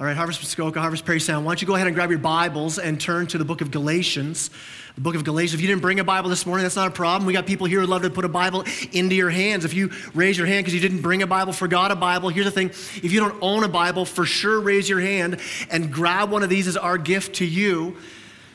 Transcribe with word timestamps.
All 0.00 0.06
right, 0.06 0.16
Harvest 0.16 0.40
Muskoka, 0.40 0.80
Harvest 0.80 1.04
Parry 1.04 1.18
Sound, 1.18 1.44
why 1.44 1.50
don't 1.50 1.60
you 1.60 1.66
go 1.66 1.74
ahead 1.74 1.88
and 1.88 1.96
grab 1.96 2.08
your 2.08 2.20
Bibles 2.20 2.78
and 2.78 3.00
turn 3.00 3.26
to 3.26 3.36
the 3.36 3.44
book 3.44 3.62
of 3.62 3.72
Galatians. 3.72 4.48
The 4.94 5.00
book 5.00 5.16
of 5.16 5.24
Galatians. 5.24 5.54
If 5.54 5.60
you 5.60 5.66
didn't 5.66 5.82
bring 5.82 5.98
a 5.98 6.04
Bible 6.04 6.30
this 6.30 6.46
morning, 6.46 6.62
that's 6.62 6.76
not 6.76 6.86
a 6.86 6.92
problem. 6.92 7.26
We 7.26 7.32
got 7.32 7.46
people 7.46 7.66
here 7.66 7.80
who 7.80 7.86
love 7.86 8.02
to 8.02 8.10
put 8.10 8.24
a 8.24 8.28
Bible 8.28 8.64
into 8.92 9.16
your 9.16 9.28
hands. 9.28 9.64
If 9.64 9.74
you 9.74 9.90
raise 10.14 10.38
your 10.38 10.46
hand 10.46 10.62
because 10.62 10.74
you 10.74 10.78
didn't 10.78 11.02
bring 11.02 11.22
a 11.22 11.26
Bible, 11.26 11.52
forgot 11.52 11.90
a 11.90 11.96
Bible, 11.96 12.28
here's 12.28 12.46
the 12.46 12.52
thing 12.52 12.68
if 12.68 13.10
you 13.10 13.18
don't 13.18 13.34
own 13.42 13.64
a 13.64 13.68
Bible, 13.68 14.04
for 14.04 14.24
sure 14.24 14.60
raise 14.60 14.88
your 14.88 15.00
hand 15.00 15.40
and 15.68 15.92
grab 15.92 16.30
one 16.30 16.44
of 16.44 16.48
these 16.48 16.68
as 16.68 16.76
our 16.76 16.96
gift 16.96 17.34
to 17.36 17.44
you. 17.44 17.96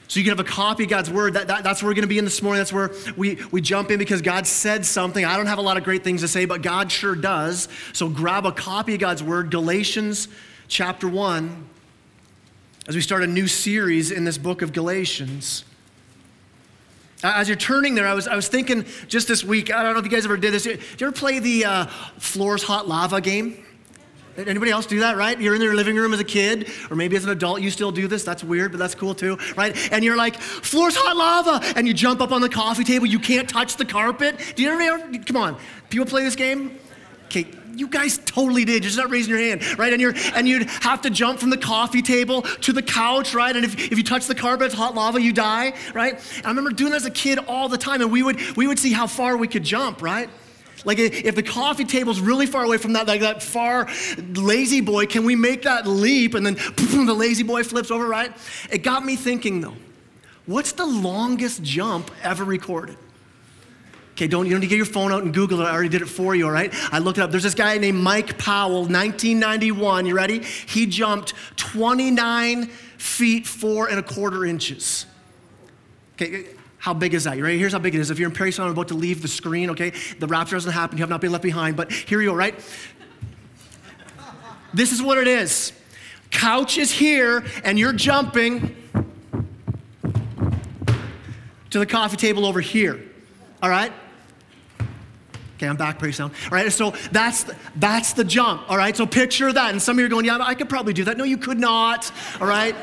So 0.07 0.21
you 0.21 0.23
can 0.23 0.37
have 0.37 0.45
a 0.45 0.49
copy 0.49 0.85
of 0.85 0.89
God's 0.89 1.09
word. 1.09 1.33
That, 1.33 1.47
that, 1.47 1.65
that's 1.65 1.83
where 1.83 1.89
we're 1.89 1.95
going 1.95 2.03
to 2.03 2.07
be 2.07 2.19
in 2.19 2.23
this 2.23 2.41
morning. 2.41 2.59
That's 2.59 2.71
where 2.71 2.91
we, 3.17 3.37
we 3.51 3.59
jump 3.59 3.91
in 3.91 3.99
because 3.99 4.21
God 4.21 4.47
said 4.47 4.85
something. 4.85 5.25
I 5.25 5.35
don't 5.35 5.47
have 5.47 5.57
a 5.57 5.61
lot 5.61 5.75
of 5.75 5.83
great 5.83 6.05
things 6.05 6.21
to 6.21 6.29
say, 6.29 6.45
but 6.45 6.61
God 6.61 6.89
sure 6.89 7.15
does. 7.15 7.67
So 7.91 8.07
grab 8.07 8.45
a 8.45 8.53
copy 8.53 8.93
of 8.93 9.01
God's 9.01 9.21
word, 9.21 9.51
Galatians 9.51 10.29
chapter 10.67 11.07
1, 11.07 11.67
as 12.87 12.95
we 12.95 13.01
start 13.01 13.23
a 13.23 13.27
new 13.27 13.47
series 13.47 14.11
in 14.11 14.23
this 14.23 14.37
book 14.37 14.61
of 14.61 14.73
Galatians. 14.73 15.63
As 17.23 17.47
you're 17.47 17.57
turning 17.57 17.95
there, 17.95 18.07
I 18.07 18.13
was, 18.13 18.27
I 18.27 18.35
was 18.35 18.49
thinking 18.49 18.85
just 19.07 19.27
this 19.27 19.43
week, 19.43 19.73
I 19.73 19.81
don't 19.81 19.93
know 19.93 19.99
if 19.99 20.05
you 20.05 20.11
guys 20.11 20.25
ever 20.25 20.35
did 20.35 20.53
this. 20.53 20.63
Did 20.63 20.79
you 20.99 21.07
ever 21.07 21.15
play 21.15 21.39
the 21.39 21.65
uh, 21.65 21.85
Floors 22.17 22.63
Hot 22.63 22.87
Lava 22.87 23.21
game? 23.21 23.63
Anybody 24.35 24.71
else 24.71 24.87
do 24.87 25.01
that, 25.01 25.15
right? 25.15 25.39
You're 25.39 25.53
in 25.53 25.61
your 25.61 25.75
living 25.75 25.95
room 25.95 26.11
as 26.11 26.19
a 26.19 26.25
kid, 26.25 26.69
or 26.89 26.95
maybe 26.95 27.15
as 27.15 27.23
an 27.23 27.29
adult, 27.29 27.61
you 27.61 27.69
still 27.69 27.91
do 27.91 28.07
this. 28.07 28.23
That's 28.23 28.43
weird, 28.43 28.71
but 28.71 28.79
that's 28.79 28.95
cool 28.95 29.13
too, 29.13 29.37
right? 29.55 29.77
And 29.91 30.03
you're 30.03 30.17
like, 30.17 30.35
floor's 30.35 30.95
hot 30.95 31.15
lava, 31.15 31.61
and 31.77 31.87
you 31.87 31.93
jump 31.93 32.19
up 32.19 32.31
on 32.31 32.41
the 32.41 32.49
coffee 32.49 32.83
table. 32.83 33.05
You 33.05 33.19
can't 33.19 33.47
touch 33.47 33.77
the 33.77 33.85
carpet. 33.85 34.39
Do 34.55 34.63
you 34.63 34.69
ever, 34.71 35.17
come 35.19 35.37
on, 35.37 35.57
people 35.89 36.07
play 36.07 36.23
this 36.23 36.35
game? 36.35 36.79
Okay, 37.25 37.45
you 37.75 37.87
guys 37.87 38.19
totally 38.25 38.65
did. 38.65 38.83
You're 38.83 38.89
just 38.89 38.97
not 38.97 39.09
raising 39.09 39.31
your 39.31 39.39
hand, 39.39 39.77
right? 39.79 39.91
And 39.91 40.01
you're 40.01 40.13
and 40.35 40.47
you'd 40.47 40.69
have 40.81 41.01
to 41.01 41.09
jump 41.09 41.39
from 41.39 41.49
the 41.49 41.57
coffee 41.57 42.01
table 42.01 42.41
to 42.41 42.73
the 42.73 42.81
couch, 42.81 43.33
right? 43.33 43.55
And 43.55 43.65
if, 43.65 43.91
if 43.91 43.97
you 43.97 44.03
touch 44.03 44.27
the 44.27 44.35
carpet, 44.35 44.67
it's 44.67 44.75
hot 44.75 44.95
lava, 44.95 45.21
you 45.21 45.33
die, 45.33 45.73
right? 45.93 46.13
And 46.37 46.45
I 46.45 46.49
remember 46.49 46.71
doing 46.71 46.91
that 46.91 46.97
as 46.97 47.05
a 47.05 47.11
kid 47.11 47.39
all 47.39 47.69
the 47.69 47.77
time, 47.77 48.01
and 48.01 48.11
we 48.11 48.23
would 48.23 48.55
we 48.55 48.67
would 48.67 48.79
see 48.79 48.93
how 48.93 49.07
far 49.07 49.37
we 49.37 49.47
could 49.47 49.63
jump, 49.63 50.01
right? 50.01 50.29
Like 50.85 50.99
if 50.99 51.35
the 51.35 51.43
coffee 51.43 51.85
table's 51.85 52.19
really 52.19 52.45
far 52.45 52.63
away 52.63 52.77
from 52.77 52.93
that, 52.93 53.07
like 53.07 53.21
that 53.21 53.41
far 53.41 53.87
La-Z-Boy, 54.35 55.05
can 55.05 55.23
we 55.23 55.35
make 55.35 55.61
that 55.63 55.87
leap 55.87 56.33
and 56.33 56.45
then 56.45 56.55
the 57.05 57.13
La-Z-Boy 57.13 57.63
flips 57.63 57.89
over, 57.89 58.05
right? 58.05 58.33
It 58.69 58.79
got 58.79 59.05
me 59.05 59.15
thinking 59.15 59.61
though, 59.61 59.75
what's 60.45 60.73
the 60.73 60.85
longest 60.85 61.63
jump 61.63 62.11
ever 62.21 62.43
recorded? 62.43 62.97
Okay, 64.13 64.27
don't 64.27 64.45
you 64.45 64.51
don't 64.51 64.59
need 64.59 64.67
to 64.67 64.69
get 64.69 64.77
your 64.77 64.85
phone 64.85 65.11
out 65.11 65.23
and 65.23 65.33
Google 65.33 65.61
it. 65.61 65.65
I 65.65 65.71
already 65.71 65.89
did 65.89 66.03
it 66.03 66.07
for 66.07 66.35
you, 66.35 66.45
all 66.45 66.51
right? 66.51 66.71
I 66.93 66.99
looked 66.99 67.17
it 67.17 67.21
up. 67.21 67.31
There's 67.31 67.43
this 67.43 67.55
guy 67.55 67.77
named 67.79 67.97
Mike 67.97 68.37
Powell, 68.37 68.81
1991. 68.81 70.05
You 70.05 70.15
ready? 70.15 70.39
He 70.43 70.85
jumped 70.85 71.33
29 71.55 72.67
feet 72.67 73.47
four 73.47 73.89
and 73.89 73.97
a 73.97 74.03
quarter 74.03 74.45
inches. 74.45 75.07
Okay, 76.13 76.45
how 76.77 76.93
big 76.93 77.15
is 77.15 77.23
that? 77.23 77.37
You 77.37 77.43
ready? 77.43 77.57
Here's 77.57 77.73
how 77.73 77.79
big 77.79 77.95
it 77.95 78.01
is. 78.01 78.11
If 78.11 78.19
you're 78.19 78.29
in 78.29 78.35
Paris, 78.35 78.59
I'm 78.59 78.69
about 78.69 78.89
to 78.89 78.93
leave 78.93 79.23
the 79.23 79.27
screen, 79.27 79.71
okay? 79.71 79.93
The 80.19 80.27
rapture 80.27 80.57
doesn't 80.57 80.71
happen. 80.71 80.97
You 80.97 81.01
have 81.01 81.09
not 81.09 81.21
been 81.21 81.31
left 81.31 81.43
behind. 81.43 81.75
But 81.75 81.91
here 81.91 82.21
you 82.21 82.29
go, 82.29 82.35
right? 82.35 82.53
this 84.75 84.91
is 84.91 85.01
what 85.01 85.17
it 85.17 85.27
is. 85.27 85.73
Couch 86.29 86.77
is 86.77 86.91
here, 86.91 87.43
and 87.63 87.79
you're 87.79 87.93
jumping 87.93 88.75
to 91.71 91.79
the 91.79 91.85
coffee 91.87 92.17
table 92.17 92.45
over 92.45 92.61
here. 92.61 93.03
All 93.63 93.69
right? 93.69 93.93
Okay, 95.55 95.67
I'm 95.69 95.77
back 95.77 95.97
pretty 95.97 96.11
soon. 96.11 96.25
All 96.25 96.51
right, 96.51 96.69
so 96.69 96.93
that's 97.13 97.43
the, 97.43 97.55
that's 97.77 98.11
the 98.11 98.25
jump. 98.25 98.69
All 98.69 98.75
right, 98.75 98.95
so 98.95 99.05
picture 99.05 99.53
that. 99.53 99.71
And 99.71 99.81
some 99.81 99.95
of 99.95 99.99
you 100.01 100.05
are 100.05 100.09
going, 100.09 100.25
yeah, 100.25 100.37
I 100.41 100.53
could 100.53 100.67
probably 100.67 100.91
do 100.91 101.05
that. 101.05 101.15
No, 101.15 101.23
you 101.23 101.37
could 101.37 101.57
not. 101.57 102.11
All 102.41 102.47
right? 102.47 102.75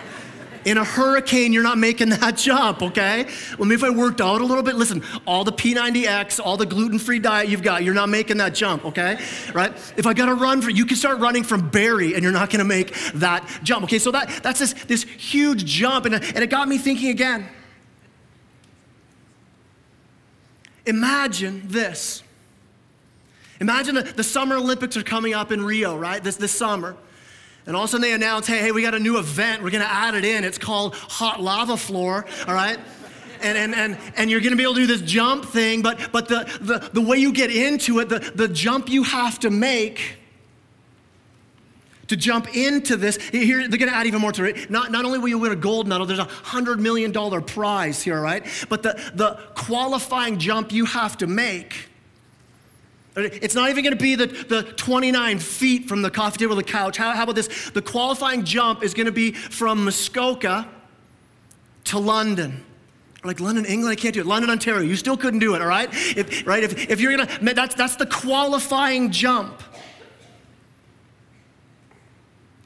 In 0.64 0.78
a 0.78 0.84
hurricane, 0.84 1.53
you're 1.53 1.62
not 1.62 1.77
making 1.77 2.08
that 2.20 2.39
jump, 2.39 2.81
okay? 2.81 3.27
Well, 3.58 3.69
maybe 3.69 3.83
if 3.83 3.84
I 3.84 3.91
worked 3.91 4.23
out 4.23 4.41
a 4.41 4.45
little 4.45 4.62
bit, 4.62 4.77
listen, 4.77 5.03
all 5.27 5.45
the 5.45 5.53
P90X, 5.53 6.41
all 6.42 6.57
the 6.57 6.64
gluten 6.64 6.98
free 6.98 7.18
diet 7.18 7.51
you've 7.51 7.62
got, 7.62 7.85
you're 7.85 7.92
not 7.92 8.08
making 8.08 8.39
that 8.39 8.55
jump, 8.55 8.86
okay? 8.86 9.23
Right? 9.52 9.73
If 9.98 10.07
I 10.07 10.14
gotta 10.14 10.35
run 10.35 10.62
for, 10.62 10.70
you 10.70 10.86
can 10.86 10.97
start 10.97 11.18
running 11.18 11.42
from 11.42 11.68
Barrie 11.68 12.14
and 12.14 12.23
you're 12.23 12.33
not 12.33 12.48
gonna 12.48 12.64
make 12.64 12.95
that 13.17 13.47
jump, 13.62 13.85
okay? 13.85 13.98
So 13.98 14.12
that, 14.12 14.42
that's 14.42 14.61
this, 14.61 14.73
this 14.73 15.02
huge 15.02 15.67
jump, 15.67 16.07
and, 16.07 16.14
and 16.14 16.39
it 16.39 16.48
got 16.48 16.68
me 16.68 16.79
thinking 16.79 17.11
again. 17.11 17.47
Imagine 20.90 21.62
this. 21.67 22.24
Imagine 23.61 23.95
the, 23.95 24.02
the 24.02 24.24
Summer 24.24 24.56
Olympics 24.56 24.96
are 24.96 25.05
coming 25.05 25.34
up 25.34 25.52
in 25.52 25.62
Rio, 25.62 25.96
right? 25.96 26.23
This, 26.23 26.34
this 26.34 26.51
summer. 26.51 26.96
And 27.64 27.77
all 27.77 27.84
of 27.84 27.89
a 27.89 27.92
sudden 27.92 28.02
they 28.02 28.12
announce, 28.12 28.48
hey, 28.48 28.58
hey, 28.58 28.73
we 28.73 28.83
got 28.83 28.96
a 28.96 28.98
new 28.98 29.17
event. 29.17 29.62
We're 29.62 29.70
going 29.70 29.84
to 29.84 29.92
add 29.92 30.17
it 30.17 30.24
in. 30.24 30.42
It's 30.42 30.58
called 30.58 30.96
Hot 30.96 31.40
Lava 31.40 31.77
Floor, 31.77 32.27
all 32.48 32.55
right? 32.55 32.77
And, 33.40 33.56
and, 33.56 33.73
and, 33.73 33.98
and 34.17 34.30
you're 34.30 34.40
going 34.40 34.50
to 34.50 34.56
be 34.56 34.64
able 34.64 34.74
to 34.74 34.80
do 34.80 34.86
this 34.89 35.02
jump 35.02 35.45
thing, 35.45 35.80
but, 35.80 36.11
but 36.11 36.27
the, 36.27 36.45
the, 36.61 36.90
the 36.92 37.00
way 37.00 37.18
you 37.18 37.33
get 37.33 37.55
into 37.55 38.00
it, 38.00 38.08
the, 38.08 38.18
the 38.18 38.48
jump 38.48 38.89
you 38.89 39.05
have 39.05 39.39
to 39.40 39.50
make 39.50 40.17
to 42.11 42.17
jump 42.17 42.57
into 42.57 42.97
this, 42.97 43.17
here 43.29 43.69
they're 43.69 43.79
going 43.79 43.91
to 43.91 43.97
add 43.97 44.07
even 44.07 44.21
more 44.21 44.33
to 44.33 44.45
it. 44.45 44.69
Not, 44.69 44.91
not 44.91 45.05
only 45.05 45.21
will 45.21 45.29
you 45.29 45.39
win 45.39 45.53
a 45.53 45.57
gold 45.57 45.87
medal, 45.87 46.07
there's 46.07 46.19
a 46.19 46.25
$100 46.25 46.81
million 46.81 47.13
prize 47.45 48.03
here, 48.03 48.21
right? 48.21 48.45
But 48.69 48.83
the, 48.83 49.01
the 49.15 49.39
qualifying 49.55 50.39
jump 50.39 50.73
you 50.73 50.87
have 50.87 51.17
to 51.19 51.29
make 51.29 51.87
it's 53.17 53.57
not 53.57 53.71
even 53.71 53.83
going 53.83 53.97
to 53.97 54.03
be 54.03 54.15
the, 54.15 54.27
the 54.27 54.63
29 54.63 55.41
feet 55.41 55.89
from 55.89 56.01
the 56.01 56.11
coffee 56.11 56.39
table 56.39 56.55
to 56.55 56.63
the 56.63 56.71
couch. 56.71 56.97
How, 56.97 57.13
how 57.13 57.25
about 57.25 57.35
this? 57.35 57.71
The 57.71 57.83
qualifying 57.83 58.45
jump 58.45 58.85
is 58.85 58.95
going 58.95 59.07
to 59.07 59.13
be 59.13 59.33
from 59.33 59.85
Muskoka 59.85 60.69
to 61.85 61.98
London. 61.98 62.65
Like 63.25 63.41
London, 63.41 63.67
England, 63.67 63.92
I 63.92 64.01
can't 64.01 64.15
do 64.15 64.21
it. 64.21 64.27
London, 64.27 64.48
Ontario, 64.48 64.83
you 64.83 64.97
still 64.97 65.17
couldn't 65.17 65.41
do 65.41 65.55
it, 65.55 65.61
all 65.61 65.69
right? 65.69 65.89
If, 65.92 66.47
right? 66.47 66.63
If, 66.63 66.89
if 66.89 67.01
you're 67.01 67.17
gonna, 67.17 67.53
that's, 67.53 67.75
that's 67.75 67.97
the 67.97 68.07
qualifying 68.07 69.11
jump. 69.11 69.61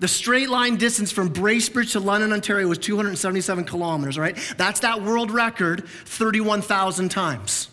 The 0.05 0.09
straight 0.09 0.51
line 0.51 0.77
distance 0.77 1.11
from 1.11 1.33
Bracebridge 1.33 1.93
to 1.93 1.99
London, 1.99 2.35
Ontario 2.35 2.69
was 2.69 2.77
277 2.77 3.65
kilometers, 3.65 4.19
right? 4.19 4.37
That's 4.59 4.81
that 4.81 5.01
world 5.01 5.31
record 5.31 5.89
31,000 5.89 7.09
times. 7.09 7.71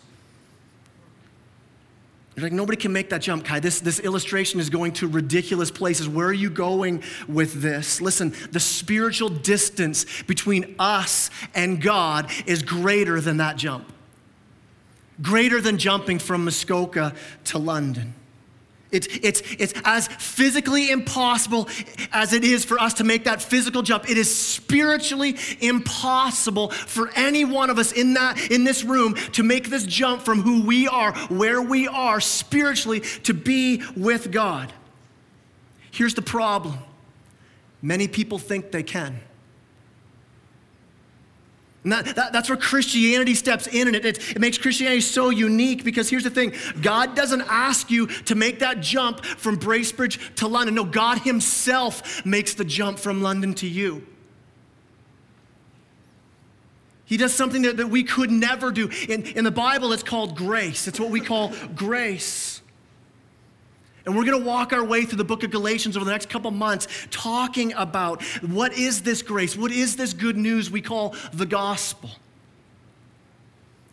You're 2.34 2.44
like, 2.44 2.54
nobody 2.54 2.78
can 2.78 2.90
make 2.90 3.10
that 3.10 3.20
jump, 3.20 3.44
Kai. 3.44 3.60
This, 3.60 3.80
this 3.80 4.00
illustration 4.00 4.60
is 4.60 4.70
going 4.70 4.92
to 4.92 5.08
ridiculous 5.08 5.70
places. 5.70 6.08
Where 6.08 6.26
are 6.26 6.32
you 6.32 6.48
going 6.48 7.02
with 7.28 7.60
this? 7.60 8.00
Listen, 8.00 8.34
the 8.50 8.60
spiritual 8.60 9.28
distance 9.28 10.06
between 10.22 10.74
us 10.78 11.28
and 11.54 11.82
God 11.82 12.30
is 12.46 12.62
greater 12.62 13.20
than 13.20 13.36
that 13.36 13.58
jump, 13.58 13.92
greater 15.20 15.60
than 15.60 15.76
jumping 15.76 16.18
from 16.18 16.46
Muskoka 16.46 17.14
to 17.44 17.58
London. 17.58 18.14
It's, 18.92 19.08
it's, 19.22 19.42
it's 19.58 19.72
as 19.84 20.06
physically 20.06 20.90
impossible 20.90 21.68
as 22.12 22.34
it 22.34 22.44
is 22.44 22.64
for 22.64 22.78
us 22.78 22.94
to 22.94 23.04
make 23.04 23.24
that 23.24 23.40
physical 23.40 23.80
jump. 23.80 24.08
It 24.08 24.18
is 24.18 24.32
spiritually 24.32 25.36
impossible 25.60 26.68
for 26.68 27.10
any 27.16 27.46
one 27.46 27.70
of 27.70 27.78
us 27.78 27.92
in, 27.92 28.12
that, 28.14 28.50
in 28.50 28.64
this 28.64 28.84
room 28.84 29.14
to 29.32 29.42
make 29.42 29.70
this 29.70 29.84
jump 29.84 30.22
from 30.22 30.42
who 30.42 30.62
we 30.62 30.86
are, 30.86 31.14
where 31.28 31.62
we 31.62 31.88
are 31.88 32.20
spiritually, 32.20 33.00
to 33.00 33.32
be 33.32 33.82
with 33.96 34.30
God. 34.30 34.70
Here's 35.90 36.14
the 36.14 36.22
problem 36.22 36.78
many 37.80 38.08
people 38.08 38.38
think 38.38 38.72
they 38.72 38.82
can. 38.82 39.20
And 41.84 41.92
that, 41.92 42.14
that, 42.14 42.32
that's 42.32 42.48
where 42.48 42.56
Christianity 42.56 43.34
steps 43.34 43.66
in, 43.66 43.88
and 43.88 43.96
it, 43.96 44.04
it, 44.04 44.30
it, 44.30 44.40
makes 44.40 44.56
Christianity 44.56 45.00
so 45.00 45.30
unique 45.30 45.82
because 45.82 46.08
here's 46.08 46.22
the 46.22 46.30
thing 46.30 46.52
God 46.80 47.16
doesn't 47.16 47.42
ask 47.48 47.90
you 47.90 48.06
to 48.06 48.36
make 48.36 48.60
that 48.60 48.80
jump 48.80 49.24
from 49.24 49.58
Bracebridge 49.58 50.36
to 50.36 50.46
London. 50.46 50.76
No, 50.76 50.84
God 50.84 51.18
Himself 51.18 52.24
makes 52.24 52.54
the 52.54 52.64
jump 52.64 53.00
from 53.00 53.20
London 53.20 53.54
to 53.54 53.66
you. 53.66 54.06
He 57.04 57.16
does 57.16 57.34
something 57.34 57.62
that, 57.62 57.78
that 57.78 57.88
we 57.88 58.04
could 58.04 58.30
never 58.30 58.70
do. 58.70 58.88
In, 59.08 59.24
in 59.24 59.44
the 59.44 59.50
Bible, 59.50 59.92
it's 59.92 60.04
called 60.04 60.36
grace. 60.36 60.86
It's 60.86 61.00
what 61.00 61.10
we 61.10 61.20
call 61.20 61.52
grace. 61.74 62.51
And 64.04 64.16
we're 64.16 64.24
going 64.24 64.40
to 64.40 64.46
walk 64.46 64.72
our 64.72 64.84
way 64.84 65.04
through 65.04 65.18
the 65.18 65.24
book 65.24 65.44
of 65.44 65.50
Galatians 65.50 65.96
over 65.96 66.04
the 66.04 66.10
next 66.10 66.28
couple 66.28 66.50
months, 66.50 66.88
talking 67.10 67.72
about 67.74 68.22
what 68.42 68.72
is 68.72 69.02
this 69.02 69.22
grace? 69.22 69.56
What 69.56 69.72
is 69.72 69.96
this 69.96 70.12
good 70.12 70.36
news 70.36 70.70
we 70.70 70.80
call 70.80 71.14
the 71.32 71.46
gospel? 71.46 72.10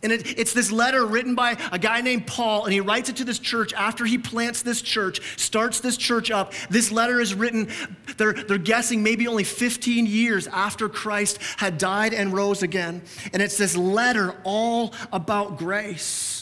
And 0.02 0.12
it, 0.12 0.38
it's 0.38 0.54
this 0.54 0.72
letter 0.72 1.04
written 1.04 1.34
by 1.34 1.58
a 1.72 1.78
guy 1.78 2.00
named 2.00 2.26
Paul, 2.26 2.64
and 2.64 2.72
he 2.72 2.80
writes 2.80 3.10
it 3.10 3.16
to 3.16 3.24
this 3.24 3.38
church 3.38 3.74
after 3.74 4.06
he 4.06 4.16
plants 4.16 4.62
this 4.62 4.80
church, 4.80 5.38
starts 5.38 5.80
this 5.80 5.96
church 5.96 6.30
up. 6.30 6.54
This 6.70 6.90
letter 6.90 7.20
is 7.20 7.34
written, 7.34 7.68
they're, 8.16 8.32
they're 8.32 8.58
guessing 8.58 9.02
maybe 9.02 9.28
only 9.28 9.44
15 9.44 10.06
years 10.06 10.46
after 10.46 10.88
Christ 10.88 11.38
had 11.58 11.76
died 11.76 12.14
and 12.14 12.32
rose 12.32 12.62
again. 12.62 13.02
And 13.32 13.42
it's 13.42 13.58
this 13.58 13.76
letter 13.76 14.34
all 14.42 14.94
about 15.12 15.58
grace. 15.58 16.39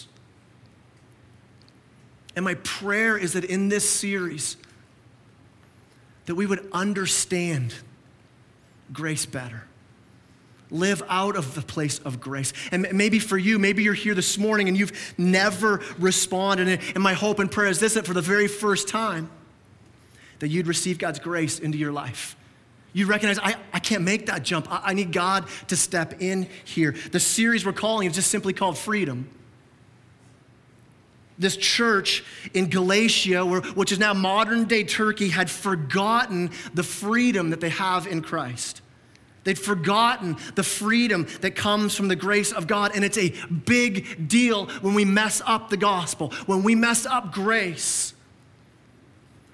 And 2.38 2.44
my 2.44 2.54
prayer 2.54 3.18
is 3.18 3.32
that 3.32 3.44
in 3.44 3.68
this 3.68 3.90
series, 3.90 4.56
that 6.26 6.36
we 6.36 6.46
would 6.46 6.68
understand 6.70 7.74
grace 8.92 9.26
better. 9.26 9.64
Live 10.70 11.02
out 11.08 11.34
of 11.34 11.56
the 11.56 11.62
place 11.62 11.98
of 11.98 12.20
grace. 12.20 12.52
And 12.70 12.86
maybe 12.92 13.18
for 13.18 13.36
you, 13.36 13.58
maybe 13.58 13.82
you're 13.82 13.92
here 13.92 14.14
this 14.14 14.38
morning 14.38 14.68
and 14.68 14.76
you've 14.76 15.14
never 15.18 15.82
responded. 15.98 16.80
And 16.94 17.02
my 17.02 17.12
hope 17.12 17.40
and 17.40 17.50
prayer 17.50 17.70
is 17.70 17.80
this 17.80 17.94
that 17.94 18.06
for 18.06 18.14
the 18.14 18.22
very 18.22 18.46
first 18.46 18.86
time, 18.86 19.28
that 20.38 20.46
you'd 20.46 20.68
receive 20.68 20.96
God's 20.96 21.18
grace 21.18 21.58
into 21.58 21.76
your 21.76 21.90
life. 21.90 22.36
You 22.92 23.06
recognize, 23.06 23.40
I, 23.40 23.56
I 23.72 23.80
can't 23.80 24.04
make 24.04 24.26
that 24.26 24.44
jump. 24.44 24.70
I, 24.70 24.80
I 24.84 24.94
need 24.94 25.10
God 25.10 25.48
to 25.66 25.76
step 25.76 26.22
in 26.22 26.46
here. 26.64 26.94
The 27.10 27.18
series 27.18 27.66
we're 27.66 27.72
calling 27.72 28.06
is 28.06 28.14
just 28.14 28.30
simply 28.30 28.52
called 28.52 28.78
Freedom 28.78 29.28
this 31.38 31.56
church 31.56 32.24
in 32.52 32.68
Galatia, 32.68 33.44
which 33.44 33.92
is 33.92 33.98
now 33.98 34.12
modern 34.12 34.64
day 34.64 34.84
Turkey, 34.84 35.28
had 35.28 35.50
forgotten 35.50 36.50
the 36.74 36.82
freedom 36.82 37.50
that 37.50 37.60
they 37.60 37.68
have 37.70 38.06
in 38.06 38.22
Christ. 38.22 38.82
They'd 39.44 39.58
forgotten 39.58 40.36
the 40.56 40.62
freedom 40.62 41.26
that 41.40 41.52
comes 41.54 41.94
from 41.94 42.08
the 42.08 42.16
grace 42.16 42.52
of 42.52 42.66
God. 42.66 42.92
And 42.94 43.04
it's 43.04 43.16
a 43.16 43.30
big 43.64 44.28
deal 44.28 44.66
when 44.82 44.94
we 44.94 45.04
mess 45.04 45.40
up 45.46 45.70
the 45.70 45.76
gospel, 45.76 46.30
when 46.46 46.62
we 46.62 46.74
mess 46.74 47.06
up 47.06 47.32
grace. 47.32 48.12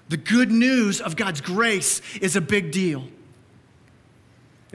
The 0.09 0.17
good 0.17 0.51
news 0.51 1.01
of 1.01 1.15
God's 1.15 1.41
grace 1.41 2.01
is 2.19 2.35
a 2.35 2.41
big 2.41 2.71
deal 2.71 3.07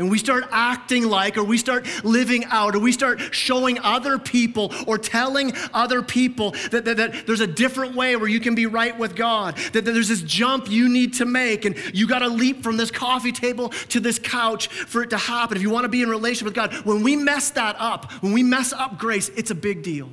and 0.00 0.10
we 0.10 0.16
start 0.16 0.44
acting 0.50 1.04
like, 1.04 1.36
or 1.36 1.44
we 1.44 1.58
start 1.58 1.86
living 2.02 2.46
out, 2.46 2.74
or 2.74 2.78
we 2.78 2.90
start 2.90 3.20
showing 3.34 3.78
other 3.80 4.18
people 4.18 4.72
or 4.86 4.96
telling 4.96 5.52
other 5.74 6.02
people 6.02 6.52
that, 6.70 6.86
that, 6.86 6.96
that, 6.96 7.26
there's 7.26 7.40
a 7.40 7.46
different 7.46 7.94
way 7.94 8.16
where 8.16 8.28
you 8.28 8.40
can 8.40 8.54
be 8.54 8.64
right 8.64 8.98
with 8.98 9.14
God, 9.14 9.58
that, 9.74 9.84
that 9.84 9.92
there's 9.92 10.08
this 10.08 10.22
jump 10.22 10.70
you 10.70 10.88
need 10.88 11.12
to 11.14 11.26
make, 11.26 11.66
and 11.66 11.76
you 11.94 12.08
got 12.08 12.20
to 12.20 12.28
leap 12.28 12.62
from 12.62 12.78
this 12.78 12.90
coffee 12.90 13.30
table 13.30 13.68
to 13.68 14.00
this 14.00 14.18
couch 14.18 14.68
for 14.68 15.02
it 15.02 15.10
to 15.10 15.18
happen. 15.18 15.58
If 15.58 15.62
you 15.62 15.68
want 15.68 15.84
to 15.84 15.90
be 15.90 16.00
in 16.00 16.08
relationship 16.08 16.46
with 16.46 16.54
God, 16.54 16.72
when 16.86 17.02
we 17.02 17.14
mess 17.14 17.50
that 17.50 17.76
up, 17.78 18.10
when 18.22 18.32
we 18.32 18.42
mess 18.42 18.72
up 18.72 18.98
grace, 18.98 19.28
it's 19.36 19.50
a 19.50 19.54
big 19.54 19.82
deal. 19.82 20.08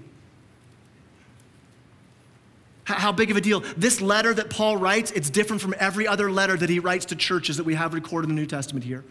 How 2.84 3.14
big 3.14 3.32
of 3.32 3.38
a 3.38 3.42
deal? 3.42 3.62
This 3.78 4.02
letter 4.02 4.34
that 4.34 4.50
Paul 4.50 4.76
writes, 4.76 5.12
it's 5.12 5.30
different 5.30 5.62
from 5.62 5.76
every 5.80 6.06
other 6.06 6.30
letter 6.30 6.58
that 6.58 6.70
he 6.70 6.80
writes 6.80 7.06
to 7.06 7.16
churches 7.16 7.56
that 7.56 7.66
we 7.66 7.76
have 7.76 7.94
recorded 7.94 8.30
in 8.30 8.36
the 8.36 8.42
New 8.42 8.48
Testament 8.48 8.84
here. 8.84 9.06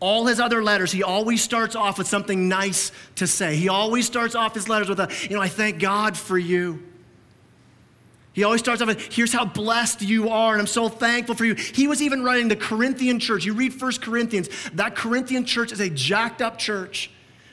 All 0.00 0.26
his 0.26 0.38
other 0.38 0.62
letters, 0.62 0.92
he 0.92 1.02
always 1.02 1.42
starts 1.42 1.74
off 1.74 1.98
with 1.98 2.06
something 2.06 2.48
nice 2.48 2.92
to 3.16 3.26
say. 3.26 3.56
He 3.56 3.68
always 3.68 4.06
starts 4.06 4.34
off 4.34 4.54
his 4.54 4.68
letters 4.68 4.88
with 4.88 5.00
a, 5.00 5.10
you 5.22 5.34
know, 5.34 5.42
I 5.42 5.48
thank 5.48 5.80
God 5.80 6.16
for 6.16 6.38
you. 6.38 6.82
He 8.32 8.44
always 8.44 8.60
starts 8.60 8.80
off 8.80 8.86
with, 8.86 9.12
here's 9.12 9.32
how 9.32 9.44
blessed 9.44 10.02
you 10.02 10.28
are, 10.28 10.52
and 10.52 10.60
I'm 10.60 10.68
so 10.68 10.88
thankful 10.88 11.34
for 11.34 11.44
you. 11.44 11.54
He 11.54 11.88
was 11.88 12.00
even 12.00 12.22
writing 12.22 12.46
the 12.46 12.54
Corinthian 12.54 13.18
church. 13.18 13.44
You 13.44 13.54
read 13.54 13.74
First 13.74 14.00
Corinthians, 14.00 14.48
that 14.74 14.94
Corinthian 14.94 15.44
church 15.44 15.72
is 15.72 15.80
a 15.80 15.90
jacked 15.90 16.40
up 16.40 16.58
church. 16.58 17.10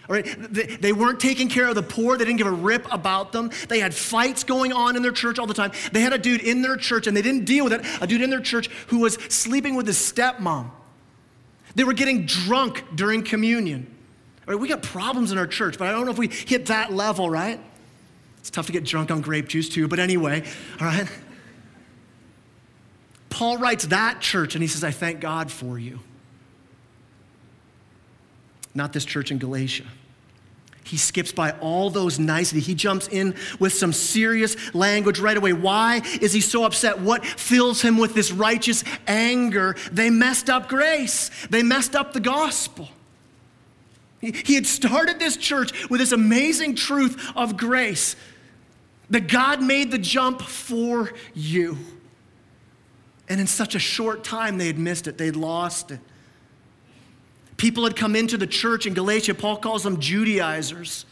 All 0.07 0.15
right, 0.15 0.53
they, 0.53 0.67
they 0.67 0.93
weren't 0.93 1.19
taking 1.19 1.49
care 1.49 1.67
of 1.67 1.73
the 1.73 1.81
poor. 1.81 2.15
They 2.15 2.25
didn't 2.25 2.37
give 2.37 2.45
a 2.45 2.51
rip 2.51 2.85
about 2.93 3.31
them. 3.31 3.49
They 3.67 3.79
had 3.79 3.95
fights 3.95 4.43
going 4.43 4.71
on 4.71 4.95
in 4.95 5.01
their 5.01 5.11
church 5.11 5.39
all 5.39 5.47
the 5.47 5.55
time. 5.55 5.71
They 5.91 6.01
had 6.01 6.13
a 6.13 6.19
dude 6.19 6.41
in 6.41 6.61
their 6.61 6.77
church, 6.77 7.07
and 7.07 7.17
they 7.17 7.23
didn't 7.23 7.45
deal 7.45 7.63
with 7.63 7.73
it, 7.73 7.81
a 7.99 8.05
dude 8.05 8.21
in 8.21 8.29
their 8.29 8.39
church 8.39 8.67
who 8.87 8.99
was 8.99 9.15
sleeping 9.29 9.75
with 9.75 9.87
his 9.87 9.97
stepmom. 9.97 10.69
They 11.75 11.83
were 11.83 11.93
getting 11.93 12.25
drunk 12.25 12.83
during 12.95 13.23
communion. 13.23 13.93
All 14.47 14.53
right, 14.53 14.61
we 14.61 14.67
got 14.67 14.81
problems 14.81 15.31
in 15.31 15.37
our 15.37 15.47
church, 15.47 15.77
but 15.77 15.87
I 15.87 15.91
don't 15.91 16.05
know 16.05 16.11
if 16.11 16.17
we 16.17 16.27
hit 16.27 16.67
that 16.67 16.93
level, 16.93 17.29
right? 17.29 17.59
It's 18.39 18.49
tough 18.49 18.67
to 18.67 18.71
get 18.71 18.83
drunk 18.83 19.11
on 19.11 19.21
grape 19.21 19.47
juice 19.47 19.69
too, 19.69 19.87
but 19.87 19.99
anyway, 19.99 20.43
all 20.79 20.87
right? 20.87 21.07
Paul 23.29 23.57
writes 23.57 23.87
that 23.87 24.21
church 24.21 24.55
and 24.55 24.61
he 24.61 24.67
says, 24.67 24.83
I 24.83 24.91
thank 24.91 25.19
God 25.19 25.51
for 25.51 25.77
you. 25.77 25.99
Not 28.73 28.93
this 28.93 29.03
church 29.03 29.31
in 29.31 29.39
Galatia. 29.39 29.85
He 30.85 30.97
skips 30.97 31.31
by 31.31 31.51
all 31.61 31.89
those 31.89 32.19
niceties. 32.19 32.67
He 32.67 32.75
jumps 32.75 33.07
in 33.07 33.35
with 33.59 33.73
some 33.73 33.91
serious 33.91 34.55
language 34.75 35.19
right 35.19 35.35
away. 35.35 35.51
Why 35.51 36.01
is 36.21 36.31
he 36.31 36.41
so 36.41 36.63
upset? 36.63 36.99
What 36.99 37.25
fills 37.25 37.81
him 37.81 37.97
with 37.97 38.13
this 38.13 38.31
righteous 38.31 38.83
anger? 39.07 39.75
They 39.91 40.11
messed 40.11 40.49
up 40.49 40.69
grace, 40.69 41.31
they 41.49 41.63
messed 41.63 41.95
up 41.95 42.13
the 42.13 42.19
gospel. 42.19 42.89
He 44.21 44.55
had 44.55 44.65
started 44.65 45.19
this 45.19 45.37
church 45.37 45.89
with 45.89 45.99
this 45.99 46.11
amazing 46.11 46.75
truth 46.75 47.31
of 47.35 47.57
grace 47.57 48.15
that 49.09 49.27
God 49.27 49.61
made 49.61 49.91
the 49.91 49.99
jump 49.99 50.41
for 50.41 51.13
you. 51.35 51.77
And 53.27 53.39
in 53.39 53.45
such 53.47 53.75
a 53.75 53.79
short 53.79 54.23
time, 54.23 54.57
they 54.57 54.67
had 54.67 54.79
missed 54.79 55.07
it, 55.07 55.17
they'd 55.17 55.35
lost 55.35 55.91
it. 55.91 55.99
People 57.57 57.83
had 57.83 57.95
come 57.95 58.15
into 58.15 58.37
the 58.37 58.47
church 58.47 58.85
in 58.85 58.93
Galatia. 58.93 59.33
Paul 59.33 59.57
calls 59.57 59.83
them 59.83 59.99
Judaizers. 59.99 61.05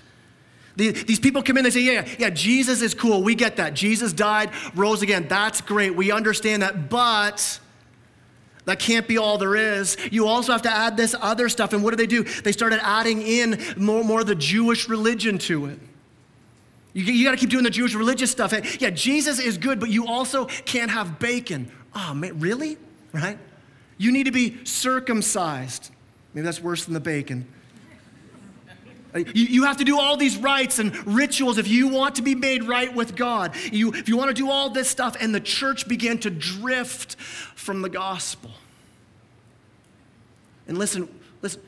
These 0.76 1.20
people 1.20 1.44
come 1.44 1.58
in, 1.58 1.64
they 1.64 1.70
say, 1.70 1.82
yeah, 1.82 2.08
yeah, 2.18 2.32
Jesus 2.32 2.82
is 2.82 2.96
cool. 2.96 3.22
We 3.22 3.36
get 3.36 3.58
that. 3.58 3.76
Jesus 3.76 4.12
died, 4.12 4.50
rose 4.76 5.04
again. 5.04 5.28
That's 5.30 5.62
great. 5.62 5.96
We 5.96 6.12
understand 6.12 6.64
that. 6.64 6.90
But 6.90 7.60
that 8.66 8.80
can't 8.80 9.08
be 9.08 9.18
all 9.18 9.38
there 9.38 9.56
is. 9.56 9.98
You 10.12 10.28
also 10.28 10.52
have 10.52 10.64
to 10.64 10.72
add 10.72 10.98
this 10.98 11.16
other 11.20 11.48
stuff. 11.48 11.74
And 11.74 11.84
what 11.84 11.92
do 11.92 11.98
they 11.98 12.08
do? 12.08 12.24
They 12.24 12.52
started 12.52 12.80
adding 12.82 13.22
in 13.22 13.62
more, 13.78 14.04
more 14.04 14.22
of 14.22 14.28
the 14.28 14.36
Jewish 14.36 14.90
religion 14.90 15.38
to 15.40 15.68
it. 15.68 15.80
You, 16.94 17.04
you 17.04 17.24
got 17.24 17.32
to 17.32 17.38
keep 17.38 17.52
doing 17.52 17.64
the 17.64 17.70
Jewish 17.70 17.94
religious 17.94 18.32
stuff. 18.32 18.54
Yeah, 18.82 18.90
Jesus 18.90 19.40
is 19.40 19.60
good, 19.60 19.80
but 19.80 19.90
you 19.90 20.08
also 20.08 20.46
can't 20.46 20.90
have 20.90 21.20
bacon. 21.20 21.72
Ah, 21.94 22.10
oh, 22.12 22.14
man, 22.16 22.40
really? 22.40 22.78
Right? 23.12 23.38
You 23.98 24.12
need 24.12 24.24
to 24.24 24.32
be 24.32 24.66
circumcised. 24.66 25.92
Maybe 26.34 26.46
that's 26.46 26.62
worse 26.62 26.86
than 26.86 26.94
the 26.94 27.00
bacon. 27.00 27.48
Uh, 29.14 29.20
you, 29.36 29.64
have 29.66 29.78
to 29.78 29.84
do 29.84 30.00
all 30.00 30.18
these 30.18 30.38
rites 30.38 30.80
and 30.80 30.96
rituals 31.06 31.60
if 31.60 31.68
you 31.68 31.88
want 31.88 32.16
to 32.16 32.24
be 32.24 32.34
made 32.34 32.64
right 32.64 32.94
with 32.94 33.16
God. 33.16 33.56
You, 33.72 33.94
if 33.94 34.10
you 34.10 34.18
want 34.18 34.30
to 34.30 34.34
do 34.34 34.50
all 34.50 34.72
this 34.72 34.90
stuff, 34.90 35.16
and 35.20 35.36
the 35.36 35.40
church 35.40 35.88
began 35.88 36.18
to 36.20 36.32
drift 36.32 37.16
from 37.16 37.84
the 37.84 37.90
gospel. 37.90 38.52
And 40.68 40.80
listen, 40.80 41.08
listen, 41.44 41.62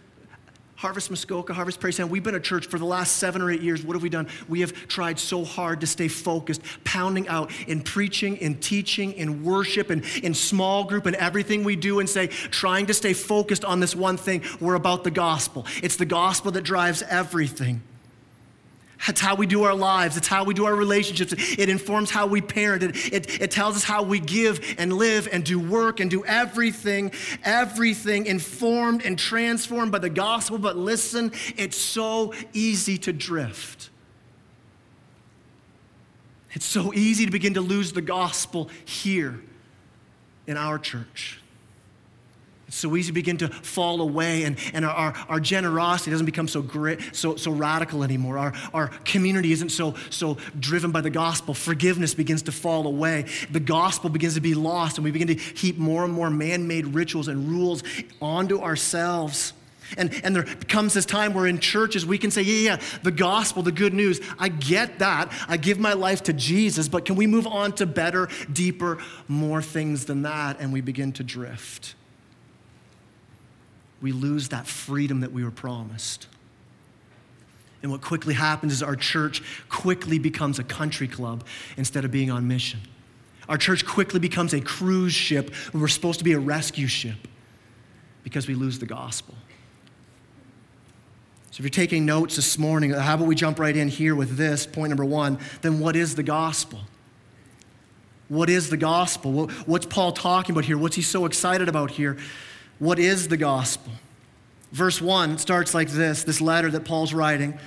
Harvest 0.86 1.10
Muskoka, 1.10 1.52
Harvest 1.52 1.80
Parry 1.80 1.94
Sound, 1.94 2.12
we've 2.12 2.22
been 2.22 2.36
a 2.36 2.40
church 2.40 2.68
for 2.68 2.78
the 2.78 2.86
last 2.86 3.18
seven 3.18 3.42
or 3.42 3.50
eight 3.50 3.64
years. 3.64 3.84
What 3.84 3.96
have 3.96 4.04
we 4.04 4.10
done? 4.10 4.28
We 4.48 4.62
have 4.62 4.72
tried 4.88 5.18
so 5.18 5.44
hard 5.44 5.82
to 5.82 5.88
stay 5.88 6.08
focused, 6.08 6.62
pounding 6.84 7.28
out 7.28 7.50
in 7.68 7.82
preaching, 7.82 8.38
in 8.38 8.60
teaching, 8.60 9.14
in 9.14 9.44
worship, 9.44 9.90
and 9.90 10.06
in 10.22 10.36
small 10.36 10.84
group, 10.84 11.08
and 11.08 11.16
everything 11.16 11.64
we 11.64 11.76
do 11.76 12.02
and 12.02 12.08
say, 12.08 12.28
trying 12.28 12.86
to 12.86 12.94
stay 12.94 13.14
focused 13.14 13.66
on 13.66 13.80
this 13.80 13.96
one 13.96 14.16
thing. 14.16 14.44
We're 14.62 14.76
about 14.76 15.04
the 15.04 15.10
gospel. 15.10 15.66
It's 15.82 15.96
the 15.96 16.06
gospel 16.06 16.52
that 16.52 16.62
drives 16.62 17.02
everything. 17.02 17.82
That's 19.06 19.22
how 19.22 19.36
we 19.36 19.46
do 19.46 19.64
our 19.64 19.76
lives. 19.76 20.18
It's 20.18 20.28
how 20.28 20.44
we 20.44 20.54
do 20.54 20.66
our 20.66 20.76
relationships. 20.76 21.34
It 21.58 21.70
informs 21.70 22.10
how 22.10 22.28
we 22.28 22.42
parent. 22.42 22.84
It, 22.84 23.14
it, 23.14 23.42
it, 23.42 23.52
tells 23.52 23.76
us 23.76 23.84
how 23.84 24.04
we 24.04 24.20
give 24.20 24.76
and 24.78 24.94
live 24.94 25.28
and 25.32 25.44
do 25.44 25.60
work 25.60 26.00
and 26.00 26.10
do 26.10 26.26
everything, 26.26 27.12
everything 27.44 28.26
informed 28.26 29.04
and 29.04 29.20
transformed 29.20 29.92
by 29.92 30.00
the 30.00 30.10
gospel. 30.10 30.58
But 30.58 30.78
listen, 30.78 31.32
it's 31.58 31.78
so 31.78 32.34
easy 32.54 32.98
to 33.00 33.14
drift. 33.14 33.90
It's 36.54 36.66
so 36.66 36.94
easy 36.94 37.26
to 37.26 37.32
begin 37.32 37.56
to 37.56 37.62
lose 37.62 37.92
the 37.92 38.02
gospel 38.02 38.70
here 38.86 39.42
in 40.48 40.56
our 40.58 40.80
church. 40.80 41.42
It's 42.68 42.78
so 42.78 42.96
easy 42.96 43.08
to 43.10 43.14
begin 43.14 43.38
to 43.38 43.48
fall 43.48 44.02
away, 44.02 44.44
and, 44.44 44.58
and 44.74 44.86
our, 44.86 45.14
our, 45.30 45.40
generosity 45.40 46.10
doesn't 46.10 46.26
become 46.26 46.48
so, 46.48 46.64
grit, 46.64 47.00
so, 47.12 47.36
so 47.36 47.52
radical 47.52 48.04
anymore. 48.04 48.40
Our, 48.40 48.54
our 48.74 48.88
community 49.06 49.52
isn't 49.52 49.70
so, 49.70 49.94
so 50.10 50.38
driven 50.60 50.92
by 50.92 51.02
the 51.02 51.12
gospel. 51.12 51.54
Forgiveness 51.54 52.16
begins 52.16 52.42
to 52.44 52.52
fall 52.52 52.88
away. 52.88 53.26
The 53.52 53.60
gospel 53.60 54.10
begins 54.10 54.34
to 54.34 54.42
be 54.42 54.56
lost, 54.56 54.98
and 54.98 55.06
we 55.06 55.12
begin 55.12 55.28
to 55.28 55.36
heap 55.36 55.78
more 55.78 56.04
and 56.04 56.12
more 56.12 56.32
man 56.32 56.68
made 56.68 56.88
rituals 56.88 57.28
and 57.28 57.48
rules 57.48 57.84
onto 58.20 58.60
ourselves. 58.60 59.54
And, 59.96 60.20
and 60.24 60.36
there 60.36 60.46
comes 60.68 60.96
this 60.96 61.06
time 61.06 61.36
where 61.36 61.46
in 61.46 61.60
churches 61.60 62.04
we 62.04 62.18
can 62.18 62.32
say, 62.32 62.42
yeah, 62.42 62.72
yeah, 62.72 62.82
the 63.04 63.12
gospel, 63.12 63.62
the 63.62 63.72
good 63.72 63.94
news, 63.94 64.20
I 64.40 64.50
get 64.50 64.98
that. 64.98 65.32
I 65.48 65.58
give 65.58 65.78
my 65.78 65.94
life 65.94 66.24
to 66.24 66.34
Jesus, 66.34 66.88
but 66.88 67.06
can 67.06 67.16
we 67.16 67.28
move 67.28 67.46
on 67.46 67.74
to 67.74 67.86
better, 67.86 68.28
deeper, 68.52 68.98
more 69.28 69.62
things 69.62 70.06
than 70.06 70.24
that? 70.24 70.60
And 70.60 70.74
we 70.74 70.82
begin 70.82 71.12
to 71.14 71.24
drift 71.24 71.94
we 74.02 74.12
lose 74.12 74.50
that 74.50 74.68
freedom 74.68 75.22
that 75.22 75.32
we 75.32 75.44
were 75.44 75.52
promised. 75.52 76.28
And 77.82 77.92
what 77.92 78.02
quickly 78.02 78.34
happens 78.34 78.74
is 78.74 78.82
our 78.82 78.96
church 78.96 79.44
quickly 79.70 80.18
becomes 80.18 80.60
a 80.60 80.64
country 80.64 81.08
club 81.08 81.46
instead 81.78 82.04
of 82.04 82.12
being 82.12 82.32
on 82.32 82.48
mission. 82.48 82.80
Our 83.48 83.58
church 83.58 83.86
quickly 83.86 84.20
becomes 84.20 84.54
a 84.54 84.62
cruise 84.62 85.14
ship 85.14 85.54
when 85.72 85.82
we're 85.82 85.88
supposed 85.88 86.20
to 86.20 86.26
be 86.26 86.34
a 86.34 86.40
rescue 86.40 86.88
ship 86.88 87.28
because 88.24 88.48
we 88.48 88.56
lose 88.56 88.80
the 88.80 88.88
gospel. 88.88 89.36
So, 91.52 91.62
if 91.62 91.66
you're 91.66 91.70
taking 91.70 92.06
notes 92.06 92.36
this 92.36 92.58
morning, 92.58 92.90
how 92.92 93.14
about 93.14 93.28
we 93.28 93.36
jump 93.36 93.60
right 93.60 93.78
in 93.78 93.88
here 93.88 94.16
with 94.16 94.36
this 94.36 94.66
point 94.66 94.90
number 94.90 95.06
one? 95.06 95.38
Then, 95.62 95.80
what 95.80 95.96
is 95.96 96.16
the 96.16 96.24
gospel? 96.24 96.80
What 98.28 98.50
is 98.50 98.70
the 98.70 98.78
gospel? 98.78 99.48
What's 99.66 99.86
Paul 99.86 100.12
talking 100.12 100.54
about 100.54 100.66
here? 100.66 100.78
What's 100.78 100.96
he 100.96 101.02
so 101.02 101.26
excited 101.26 101.70
about 101.70 101.92
here? 101.92 102.18
What 102.80 103.00
is 103.00 103.28
the 103.28 103.38
gospel? 103.38 103.94
Verse 104.72 105.02
1 105.02 105.38
starts 105.38 105.74
like 105.74 105.90
this 105.90 106.24
this 106.24 106.42
letter 106.42 106.70
that 106.72 106.86
Paul's 106.86 107.14
writing 107.14 107.58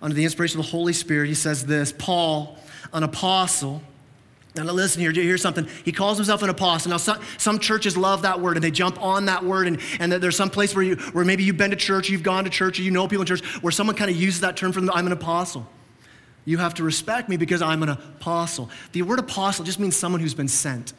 under 0.00 0.14
the 0.14 0.24
inspiration 0.24 0.60
of 0.60 0.66
the 0.66 0.72
Holy 0.72 0.92
Spirit. 0.92 1.28
He 1.28 1.34
says 1.34 1.66
this 1.66 1.92
Paul, 1.92 2.56
an 2.92 3.02
apostle, 3.02 3.82
now, 4.54 4.64
listen 4.64 5.00
here, 5.00 5.12
here's 5.12 5.40
something. 5.40 5.66
He 5.82 5.92
calls 5.92 6.18
himself 6.18 6.42
an 6.42 6.50
apostle. 6.50 6.90
Now, 6.90 6.98
some, 6.98 7.18
some 7.38 7.58
churches 7.58 7.96
love 7.96 8.22
that 8.22 8.40
word 8.40 8.58
and 8.58 8.62
they 8.62 8.70
jump 8.70 9.02
on 9.02 9.24
that 9.26 9.42
word. 9.42 9.66
And, 9.66 9.80
and 9.98 10.12
there's 10.12 10.36
some 10.36 10.50
place 10.50 10.74
where, 10.74 10.84
you, 10.84 10.96
where 11.12 11.24
maybe 11.24 11.42
you've 11.42 11.56
been 11.56 11.70
to 11.70 11.76
church, 11.76 12.10
you've 12.10 12.22
gone 12.22 12.44
to 12.44 12.50
church, 12.50 12.78
or 12.78 12.82
you 12.82 12.90
know 12.90 13.08
people 13.08 13.22
in 13.22 13.26
church, 13.26 13.42
where 13.62 13.70
someone 13.70 13.96
kind 13.96 14.10
of 14.10 14.16
uses 14.16 14.42
that 14.42 14.56
term 14.56 14.72
for 14.72 14.80
them 14.80 14.90
I'm 14.92 15.06
an 15.06 15.12
apostle. 15.12 15.66
You 16.44 16.58
have 16.58 16.74
to 16.74 16.82
respect 16.82 17.30
me 17.30 17.38
because 17.38 17.62
I'm 17.62 17.82
an 17.82 17.88
apostle. 17.90 18.68
The 18.92 19.02
word 19.02 19.20
apostle 19.20 19.64
just 19.64 19.80
means 19.80 19.96
someone 19.96 20.20
who's 20.20 20.34
been 20.34 20.48
sent. 20.48 20.92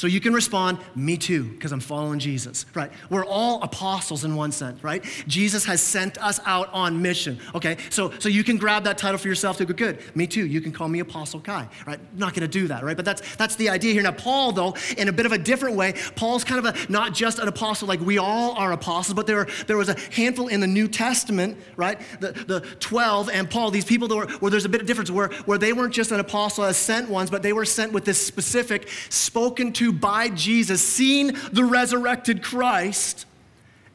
So 0.00 0.06
you 0.06 0.18
can 0.18 0.32
respond, 0.32 0.78
me 0.94 1.18
too, 1.18 1.44
because 1.44 1.72
I'm 1.72 1.80
following 1.80 2.18
Jesus, 2.18 2.64
right? 2.72 2.90
We're 3.10 3.26
all 3.26 3.62
apostles 3.62 4.24
in 4.24 4.34
one 4.34 4.50
sense, 4.50 4.82
right? 4.82 5.04
Jesus 5.26 5.66
has 5.66 5.82
sent 5.82 6.16
us 6.16 6.40
out 6.46 6.72
on 6.72 7.02
mission, 7.02 7.38
okay? 7.54 7.76
So, 7.90 8.10
so 8.18 8.30
you 8.30 8.42
can 8.42 8.56
grab 8.56 8.84
that 8.84 8.96
title 8.96 9.18
for 9.18 9.28
yourself 9.28 9.58
to 9.58 9.66
go, 9.66 9.74
good, 9.74 9.98
me 10.16 10.26
too. 10.26 10.46
You 10.46 10.62
can 10.62 10.72
call 10.72 10.88
me 10.88 11.00
Apostle 11.00 11.40
Kai, 11.40 11.68
right? 11.86 12.00
Not 12.16 12.32
gonna 12.32 12.48
do 12.48 12.66
that, 12.68 12.82
right? 12.82 12.96
But 12.96 13.04
that's, 13.04 13.36
that's 13.36 13.56
the 13.56 13.68
idea 13.68 13.92
here. 13.92 14.02
Now, 14.02 14.12
Paul, 14.12 14.52
though, 14.52 14.74
in 14.96 15.08
a 15.08 15.12
bit 15.12 15.26
of 15.26 15.32
a 15.32 15.38
different 15.38 15.76
way, 15.76 15.92
Paul's 16.16 16.44
kind 16.44 16.66
of 16.66 16.74
a, 16.74 16.90
not 16.90 17.12
just 17.12 17.38
an 17.38 17.46
apostle 17.46 17.86
like 17.86 18.00
we 18.00 18.16
all 18.16 18.52
are 18.52 18.72
apostles, 18.72 19.12
but 19.12 19.26
there, 19.26 19.48
there 19.66 19.76
was 19.76 19.90
a 19.90 20.00
handful 20.12 20.48
in 20.48 20.60
the 20.60 20.66
New 20.66 20.88
Testament, 20.88 21.58
right? 21.76 22.00
The, 22.20 22.32
the 22.32 22.60
12 22.80 23.28
and 23.28 23.50
Paul, 23.50 23.70
these 23.70 23.84
people 23.84 24.08
that 24.08 24.16
were, 24.16 24.28
where 24.38 24.50
there's 24.50 24.64
a 24.64 24.70
bit 24.70 24.80
of 24.80 24.86
difference, 24.86 25.10
where, 25.10 25.28
where 25.44 25.58
they 25.58 25.74
weren't 25.74 25.92
just 25.92 26.10
an 26.10 26.20
apostle 26.20 26.64
as 26.64 26.78
sent 26.78 27.10
ones, 27.10 27.28
but 27.28 27.42
they 27.42 27.52
were 27.52 27.66
sent 27.66 27.92
with 27.92 28.06
this 28.06 28.24
specific, 28.26 28.88
spoken 29.10 29.74
to 29.74 29.89
by 29.92 30.28
Jesus, 30.28 30.82
seen 30.82 31.38
the 31.52 31.64
resurrected 31.64 32.42
Christ, 32.42 33.26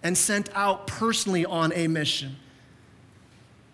and 0.03 0.17
sent 0.17 0.49
out 0.55 0.87
personally 0.87 1.45
on 1.45 1.73
a 1.73 1.87
mission. 1.87 2.35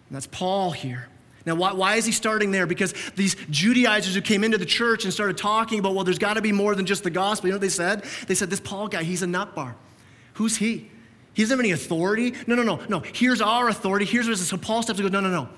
And 0.09 0.15
that's 0.15 0.27
Paul 0.27 0.71
here. 0.71 1.07
Now, 1.45 1.55
why, 1.55 1.73
why, 1.73 1.95
is 1.95 2.05
he 2.05 2.11
starting 2.11 2.51
there? 2.51 2.67
Because 2.67 2.93
these 3.15 3.35
Judaizers 3.49 4.13
who 4.13 4.21
came 4.21 4.43
into 4.43 4.57
the 4.57 4.65
church 4.65 5.05
and 5.05 5.13
started 5.13 5.37
talking 5.37 5.79
about, 5.79 5.95
well, 5.95 6.03
there's 6.03 6.19
got 6.19 6.35
to 6.35 6.41
be 6.41 6.51
more 6.51 6.75
than 6.75 6.85
just 6.85 7.03
the 7.03 7.09
gospel. 7.09 7.47
You 7.47 7.53
know 7.53 7.57
what 7.57 7.61
they 7.61 7.69
said? 7.69 8.03
They 8.27 8.35
said, 8.35 8.49
this 8.49 8.59
Paul 8.59 8.87
guy, 8.87 9.03
he's 9.03 9.23
a 9.23 9.27
nut 9.27 9.55
bar. 9.55 9.75
Who's 10.33 10.57
he? 10.57 10.89
He 11.33 11.41
doesn't 11.41 11.57
have 11.57 11.63
any 11.63 11.71
authority. 11.71 12.33
No, 12.45 12.55
no, 12.55 12.63
no, 12.63 12.79
no. 12.89 12.99
Here's 12.99 13.41
our 13.41 13.69
authority. 13.69 14.05
Here's 14.05 14.27
what 14.27 14.37
So 14.37 14.57
Paul 14.57 14.83
steps 14.83 14.99
and 14.99 15.09
goes, 15.09 15.13
no, 15.13 15.19
no, 15.19 15.29
no. 15.29 15.49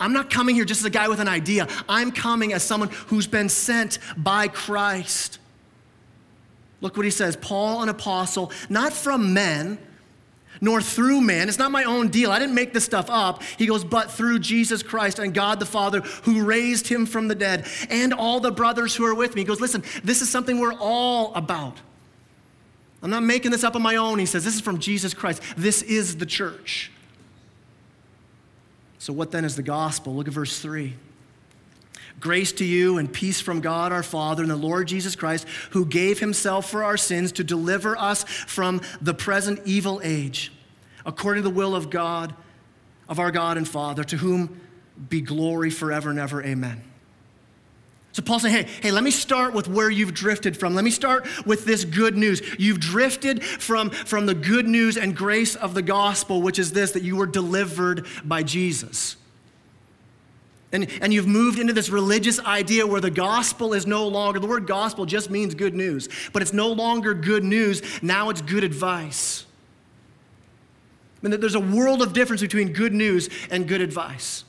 I'm 0.00 0.12
not 0.12 0.30
coming 0.30 0.54
here 0.54 0.64
just 0.64 0.80
as 0.80 0.84
a 0.84 0.90
guy 0.90 1.08
with 1.08 1.20
an 1.20 1.28
idea. 1.28 1.68
I'm 1.88 2.12
coming 2.12 2.52
as 2.52 2.62
someone 2.62 2.88
who's 3.06 3.26
been 3.26 3.48
sent 3.48 3.98
by 4.16 4.48
Christ. 4.48 5.38
Look 6.80 6.96
what 6.96 7.04
he 7.04 7.10
says 7.10 7.36
Paul, 7.36 7.82
an 7.82 7.88
apostle, 7.88 8.52
not 8.68 8.92
from 8.92 9.32
men, 9.32 9.78
nor 10.60 10.80
through 10.80 11.20
man. 11.20 11.48
It's 11.48 11.58
not 11.58 11.70
my 11.70 11.84
own 11.84 12.08
deal. 12.08 12.30
I 12.30 12.38
didn't 12.38 12.54
make 12.54 12.72
this 12.72 12.84
stuff 12.84 13.06
up. 13.08 13.42
He 13.42 13.66
goes, 13.66 13.84
but 13.84 14.10
through 14.10 14.40
Jesus 14.40 14.82
Christ 14.82 15.18
and 15.18 15.32
God 15.32 15.60
the 15.60 15.66
Father 15.66 16.00
who 16.22 16.44
raised 16.44 16.88
him 16.88 17.06
from 17.06 17.28
the 17.28 17.34
dead 17.34 17.66
and 17.90 18.12
all 18.12 18.40
the 18.40 18.50
brothers 18.50 18.94
who 18.94 19.04
are 19.04 19.14
with 19.14 19.34
me. 19.34 19.42
He 19.42 19.44
goes, 19.46 19.60
listen, 19.60 19.82
this 20.02 20.22
is 20.22 20.28
something 20.28 20.58
we're 20.58 20.74
all 20.74 21.34
about. 21.34 21.76
I'm 23.02 23.10
not 23.10 23.22
making 23.22 23.52
this 23.52 23.62
up 23.62 23.76
on 23.76 23.82
my 23.82 23.96
own. 23.96 24.18
He 24.18 24.26
says, 24.26 24.44
this 24.44 24.56
is 24.56 24.60
from 24.60 24.80
Jesus 24.80 25.14
Christ. 25.14 25.42
This 25.56 25.82
is 25.82 26.16
the 26.16 26.26
church. 26.26 26.90
So, 28.98 29.12
what 29.12 29.30
then 29.30 29.44
is 29.44 29.54
the 29.54 29.62
gospel? 29.62 30.14
Look 30.16 30.26
at 30.26 30.34
verse 30.34 30.58
3. 30.58 30.94
Grace 32.20 32.52
to 32.52 32.64
you 32.64 32.98
and 32.98 33.12
peace 33.12 33.40
from 33.40 33.60
God 33.60 33.92
our 33.92 34.02
Father 34.02 34.42
and 34.42 34.50
the 34.50 34.56
Lord 34.56 34.88
Jesus 34.88 35.14
Christ, 35.14 35.46
who 35.70 35.86
gave 35.86 36.18
himself 36.18 36.68
for 36.68 36.82
our 36.82 36.96
sins 36.96 37.32
to 37.32 37.44
deliver 37.44 37.96
us 37.96 38.24
from 38.24 38.80
the 39.00 39.14
present 39.14 39.60
evil 39.64 40.00
age, 40.02 40.52
according 41.06 41.42
to 41.42 41.48
the 41.48 41.54
will 41.54 41.76
of 41.76 41.90
God, 41.90 42.34
of 43.08 43.18
our 43.18 43.30
God 43.30 43.56
and 43.56 43.68
Father, 43.68 44.04
to 44.04 44.16
whom 44.16 44.60
be 45.08 45.20
glory 45.20 45.70
forever 45.70 46.10
and 46.10 46.18
ever. 46.18 46.42
Amen. 46.42 46.82
So 48.12 48.22
Paul's 48.22 48.42
saying, 48.42 48.66
hey, 48.66 48.72
hey, 48.82 48.90
let 48.90 49.04
me 49.04 49.12
start 49.12 49.54
with 49.54 49.68
where 49.68 49.88
you've 49.88 50.12
drifted 50.12 50.56
from. 50.56 50.74
Let 50.74 50.84
me 50.84 50.90
start 50.90 51.24
with 51.46 51.64
this 51.64 51.84
good 51.84 52.16
news. 52.16 52.42
You've 52.58 52.80
drifted 52.80 53.44
from, 53.44 53.90
from 53.90 54.26
the 54.26 54.34
good 54.34 54.66
news 54.66 54.96
and 54.96 55.14
grace 55.14 55.54
of 55.54 55.74
the 55.74 55.82
gospel, 55.82 56.42
which 56.42 56.58
is 56.58 56.72
this 56.72 56.90
that 56.92 57.04
you 57.04 57.14
were 57.14 57.26
delivered 57.26 58.06
by 58.24 58.42
Jesus. 58.42 59.17
And, 60.70 60.88
and 61.00 61.14
you've 61.14 61.26
moved 61.26 61.58
into 61.58 61.72
this 61.72 61.88
religious 61.88 62.38
idea 62.40 62.86
where 62.86 63.00
the 63.00 63.10
gospel 63.10 63.72
is 63.72 63.86
no 63.86 64.06
longer, 64.06 64.38
the 64.38 64.46
word 64.46 64.66
gospel 64.66 65.06
just 65.06 65.30
means 65.30 65.54
good 65.54 65.74
news, 65.74 66.08
but 66.32 66.42
it's 66.42 66.52
no 66.52 66.68
longer 66.68 67.14
good 67.14 67.42
news. 67.42 67.82
Now 68.02 68.28
it's 68.28 68.42
good 68.42 68.64
advice. 68.64 69.46
I 71.22 71.28
mean, 71.28 71.40
there's 71.40 71.54
a 71.54 71.60
world 71.60 72.02
of 72.02 72.12
difference 72.12 72.42
between 72.42 72.72
good 72.72 72.92
news 72.92 73.28
and 73.50 73.66
good 73.66 73.80
advice 73.80 74.44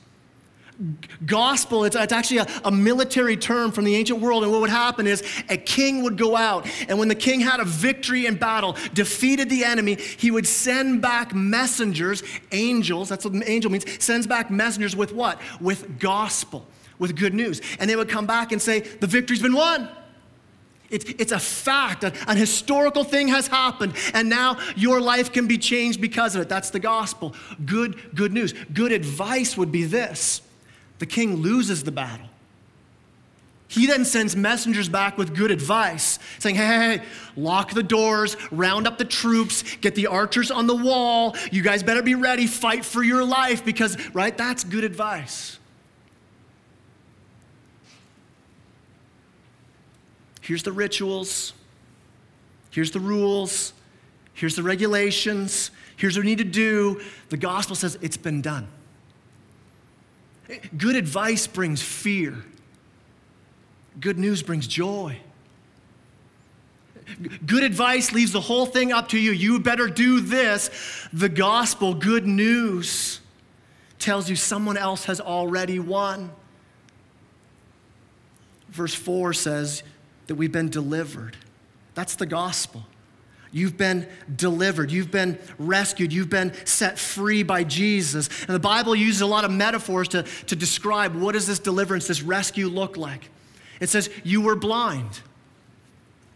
gospel, 1.26 1.84
it's, 1.84 1.96
it's 1.96 2.14
actually 2.14 2.38
a, 2.38 2.48
a, 2.64 2.72
military 2.72 3.36
term 3.36 3.72
from 3.72 3.84
the 3.84 3.96
ancient 3.96 4.20
world. 4.20 4.44
And 4.44 4.52
what 4.52 4.62
would 4.62 4.70
happen 4.70 5.08
is 5.08 5.24
a 5.50 5.58
king 5.58 6.04
would 6.04 6.18
go 6.18 6.36
out, 6.36 6.68
and 6.88 6.98
when 6.98 7.10
the 7.10 7.16
king 7.16 7.42
had 7.42 7.60
a 7.60 7.66
victory 7.66 8.26
in 8.26 8.36
battle, 8.36 8.76
defeated 8.94 9.50
the 9.50 9.64
enemy, 9.64 9.96
he 9.96 10.32
would 10.32 10.48
send 10.48 11.02
back 11.02 11.36
messengers, 11.36 12.24
angels, 12.52 13.10
that's 13.10 13.26
what 13.26 13.34
angel 13.48 13.72
means, 13.72 13.86
sends 14.04 14.26
back 14.26 14.50
messengers 14.50 14.96
with 14.96 15.14
what? 15.14 15.42
With 15.60 16.00
gospel, 16.00 16.66
with 16.98 17.16
good 17.16 17.34
news. 17.34 17.62
And 17.80 17.90
they 17.90 17.96
would 17.96 18.10
come 18.10 18.26
back 18.26 18.52
and 18.52 18.62
say, 18.62 18.80
The 18.80 19.08
victory's 19.08 19.42
been 19.42 19.54
won. 19.54 19.90
It's, 20.90 21.06
it's 21.06 21.32
a 21.32 21.40
fact, 21.40 22.04
an, 22.04 22.14
an 22.28 22.38
historical 22.38 23.04
thing 23.04 23.28
has 23.28 23.48
happened, 23.48 23.96
and 24.14 24.28
now 24.28 24.58
your 24.76 25.00
life 25.00 25.32
can 25.32 25.46
be 25.46 25.58
changed 25.58 26.02
because 26.02 26.36
of 26.36 26.42
it. 26.42 26.50
That's 26.50 26.72
the 26.72 26.80
gospel. 26.80 27.36
Good, 27.66 28.16
good 28.16 28.34
news. 28.34 28.54
Good 28.74 28.92
advice 28.92 29.56
would 29.56 29.72
be 29.72 29.84
this 29.84 30.42
the 31.00 31.06
king 31.06 31.38
loses 31.38 31.84
the 31.84 31.92
battle. 31.92 32.28
He 33.70 33.86
then 33.86 34.04
sends 34.04 34.36
messengers 34.36 34.90
back 34.90 35.16
with 35.16 35.36
good 35.36 35.52
advice, 35.52 36.18
saying, 36.40 36.56
hey, 36.56 36.66
hey, 36.66 36.98
hey, 36.98 37.04
lock 37.36 37.72
the 37.72 37.84
doors, 37.84 38.36
round 38.50 38.88
up 38.88 38.98
the 38.98 39.06
troops, 39.06 39.64
get 39.78 39.94
the 39.94 40.08
archers 40.08 40.50
on 40.50 40.66
the 40.66 40.76
wall. 40.76 41.36
You 41.52 41.62
guys 41.62 41.84
better 41.84 42.02
be 42.02 42.16
ready, 42.16 42.48
fight 42.48 42.84
for 42.84 43.04
your 43.04 43.24
life, 43.24 43.64
because, 43.64 43.96
right, 44.16 44.36
that's 44.36 44.64
good 44.64 44.84
advice. 44.84 45.60
Here's 50.42 50.64
the 50.64 50.72
rituals, 50.72 51.54
here's 52.72 52.90
the 52.90 53.00
rules, 53.00 53.74
here's 54.34 54.56
the 54.56 54.64
regulations, 54.64 55.70
here's 55.96 56.18
what 56.18 56.26
we 56.26 56.32
need 56.32 56.40
to 56.40 56.44
do. 56.44 57.02
The 57.30 57.38
gospel 57.38 57.76
says 57.76 58.00
it's 58.02 58.18
been 58.18 58.42
done. 58.42 58.68
Good 60.78 60.96
advice 60.96 61.46
brings 61.46 61.82
fear, 61.82 62.36
good 64.00 64.18
news 64.18 64.42
brings 64.42 64.68
joy. 64.68 65.20
Good 67.46 67.64
advice 67.64 68.12
leaves 68.12 68.32
the 68.32 68.42
whole 68.42 68.68
thing 68.68 68.92
up 68.92 69.10
to 69.10 69.20
you. 69.20 69.32
You 69.32 69.60
better 69.60 69.88
do 69.88 70.20
this. 70.20 71.08
The 71.12 71.28
gospel, 71.28 71.96
good 71.96 72.28
news, 72.28 73.20
tells 73.98 74.30
you 74.30 74.36
someone 74.36 74.78
else 74.78 75.06
has 75.06 75.20
already 75.20 75.80
won. 75.80 76.32
Verse 78.70 78.94
4 78.94 79.34
says 79.34 79.82
that 80.28 80.36
we've 80.36 80.52
been 80.52 80.70
delivered. 80.70 81.36
That's 81.96 82.16
the 82.16 82.28
gospel. 82.28 82.86
You've 83.52 83.78
been 83.78 84.08
delivered. 84.36 84.92
You've 84.92 85.12
been 85.12 85.40
rescued. 85.58 86.14
You've 86.14 86.30
been 86.30 86.54
set 86.66 87.00
free 87.00 87.44
by 87.44 87.64
Jesus. 87.64 88.30
And 88.42 88.50
the 88.50 88.60
Bible 88.60 88.96
uses 88.96 89.22
a 89.22 89.26
lot 89.26 89.44
of 89.44 89.52
metaphors 89.52 90.08
to, 90.10 90.24
to 90.24 90.56
describe 90.56 91.16
what 91.16 91.34
does 91.34 91.48
this 91.48 91.60
deliverance, 91.60 92.08
this 92.08 92.22
rescue 92.22 92.68
look 92.68 92.96
like. 92.96 93.30
It 93.80 93.90
says, 93.90 94.10
you 94.24 94.42
were 94.42 94.56
blind. 94.56 95.22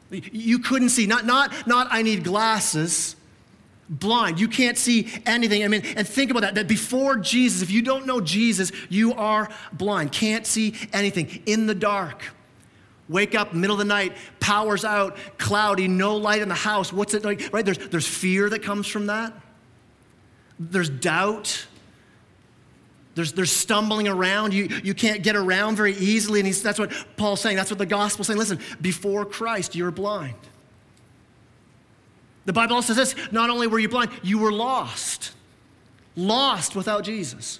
You 0.09 0.59
couldn't 0.59 0.89
see. 0.89 1.05
Not, 1.05 1.25
not, 1.25 1.67
not 1.67 1.87
I 1.91 2.01
need 2.01 2.23
glasses. 2.23 3.15
Blind. 3.89 4.39
You 4.39 4.47
can't 4.47 4.77
see 4.77 5.11
anything. 5.25 5.63
I 5.63 5.67
mean, 5.67 5.83
and 5.95 6.07
think 6.07 6.31
about 6.31 6.41
that. 6.41 6.55
That 6.55 6.67
before 6.67 7.17
Jesus, 7.17 7.61
if 7.61 7.69
you 7.69 7.81
don't 7.81 8.07
know 8.07 8.21
Jesus, 8.21 8.71
you 8.89 9.13
are 9.13 9.49
blind. 9.71 10.11
Can't 10.11 10.47
see 10.47 10.73
anything. 10.93 11.43
In 11.45 11.67
the 11.67 11.75
dark. 11.75 12.23
Wake 13.09 13.35
up, 13.35 13.53
middle 13.53 13.75
of 13.75 13.79
the 13.79 13.85
night, 13.85 14.15
power's 14.39 14.85
out, 14.85 15.17
cloudy, 15.37 15.87
no 15.87 16.15
light 16.15 16.41
in 16.41 16.47
the 16.47 16.55
house. 16.55 16.93
What's 16.93 17.13
it 17.13 17.25
like? 17.25 17.51
Right? 17.51 17.65
There's, 17.65 17.77
there's 17.77 18.07
fear 18.07 18.49
that 18.49 18.63
comes 18.63 18.87
from 18.87 19.07
that. 19.07 19.33
There's 20.57 20.89
doubt. 20.89 21.67
There's, 23.15 23.33
there's 23.33 23.51
stumbling 23.51 24.07
around. 24.07 24.53
You, 24.53 24.69
you 24.83 24.93
can't 24.93 25.21
get 25.21 25.35
around 25.35 25.75
very 25.75 25.93
easily. 25.95 26.39
And 26.39 26.51
that's 26.51 26.79
what 26.79 26.91
Paul's 27.17 27.41
saying. 27.41 27.57
That's 27.57 27.69
what 27.69 27.77
the 27.77 27.85
gospel's 27.85 28.27
saying. 28.27 28.39
Listen, 28.39 28.59
before 28.81 29.25
Christ, 29.25 29.75
you're 29.75 29.91
blind. 29.91 30.35
The 32.45 32.53
Bible 32.53 32.75
also 32.75 32.93
says 32.93 33.13
this 33.13 33.31
not 33.31 33.49
only 33.49 33.67
were 33.67 33.79
you 33.79 33.89
blind, 33.89 34.11
you 34.21 34.39
were 34.39 34.51
lost. 34.51 35.31
Lost 36.15 36.75
without 36.75 37.03
Jesus. 37.03 37.59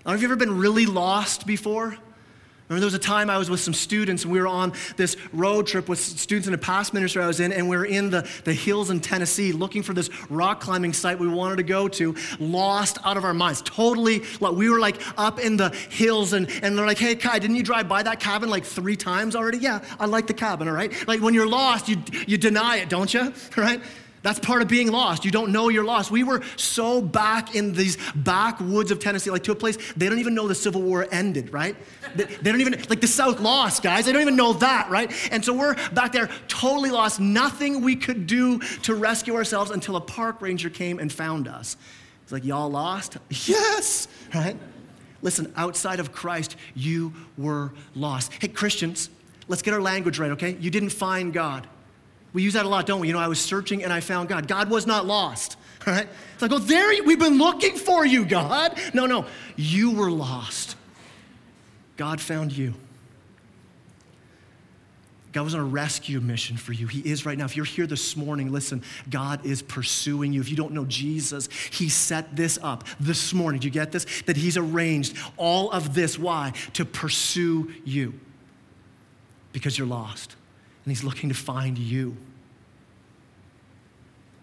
I 0.00 0.10
don't 0.10 0.12
know 0.12 0.16
if 0.16 0.22
you've 0.22 0.30
ever 0.30 0.38
been 0.38 0.58
really 0.58 0.86
lost 0.86 1.46
before. 1.46 1.96
Remember 2.74 2.90
there 2.90 2.98
was 2.98 3.06
a 3.06 3.08
time 3.08 3.30
I 3.30 3.38
was 3.38 3.50
with 3.50 3.60
some 3.60 3.74
students 3.74 4.24
and 4.24 4.32
we 4.32 4.40
were 4.40 4.48
on 4.48 4.72
this 4.96 5.16
road 5.32 5.66
trip 5.66 5.88
with 5.88 6.00
students 6.00 6.48
in 6.48 6.54
a 6.54 6.58
past 6.58 6.92
ministry 6.92 7.22
I 7.22 7.26
was 7.26 7.40
in, 7.40 7.52
and 7.52 7.68
we 7.68 7.76
were 7.76 7.84
in 7.84 8.10
the, 8.10 8.28
the 8.44 8.52
hills 8.52 8.90
in 8.90 9.00
Tennessee 9.00 9.52
looking 9.52 9.82
for 9.82 9.92
this 9.92 10.10
rock 10.30 10.60
climbing 10.60 10.92
site 10.92 11.18
we 11.18 11.28
wanted 11.28 11.56
to 11.56 11.62
go 11.62 11.88
to, 11.88 12.14
lost 12.38 12.98
out 13.04 13.16
of 13.16 13.24
our 13.24 13.34
minds. 13.34 13.62
Totally, 13.62 14.22
like, 14.40 14.54
we 14.54 14.68
were 14.68 14.80
like 14.80 15.00
up 15.18 15.38
in 15.38 15.56
the 15.56 15.70
hills, 15.90 16.32
and, 16.32 16.50
and 16.62 16.76
they're 16.76 16.86
like, 16.86 16.98
hey, 16.98 17.14
Kai, 17.14 17.38
didn't 17.38 17.56
you 17.56 17.62
drive 17.62 17.88
by 17.88 18.02
that 18.02 18.20
cabin 18.20 18.50
like 18.50 18.64
three 18.64 18.96
times 18.96 19.36
already? 19.36 19.58
Yeah, 19.58 19.84
I 20.00 20.06
like 20.06 20.26
the 20.26 20.34
cabin, 20.34 20.68
all 20.68 20.74
right? 20.74 20.92
Like 21.06 21.20
when 21.20 21.34
you're 21.34 21.48
lost, 21.48 21.88
you, 21.88 21.98
you 22.26 22.38
deny 22.38 22.76
it, 22.76 22.88
don't 22.88 23.12
you? 23.12 23.32
Right? 23.56 23.80
That's 24.24 24.38
part 24.38 24.62
of 24.62 24.68
being 24.68 24.90
lost. 24.90 25.26
You 25.26 25.30
don't 25.30 25.52
know 25.52 25.68
you're 25.68 25.84
lost. 25.84 26.10
We 26.10 26.24
were 26.24 26.40
so 26.56 27.02
back 27.02 27.54
in 27.54 27.74
these 27.74 27.98
backwoods 28.14 28.90
of 28.90 28.98
Tennessee, 28.98 29.30
like 29.30 29.42
to 29.42 29.52
a 29.52 29.54
place 29.54 29.76
they 29.98 30.08
don't 30.08 30.18
even 30.18 30.34
know 30.34 30.48
the 30.48 30.54
Civil 30.54 30.80
War 30.80 31.06
ended, 31.12 31.52
right? 31.52 31.76
They, 32.16 32.24
they 32.24 32.50
don't 32.50 32.62
even, 32.62 32.72
like 32.88 33.02
the 33.02 33.06
South 33.06 33.38
lost, 33.40 33.82
guys. 33.82 34.06
They 34.06 34.12
don't 34.12 34.22
even 34.22 34.34
know 34.34 34.54
that, 34.54 34.88
right? 34.88 35.12
And 35.30 35.44
so 35.44 35.52
we're 35.52 35.74
back 35.90 36.12
there 36.12 36.30
totally 36.48 36.90
lost. 36.90 37.20
Nothing 37.20 37.82
we 37.82 37.96
could 37.96 38.26
do 38.26 38.60
to 38.60 38.94
rescue 38.94 39.34
ourselves 39.34 39.70
until 39.70 39.94
a 39.96 40.00
park 40.00 40.40
ranger 40.40 40.70
came 40.70 41.00
and 41.00 41.12
found 41.12 41.46
us. 41.46 41.76
He's 42.22 42.32
like, 42.32 42.46
Y'all 42.46 42.70
lost? 42.70 43.18
Yes, 43.44 44.08
right? 44.34 44.56
Listen, 45.20 45.52
outside 45.54 46.00
of 46.00 46.12
Christ, 46.12 46.56
you 46.74 47.12
were 47.36 47.74
lost. 47.94 48.32
Hey, 48.40 48.48
Christians, 48.48 49.10
let's 49.48 49.60
get 49.60 49.74
our 49.74 49.82
language 49.82 50.18
right, 50.18 50.30
okay? 50.30 50.56
You 50.58 50.70
didn't 50.70 50.90
find 50.90 51.30
God. 51.30 51.68
We 52.34 52.42
use 52.42 52.54
that 52.54 52.66
a 52.66 52.68
lot, 52.68 52.84
don't 52.84 53.00
we? 53.00 53.06
You 53.06 53.14
know, 53.14 53.20
I 53.20 53.28
was 53.28 53.40
searching 53.40 53.84
and 53.84 53.92
I 53.92 54.00
found 54.00 54.28
God. 54.28 54.48
God 54.48 54.68
was 54.68 54.86
not 54.86 55.06
lost, 55.06 55.56
right? 55.86 56.08
It's 56.34 56.42
like, 56.42 56.52
oh, 56.52 56.58
there, 56.58 56.92
you, 56.92 57.04
we've 57.04 57.18
been 57.18 57.38
looking 57.38 57.76
for 57.76 58.04
you, 58.04 58.26
God. 58.26 58.78
No, 58.92 59.06
no, 59.06 59.24
you 59.56 59.92
were 59.92 60.10
lost. 60.10 60.76
God 61.96 62.20
found 62.20 62.52
you. 62.52 62.74
God 65.32 65.42
was 65.42 65.54
on 65.54 65.60
a 65.60 65.64
rescue 65.64 66.20
mission 66.20 66.56
for 66.56 66.72
you. 66.72 66.86
He 66.86 67.00
is 67.08 67.26
right 67.26 67.38
now. 67.38 67.44
If 67.44 67.56
you're 67.56 67.64
here 67.64 67.86
this 67.88 68.16
morning, 68.16 68.52
listen, 68.52 68.82
God 69.10 69.44
is 69.46 69.62
pursuing 69.62 70.32
you. 70.32 70.40
If 70.40 70.48
you 70.48 70.56
don't 70.56 70.72
know 70.72 70.84
Jesus, 70.84 71.48
He 71.72 71.88
set 71.88 72.36
this 72.36 72.58
up 72.62 72.84
this 73.00 73.32
morning. 73.32 73.60
Do 73.60 73.66
you 73.66 73.72
get 73.72 73.90
this? 73.90 74.06
That 74.26 74.36
He's 74.36 74.56
arranged 74.56 75.16
all 75.36 75.70
of 75.70 75.94
this. 75.94 76.18
Why? 76.18 76.52
To 76.74 76.84
pursue 76.84 77.72
you 77.84 78.14
because 79.52 79.76
you're 79.76 79.88
lost 79.88 80.36
and 80.84 80.90
He's 80.90 81.04
looking 81.04 81.28
to 81.28 81.34
find 81.34 81.78
you. 81.78 82.16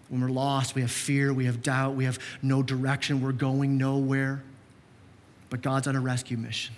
When 0.10 0.22
we're 0.22 0.30
lost, 0.30 0.76
we 0.76 0.82
have 0.82 0.92
fear, 0.92 1.34
we 1.34 1.46
have 1.46 1.64
doubt, 1.64 1.96
we 1.96 2.04
have 2.04 2.20
no 2.42 2.62
direction, 2.62 3.22
we're 3.22 3.32
going 3.32 3.78
nowhere. 3.78 4.44
But 5.50 5.62
God's 5.62 5.88
on 5.88 5.96
a 5.96 6.02
rescue 6.02 6.38
mission. 6.38 6.76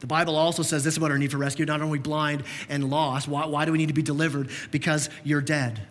The 0.00 0.06
Bible 0.06 0.36
also 0.36 0.62
says 0.62 0.84
this 0.84 0.96
about 0.96 1.10
our 1.10 1.18
need 1.18 1.30
for 1.30 1.38
rescue 1.38 1.64
not 1.64 1.80
only 1.80 1.98
blind 1.98 2.44
and 2.68 2.90
lost, 2.90 3.26
why, 3.26 3.46
why 3.46 3.64
do 3.64 3.72
we 3.72 3.78
need 3.78 3.88
to 3.88 3.94
be 3.94 4.02
delivered? 4.02 4.50
Because 4.70 5.08
you're 5.22 5.40
dead. 5.40 5.86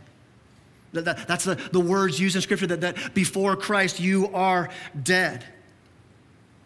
That, 0.93 1.05
that, 1.05 1.27
that's 1.27 1.43
the, 1.43 1.55
the 1.71 1.79
words 1.79 2.19
used 2.19 2.35
in 2.35 2.41
Scripture 2.41 2.67
that, 2.67 2.81
that 2.81 3.13
before 3.13 3.55
Christ 3.55 3.99
you 3.99 4.29
are 4.33 4.69
dead. 5.01 5.43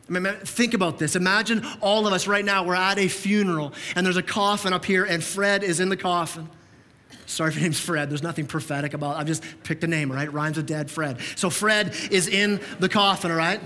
I 0.10 0.20
mean, 0.20 0.34
think 0.36 0.74
about 0.74 1.00
this. 1.00 1.16
Imagine 1.16 1.66
all 1.82 2.08
of 2.08 2.14
us 2.14 2.28
right 2.28 2.46
now, 2.46 2.64
we're 2.64 2.76
at 2.76 2.98
a 2.98 3.08
funeral 3.08 3.74
and 3.96 4.06
there's 4.06 4.18
a 4.18 4.24
coffin 4.24 4.72
up 4.74 4.86
here 4.86 5.04
and 5.04 5.24
Fred 5.24 5.64
is 5.64 5.80
in 5.80 5.90
the 5.90 5.98
coffin. 5.98 6.50
Sorry 7.26 7.50
if 7.50 7.56
your 7.56 7.64
name's 7.64 7.80
Fred. 7.80 8.10
There's 8.10 8.24
nothing 8.24 8.46
prophetic 8.48 8.94
about 8.94 9.16
it. 9.16 9.20
I've 9.20 9.28
just 9.28 9.44
picked 9.64 9.84
a 9.84 9.88
name, 9.88 10.10
right? 10.12 10.32
Rhymes 10.32 10.56
with 10.56 10.66
dead 10.66 10.90
Fred. 10.90 11.20
So 11.36 11.50
Fred 11.50 11.94
is 12.10 12.30
in 12.30 12.62
the 12.80 12.88
coffin, 12.88 13.32
all 13.32 13.38
right? 13.38 13.60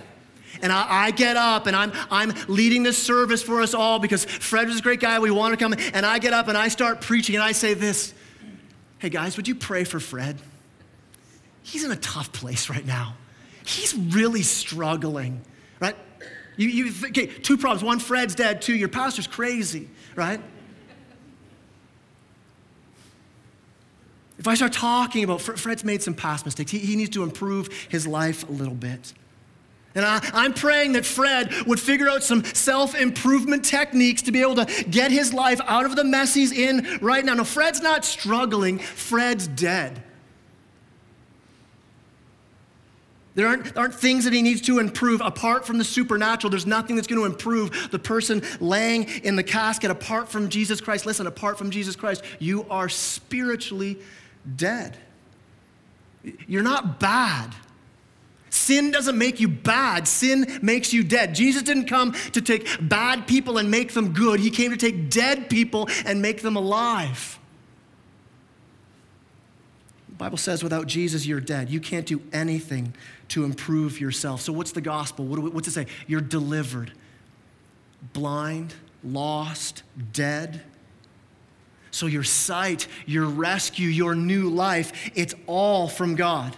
And 0.63 0.71
I, 0.71 1.05
I, 1.05 1.11
get 1.11 1.37
up 1.37 1.67
and 1.67 1.75
I'm, 1.75 1.93
I'm 2.09 2.33
leading 2.47 2.83
this 2.83 2.97
service 2.97 3.41
for 3.41 3.61
us 3.61 3.73
all 3.73 3.99
because 3.99 4.25
Fred 4.25 4.67
was 4.67 4.79
a 4.79 4.81
great 4.81 4.99
guy. 4.99 5.19
We 5.19 5.31
want 5.31 5.57
to 5.57 5.63
come. 5.63 5.75
And 5.93 6.05
I 6.05 6.19
get 6.19 6.33
up 6.33 6.47
and 6.47 6.57
I 6.57 6.67
start 6.67 7.01
preaching 7.01 7.35
and 7.35 7.43
I 7.43 7.51
say 7.51 7.73
this 7.73 8.13
Hey 8.99 9.09
guys, 9.09 9.35
would 9.35 9.47
you 9.47 9.55
pray 9.55 9.83
for 9.83 9.99
Fred? 9.99 10.39
He's 11.63 11.83
in 11.83 11.91
a 11.91 11.95
tough 11.95 12.31
place 12.31 12.69
right 12.69 12.85
now. 12.85 13.15
He's 13.65 13.95
really 13.95 14.43
struggling, 14.43 15.41
right? 15.79 15.95
You, 16.57 16.67
you, 16.67 16.93
okay, 17.05 17.27
two 17.27 17.57
problems. 17.57 17.83
One, 17.83 17.99
Fred's 17.99 18.35
dead. 18.35 18.61
Two, 18.61 18.75
your 18.75 18.89
pastor's 18.89 19.27
crazy, 19.27 19.89
right? 20.15 20.41
If 24.37 24.47
I 24.47 24.55
start 24.55 24.73
talking 24.73 25.23
about 25.23 25.39
Fred's 25.39 25.83
made 25.83 26.01
some 26.01 26.15
past 26.15 26.45
mistakes, 26.45 26.71
he, 26.71 26.79
he 26.79 26.95
needs 26.95 27.11
to 27.11 27.23
improve 27.23 27.71
his 27.89 28.07
life 28.07 28.47
a 28.49 28.51
little 28.51 28.73
bit. 28.73 29.13
And 29.93 30.05
I, 30.05 30.45
am 30.45 30.53
praying 30.53 30.93
that 30.93 31.05
Fred 31.05 31.53
would 31.67 31.79
figure 31.79 32.09
out 32.09 32.23
some 32.23 32.43
self 32.43 32.95
improvement 32.95 33.65
techniques 33.65 34.21
to 34.23 34.31
be 34.31 34.41
able 34.41 34.55
to 34.55 34.85
get 34.89 35.11
his 35.11 35.33
life 35.33 35.59
out 35.65 35.85
of 35.85 35.95
the 35.95 36.03
mess 36.03 36.33
he's 36.33 36.51
in 36.51 36.99
right 37.01 37.23
now. 37.23 37.33
No, 37.33 37.43
Fred's 37.43 37.81
not 37.81 38.05
struggling, 38.05 38.79
Fred's 38.79 39.47
dead. 39.47 40.01
There 43.33 43.47
aren't, 43.47 43.77
aren't 43.77 43.95
things 43.95 44.25
that 44.25 44.33
he 44.33 44.41
needs 44.41 44.61
to 44.61 44.79
improve 44.79 45.21
apart 45.21 45.65
from 45.65 45.77
the 45.77 45.83
supernatural. 45.83 46.51
There's 46.51 46.65
nothing 46.65 46.95
that's 46.95 47.07
going 47.07 47.21
to 47.21 47.25
improve 47.25 47.89
the 47.91 47.99
person 47.99 48.41
laying 48.59 49.05
in 49.23 49.35
the 49.35 49.43
casket 49.43 49.89
apart 49.89 50.29
from 50.29 50.49
Jesus 50.49 50.81
Christ. 50.81 51.05
Listen, 51.05 51.27
apart 51.27 51.57
from 51.57 51.71
Jesus 51.71 51.95
Christ, 51.95 52.23
you 52.39 52.65
are 52.69 52.89
spiritually 52.89 53.99
dead. 54.57 54.97
You're 56.47 56.63
not 56.63 56.99
bad. 56.99 57.55
Sin 58.49 58.91
doesn't 58.91 59.17
make 59.17 59.39
you 59.39 59.47
bad, 59.47 60.09
sin 60.09 60.59
makes 60.61 60.91
you 60.91 61.03
dead. 61.03 61.33
Jesus 61.33 61.63
didn't 61.63 61.85
come 61.85 62.11
to 62.33 62.41
take 62.41 62.67
bad 62.81 63.25
people 63.25 63.57
and 63.57 63.71
make 63.71 63.93
them 63.93 64.11
good, 64.11 64.41
He 64.41 64.49
came 64.49 64.71
to 64.71 64.77
take 64.77 65.09
dead 65.09 65.49
people 65.49 65.87
and 66.05 66.21
make 66.21 66.41
them 66.41 66.57
alive. 66.57 67.39
The 70.09 70.15
Bible 70.15 70.37
says 70.37 70.63
without 70.63 70.85
Jesus, 70.85 71.25
you're 71.25 71.39
dead. 71.39 71.69
You 71.69 71.79
can't 71.79 72.05
do 72.05 72.21
anything 72.33 72.93
to 73.31 73.45
improve 73.45 73.99
yourself. 73.99 74.41
So, 74.41 74.51
what's 74.51 74.73
the 74.73 74.81
gospel? 74.81 75.25
What 75.25 75.39
we, 75.39 75.49
what's 75.49 75.67
it 75.67 75.71
say? 75.71 75.87
You're 76.05 76.21
delivered. 76.21 76.91
Blind, 78.13 78.73
lost, 79.03 79.83
dead. 80.11 80.61
So, 81.91 82.07
your 82.07 82.23
sight, 82.23 82.87
your 83.05 83.25
rescue, 83.25 83.87
your 83.87 84.15
new 84.15 84.49
life, 84.49 85.11
it's 85.15 85.33
all 85.47 85.87
from 85.87 86.15
God. 86.15 86.55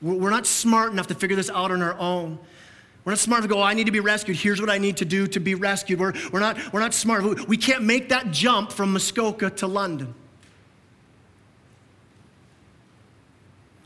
We're 0.00 0.30
not 0.30 0.46
smart 0.46 0.92
enough 0.92 1.08
to 1.08 1.14
figure 1.14 1.36
this 1.36 1.50
out 1.50 1.70
on 1.70 1.82
our 1.82 1.98
own. 1.98 2.38
We're 3.04 3.12
not 3.12 3.18
smart 3.18 3.40
enough 3.40 3.50
to 3.50 3.54
go, 3.54 3.60
oh, 3.60 3.64
I 3.64 3.74
need 3.74 3.86
to 3.86 3.92
be 3.92 4.00
rescued. 4.00 4.36
Here's 4.36 4.60
what 4.60 4.70
I 4.70 4.78
need 4.78 4.98
to 4.98 5.04
do 5.04 5.26
to 5.26 5.40
be 5.40 5.54
rescued. 5.54 5.98
We're, 5.98 6.12
we're, 6.32 6.40
not, 6.40 6.72
we're 6.72 6.80
not 6.80 6.94
smart. 6.94 7.48
We 7.48 7.56
can't 7.56 7.82
make 7.82 8.10
that 8.10 8.30
jump 8.30 8.70
from 8.70 8.92
Muskoka 8.92 9.50
to 9.50 9.66
London. 9.66 10.14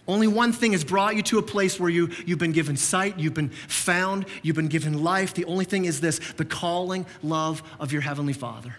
Only 0.09 0.27
one 0.27 0.53
thing 0.53 0.73
has 0.73 0.83
brought 0.83 1.15
you 1.15 1.23
to 1.23 1.39
a 1.39 1.43
place 1.43 1.79
where 1.79 1.89
you, 1.89 2.11
you've 2.27 2.39
been 2.39 2.53
given 2.53 2.77
sight, 2.77 3.19
you've 3.19 3.35
been 3.35 3.51
found, 3.51 4.27
you've 4.43 4.57
been 4.57 4.69
given 4.69 5.05
life. 5.05 5.33
The 5.33 5.45
only 5.45 5.65
thing 5.65 5.85
is 5.85 6.01
this 6.01 6.19
the 6.37 6.45
calling 6.45 7.07
love 7.23 7.63
of 7.79 7.93
your 7.93 8.03
Heavenly 8.03 8.33
Father. 8.33 8.75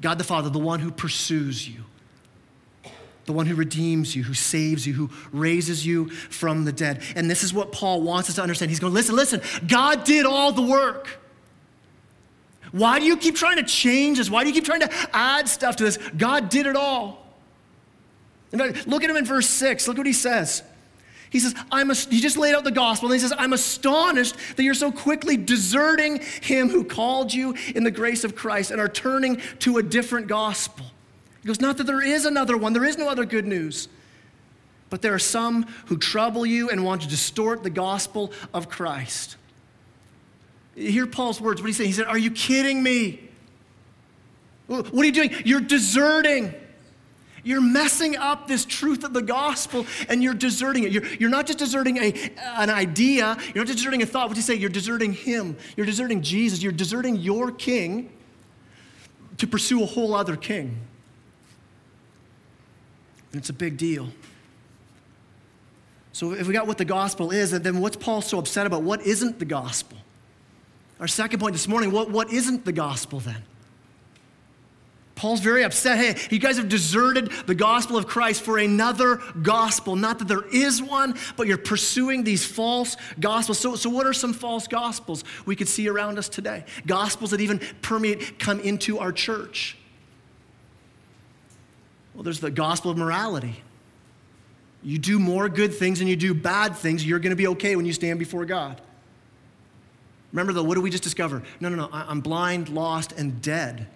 God 0.00 0.18
the 0.18 0.24
Father, 0.24 0.50
the 0.50 0.58
one 0.58 0.80
who 0.80 0.90
pursues 0.90 1.66
you, 1.66 1.84
the 3.24 3.32
one 3.32 3.46
who 3.46 3.54
redeems 3.54 4.14
you, 4.14 4.24
who 4.24 4.34
saves 4.34 4.86
you, 4.86 4.92
who 4.92 5.10
raises 5.32 5.86
you 5.86 6.10
from 6.10 6.66
the 6.66 6.72
dead. 6.72 7.02
And 7.16 7.30
this 7.30 7.42
is 7.42 7.54
what 7.54 7.72
Paul 7.72 8.02
wants 8.02 8.28
us 8.28 8.36
to 8.36 8.42
understand. 8.42 8.70
He's 8.70 8.80
going, 8.80 8.92
listen, 8.92 9.16
listen, 9.16 9.40
God 9.66 10.04
did 10.04 10.26
all 10.26 10.52
the 10.52 10.62
work. 10.62 11.18
Why 12.72 12.98
do 12.98 13.06
you 13.06 13.16
keep 13.16 13.36
trying 13.36 13.56
to 13.56 13.62
change 13.62 14.18
this? 14.18 14.28
Why 14.28 14.42
do 14.42 14.50
you 14.50 14.54
keep 14.54 14.66
trying 14.66 14.80
to 14.80 15.08
add 15.14 15.48
stuff 15.48 15.76
to 15.76 15.84
this? 15.84 15.96
God 16.16 16.50
did 16.50 16.66
it 16.66 16.76
all. 16.76 17.25
Look 18.56 19.04
at 19.04 19.10
him 19.10 19.16
in 19.16 19.24
verse 19.24 19.48
6. 19.48 19.88
Look 19.88 19.98
what 19.98 20.06
he 20.06 20.12
says. 20.12 20.62
He 21.30 21.40
says, 21.40 21.54
I'm 21.70 21.90
a, 21.90 21.94
he 21.94 22.20
just 22.20 22.36
laid 22.36 22.54
out 22.54 22.64
the 22.64 22.70
gospel, 22.70 23.08
and 23.08 23.14
he 23.14 23.20
says, 23.20 23.32
I'm 23.36 23.52
astonished 23.52 24.36
that 24.56 24.62
you're 24.62 24.74
so 24.74 24.92
quickly 24.92 25.36
deserting 25.36 26.20
him 26.40 26.68
who 26.68 26.84
called 26.84 27.34
you 27.34 27.54
in 27.74 27.84
the 27.84 27.90
grace 27.90 28.24
of 28.24 28.36
Christ 28.36 28.70
and 28.70 28.80
are 28.80 28.88
turning 28.88 29.40
to 29.60 29.78
a 29.78 29.82
different 29.82 30.28
gospel. 30.28 30.86
He 31.42 31.46
goes, 31.48 31.60
Not 31.60 31.76
that 31.78 31.84
there 31.84 32.02
is 32.02 32.24
another 32.24 32.56
one, 32.56 32.72
there 32.72 32.84
is 32.84 32.96
no 32.96 33.08
other 33.08 33.24
good 33.24 33.46
news. 33.46 33.88
But 34.88 35.02
there 35.02 35.14
are 35.14 35.18
some 35.18 35.64
who 35.86 35.98
trouble 35.98 36.46
you 36.46 36.70
and 36.70 36.84
want 36.84 37.02
to 37.02 37.08
distort 37.08 37.64
the 37.64 37.70
gospel 37.70 38.32
of 38.54 38.68
Christ. 38.68 39.36
Hear 40.76 41.06
Paul's 41.06 41.40
words. 41.40 41.60
What 41.60 41.66
he 41.66 41.72
say? 41.72 41.86
He 41.86 41.92
said, 41.92 42.06
Are 42.06 42.18
you 42.18 42.30
kidding 42.30 42.82
me? 42.82 43.28
What 44.68 44.92
are 44.92 45.04
you 45.04 45.12
doing? 45.12 45.34
You're 45.44 45.60
deserting. 45.60 46.54
You're 47.46 47.60
messing 47.60 48.16
up 48.16 48.48
this 48.48 48.64
truth 48.64 49.04
of 49.04 49.12
the 49.12 49.22
gospel 49.22 49.86
and 50.08 50.20
you're 50.20 50.34
deserting 50.34 50.82
it. 50.82 50.90
You're, 50.90 51.06
you're 51.14 51.30
not 51.30 51.46
just 51.46 51.60
deserting 51.60 51.96
a, 51.96 52.12
an 52.56 52.70
idea, 52.70 53.36
you're 53.54 53.64
not 53.64 53.72
deserting 53.72 54.02
a 54.02 54.06
thought. 54.06 54.26
What 54.26 54.34
do 54.34 54.40
you 54.40 54.42
say? 54.42 54.56
You're 54.56 54.68
deserting 54.68 55.12
Him. 55.12 55.56
You're 55.76 55.86
deserting 55.86 56.22
Jesus. 56.22 56.60
You're 56.60 56.72
deserting 56.72 57.14
your 57.14 57.52
king 57.52 58.10
to 59.38 59.46
pursue 59.46 59.80
a 59.80 59.86
whole 59.86 60.12
other 60.12 60.34
king. 60.34 60.76
And 63.30 63.38
it's 63.38 63.48
a 63.48 63.52
big 63.52 63.76
deal. 63.76 64.08
So 66.12 66.32
if 66.32 66.48
we 66.48 66.52
got 66.52 66.66
what 66.66 66.78
the 66.78 66.84
gospel 66.84 67.30
is, 67.30 67.52
then 67.52 67.78
what's 67.78 67.96
Paul 67.96 68.22
so 68.22 68.40
upset 68.40 68.66
about? 68.66 68.82
What 68.82 69.02
isn't 69.02 69.38
the 69.38 69.44
gospel? 69.44 69.98
Our 70.98 71.06
second 71.06 71.38
point 71.38 71.52
this 71.52 71.68
morning 71.68 71.92
what, 71.92 72.10
what 72.10 72.32
isn't 72.32 72.64
the 72.64 72.72
gospel 72.72 73.20
then? 73.20 73.44
Paul's 75.16 75.40
very 75.40 75.64
upset. 75.64 75.96
Hey, 75.96 76.28
you 76.30 76.38
guys 76.38 76.58
have 76.58 76.68
deserted 76.68 77.32
the 77.46 77.54
gospel 77.54 77.96
of 77.96 78.06
Christ 78.06 78.42
for 78.42 78.58
another 78.58 79.16
gospel. 79.40 79.96
Not 79.96 80.18
that 80.18 80.28
there 80.28 80.46
is 80.52 80.82
one, 80.82 81.14
but 81.36 81.46
you're 81.46 81.56
pursuing 81.56 82.22
these 82.22 82.44
false 82.44 82.98
gospels. 83.18 83.58
So, 83.58 83.76
so 83.76 83.88
what 83.88 84.06
are 84.06 84.12
some 84.12 84.34
false 84.34 84.68
gospels 84.68 85.24
we 85.46 85.56
could 85.56 85.68
see 85.68 85.88
around 85.88 86.18
us 86.18 86.28
today? 86.28 86.66
Gospels 86.86 87.30
that 87.30 87.40
even 87.40 87.60
permeate, 87.80 88.38
come 88.38 88.60
into 88.60 88.98
our 88.98 89.10
church. 89.10 89.78
Well, 92.14 92.22
there's 92.22 92.40
the 92.40 92.50
gospel 92.50 92.90
of 92.90 92.98
morality. 92.98 93.62
You 94.82 94.98
do 94.98 95.18
more 95.18 95.48
good 95.48 95.74
things 95.74 95.98
than 95.98 96.08
you 96.08 96.16
do 96.16 96.34
bad 96.34 96.76
things, 96.76 97.04
you're 97.04 97.20
going 97.20 97.30
to 97.30 97.36
be 97.36 97.46
okay 97.48 97.74
when 97.74 97.86
you 97.86 97.94
stand 97.94 98.18
before 98.18 98.44
God. 98.44 98.82
Remember, 100.32 100.52
though, 100.52 100.62
what 100.62 100.74
did 100.74 100.84
we 100.84 100.90
just 100.90 101.02
discover? 101.02 101.42
No, 101.58 101.70
no, 101.70 101.76
no, 101.76 101.88
I'm 101.90 102.20
blind, 102.20 102.68
lost, 102.68 103.12
and 103.12 103.40
dead. 103.40 103.88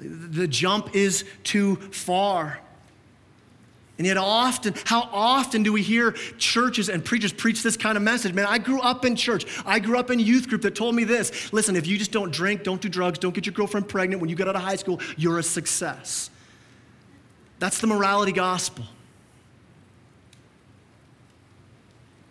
The 0.00 0.48
jump 0.48 0.94
is 0.94 1.24
too 1.44 1.76
far. 1.76 2.58
And 3.96 4.06
yet, 4.06 4.16
often, 4.16 4.74
how 4.84 5.08
often 5.12 5.62
do 5.62 5.72
we 5.72 5.80
hear 5.80 6.12
churches 6.36 6.88
and 6.88 7.04
preachers 7.04 7.32
preach 7.32 7.62
this 7.62 7.76
kind 7.76 7.96
of 7.96 8.02
message? 8.02 8.32
Man, 8.34 8.46
I 8.46 8.58
grew 8.58 8.80
up 8.80 9.04
in 9.04 9.14
church. 9.14 9.46
I 9.64 9.78
grew 9.78 9.98
up 9.98 10.10
in 10.10 10.18
youth 10.18 10.48
group 10.48 10.62
that 10.62 10.74
told 10.74 10.96
me 10.96 11.04
this 11.04 11.52
listen, 11.52 11.76
if 11.76 11.86
you 11.86 11.96
just 11.96 12.10
don't 12.10 12.32
drink, 12.32 12.64
don't 12.64 12.80
do 12.80 12.88
drugs, 12.88 13.20
don't 13.20 13.34
get 13.34 13.46
your 13.46 13.52
girlfriend 13.52 13.88
pregnant 13.88 14.20
when 14.20 14.28
you 14.28 14.36
get 14.36 14.48
out 14.48 14.56
of 14.56 14.62
high 14.62 14.74
school, 14.76 15.00
you're 15.16 15.38
a 15.38 15.44
success. 15.44 16.28
That's 17.60 17.80
the 17.80 17.86
morality 17.86 18.32
gospel. 18.32 18.84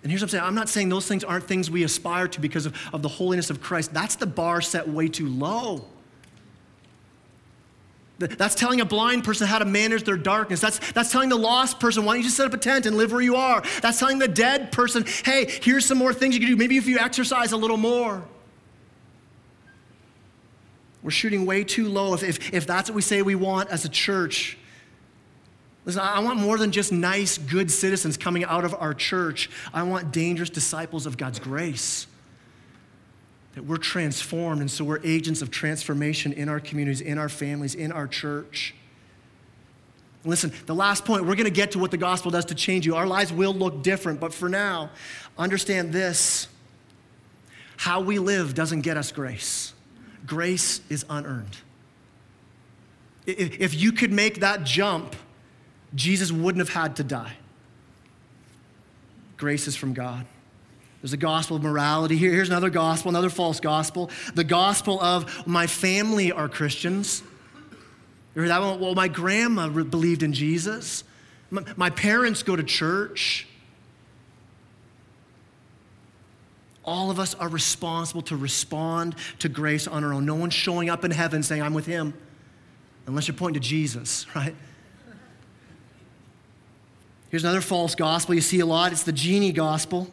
And 0.03 0.11
here's 0.11 0.21
what 0.21 0.25
I'm 0.25 0.29
saying 0.31 0.43
I'm 0.43 0.55
not 0.55 0.67
saying 0.67 0.89
those 0.89 1.07
things 1.07 1.23
aren't 1.23 1.45
things 1.45 1.71
we 1.71 1.83
aspire 1.83 2.27
to 2.27 2.41
because 2.41 2.65
of, 2.65 2.75
of 2.93 3.01
the 3.01 3.07
holiness 3.07 3.49
of 3.49 3.61
Christ. 3.61 3.93
That's 3.93 4.15
the 4.15 4.27
bar 4.27 4.59
set 4.59 4.89
way 4.89 5.07
too 5.07 5.29
low. 5.29 5.85
That's 8.19 8.55
telling 8.55 8.79
a 8.79 8.85
blind 8.85 9.23
person 9.23 9.47
how 9.47 9.59
to 9.59 9.65
manage 9.65 10.03
their 10.03 10.17
darkness. 10.17 10.61
That's, 10.61 10.79
that's 10.91 11.11
telling 11.11 11.29
the 11.29 11.35
lost 11.35 11.79
person, 11.79 12.05
why 12.05 12.13
don't 12.13 12.21
you 12.21 12.25
just 12.25 12.37
set 12.37 12.45
up 12.45 12.53
a 12.53 12.57
tent 12.57 12.85
and 12.85 12.95
live 12.95 13.11
where 13.11 13.21
you 13.21 13.35
are? 13.35 13.63
That's 13.81 13.99
telling 13.99 14.19
the 14.19 14.27
dead 14.27 14.71
person, 14.71 15.05
hey, 15.25 15.47
here's 15.61 15.85
some 15.85 15.97
more 15.97 16.13
things 16.13 16.35
you 16.35 16.39
can 16.39 16.49
do. 16.49 16.55
Maybe 16.55 16.77
if 16.77 16.85
you 16.85 16.99
exercise 16.99 17.51
a 17.51 17.57
little 17.57 17.77
more. 17.77 18.23
We're 21.01 21.11
shooting 21.11 21.45
way 21.45 21.63
too 21.63 21.89
low 21.89 22.13
if, 22.13 22.23
if, 22.23 22.53
if 22.53 22.67
that's 22.67 22.89
what 22.89 22.95
we 22.95 23.01
say 23.01 23.21
we 23.21 23.35
want 23.35 23.69
as 23.69 23.83
a 23.83 23.89
church. 23.89 24.57
Listen, 25.83 26.01
I 26.01 26.19
want 26.19 26.39
more 26.39 26.57
than 26.57 26.71
just 26.71 26.93
nice, 26.93 27.37
good 27.37 27.69
citizens 27.69 28.15
coming 28.15 28.45
out 28.45 28.63
of 28.63 28.73
our 28.75 28.93
church. 28.93 29.49
I 29.73 29.83
want 29.83 30.13
dangerous 30.13 30.49
disciples 30.49 31.05
of 31.05 31.17
God's 31.17 31.39
grace 31.39 32.07
that 33.53 33.63
we're 33.63 33.77
transformed, 33.77 34.61
and 34.61 34.69
so 34.69 34.83
we're 34.83 34.99
agents 35.03 35.41
of 35.41 35.51
transformation 35.51 36.33
in 36.33 36.49
our 36.49 36.59
communities, 36.59 37.01
in 37.01 37.17
our 37.17 37.29
families, 37.29 37.75
in 37.75 37.91
our 37.91 38.07
church. 38.07 38.73
Listen, 40.25 40.51
the 40.65 40.75
last 40.75 41.05
point, 41.05 41.25
we're 41.25 41.35
going 41.35 41.45
to 41.45 41.51
get 41.51 41.71
to 41.71 41.79
what 41.79 41.91
the 41.91 41.97
gospel 41.97 42.31
does 42.31 42.45
to 42.45 42.55
change 42.55 42.85
you. 42.85 42.95
Our 42.95 43.05
lives 43.05 43.31
will 43.31 43.53
look 43.53 43.83
different, 43.83 44.19
but 44.19 44.33
for 44.33 44.49
now, 44.49 44.89
understand 45.37 45.91
this 45.91 46.47
how 47.77 47.99
we 47.99 48.19
live 48.19 48.53
doesn't 48.53 48.81
get 48.81 48.97
us 48.97 49.11
grace, 49.11 49.73
grace 50.25 50.81
is 50.89 51.05
unearned. 51.09 51.57
If 53.25 53.73
you 53.73 53.91
could 53.91 54.11
make 54.11 54.41
that 54.41 54.63
jump, 54.63 55.15
Jesus 55.95 56.31
wouldn't 56.31 56.65
have 56.65 56.73
had 56.73 56.97
to 56.97 57.03
die. 57.03 57.37
Grace 59.37 59.67
is 59.67 59.75
from 59.75 59.93
God. 59.93 60.25
There's 61.03 61.11
a 61.11 61.17
gospel 61.17 61.57
of 61.57 61.63
morality. 61.63 62.15
Here, 62.15 62.31
here's 62.31 62.47
another 62.47 62.69
gospel, 62.69 63.09
another 63.09 63.29
false 63.29 63.59
gospel. 63.59 64.09
The 64.35 64.45
gospel 64.45 65.01
of 65.01 65.45
my 65.45 65.67
family 65.67 66.31
are 66.31 66.47
Christians. 66.47 67.21
You 68.33 68.43
heard 68.43 68.49
that 68.49 68.61
one? 68.61 68.79
Well, 68.79 68.95
my 68.95 69.09
grandma 69.09 69.67
believed 69.67 70.23
in 70.23 70.31
Jesus. 70.31 71.03
My 71.51 71.89
parents 71.89 72.41
go 72.41 72.55
to 72.55 72.63
church. 72.63 73.49
All 76.85 77.11
of 77.11 77.19
us 77.19 77.35
are 77.35 77.49
responsible 77.49 78.21
to 78.23 78.37
respond 78.37 79.17
to 79.39 79.49
grace 79.49 79.89
on 79.89 80.05
our 80.05 80.13
own. 80.13 80.25
No 80.25 80.35
one's 80.35 80.53
showing 80.53 80.89
up 80.89 81.03
in 81.03 81.11
heaven 81.11 81.43
saying, 81.43 81.61
I'm 81.61 81.73
with 81.73 81.85
him, 81.85 82.13
unless 83.07 83.27
you're 83.27 83.35
pointing 83.35 83.61
to 83.61 83.67
Jesus, 83.67 84.25
right? 84.35 84.55
Here's 87.29 87.43
another 87.43 87.59
false 87.59 87.93
gospel 87.93 88.35
you 88.35 88.41
see 88.41 88.61
a 88.61 88.65
lot 88.65 88.93
it's 88.93 89.03
the 89.03 89.11
genie 89.11 89.51
gospel 89.51 90.09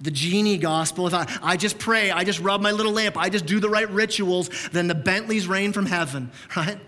the 0.00 0.10
genie 0.10 0.58
gospel, 0.58 1.06
if 1.06 1.14
I, 1.14 1.26
I 1.42 1.56
just 1.56 1.78
pray, 1.78 2.10
I 2.10 2.24
just 2.24 2.40
rub 2.40 2.60
my 2.60 2.70
little 2.70 2.92
lamp, 2.92 3.16
I 3.16 3.28
just 3.28 3.46
do 3.46 3.60
the 3.60 3.68
right 3.68 3.88
rituals, 3.90 4.50
then 4.70 4.86
the 4.86 4.94
Bentleys 4.94 5.48
rain 5.48 5.72
from 5.72 5.86
heaven, 5.86 6.30
right? 6.56 6.78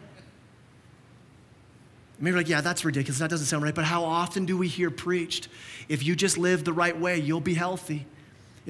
Maybe 2.20 2.36
like, 2.36 2.48
yeah, 2.48 2.60
that's 2.60 2.84
ridiculous. 2.84 3.18
That 3.18 3.30
doesn't 3.30 3.46
sound 3.46 3.64
right. 3.64 3.74
But 3.74 3.86
how 3.86 4.04
often 4.04 4.44
do 4.44 4.58
we 4.58 4.68
hear 4.68 4.90
preached? 4.90 5.48
If 5.88 6.04
you 6.04 6.14
just 6.14 6.36
live 6.36 6.64
the 6.64 6.72
right 6.72 6.98
way, 6.98 7.18
you'll 7.18 7.40
be 7.40 7.54
healthy. 7.54 8.06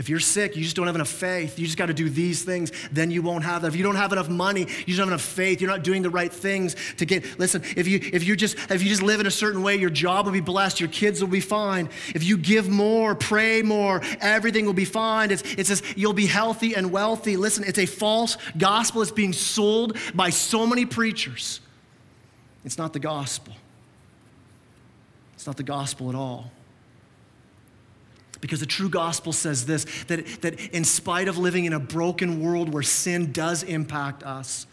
If 0.01 0.09
you're 0.09 0.19
sick, 0.19 0.57
you 0.57 0.63
just 0.63 0.77
don't 0.77 0.87
have 0.87 0.95
enough 0.95 1.11
faith. 1.11 1.59
You 1.59 1.67
just 1.67 1.77
got 1.77 1.87
to 1.87 1.93
do 1.93 2.09
these 2.09 2.43
things, 2.43 2.73
then 2.91 3.11
you 3.11 3.21
won't 3.21 3.45
have 3.45 3.61
that. 3.61 3.69
If 3.69 3.77
you 3.77 3.83
don't 3.83 3.97
have 3.97 4.15
enough 4.15 4.31
money, 4.31 4.61
you 4.61 4.67
just 4.67 4.97
don't 4.97 5.09
have 5.09 5.09
enough 5.09 5.21
faith. 5.21 5.61
You're 5.61 5.69
not 5.69 5.85
doing 5.85 6.01
the 6.01 6.09
right 6.09 6.33
things 6.33 6.75
to 6.97 7.05
get. 7.05 7.39
Listen, 7.39 7.63
if 7.77 7.87
you 7.87 8.01
if 8.11 8.25
you 8.25 8.35
just 8.35 8.57
if 8.71 8.83
you 8.83 8.89
just 8.89 9.03
live 9.03 9.21
in 9.21 9.27
a 9.27 9.31
certain 9.31 9.63
way, 9.63 9.77
your 9.77 9.91
job 9.91 10.25
will 10.25 10.33
be 10.33 10.41
blessed, 10.41 10.81
your 10.81 10.89
kids 10.89 11.21
will 11.21 11.29
be 11.29 11.43
fine. 11.43 11.91
If 12.15 12.25
you 12.25 12.39
give 12.39 12.67
more, 12.67 13.15
pray 13.15 13.61
more, 13.61 14.01
everything 14.23 14.65
will 14.65 14.73
be 14.73 14.87
fine. 14.87 15.31
It's, 15.33 15.43
it 15.43 15.67
says 15.67 15.83
you'll 15.95 16.15
be 16.15 16.25
healthy 16.25 16.75
and 16.75 16.91
wealthy. 16.91 17.37
Listen, 17.37 17.65
it's 17.65 17.79
a 17.79 17.85
false 17.85 18.39
gospel. 18.57 19.03
It's 19.03 19.11
being 19.11 19.35
sold 19.35 19.99
by 20.15 20.31
so 20.31 20.67
many 20.67 20.87
preachers. 20.87 21.61
It's 22.65 22.79
not 22.79 22.95
the 22.95 23.01
gospel. 23.01 23.53
It's 25.35 25.47
not 25.47 25.59
the 25.59 25.63
gospel 25.63 26.09
at 26.09 26.15
all. 26.15 26.51
Because 28.41 28.61
the 28.61 28.67
true 28.67 28.89
gospel 28.89 29.33
says 29.33 29.67
this 29.67 29.85
that, 30.05 30.27
that 30.43 30.61
in 30.71 30.85
spite 30.85 31.29
of 31.29 31.39
living 31.39 31.67
in 31.67 31.73
a 31.73 31.81
broken 31.81 32.43
world 32.43 32.73
where 32.73 32.83
sin 32.83 33.33
does 33.33 33.63
impact 33.63 34.23
us, 34.23 34.67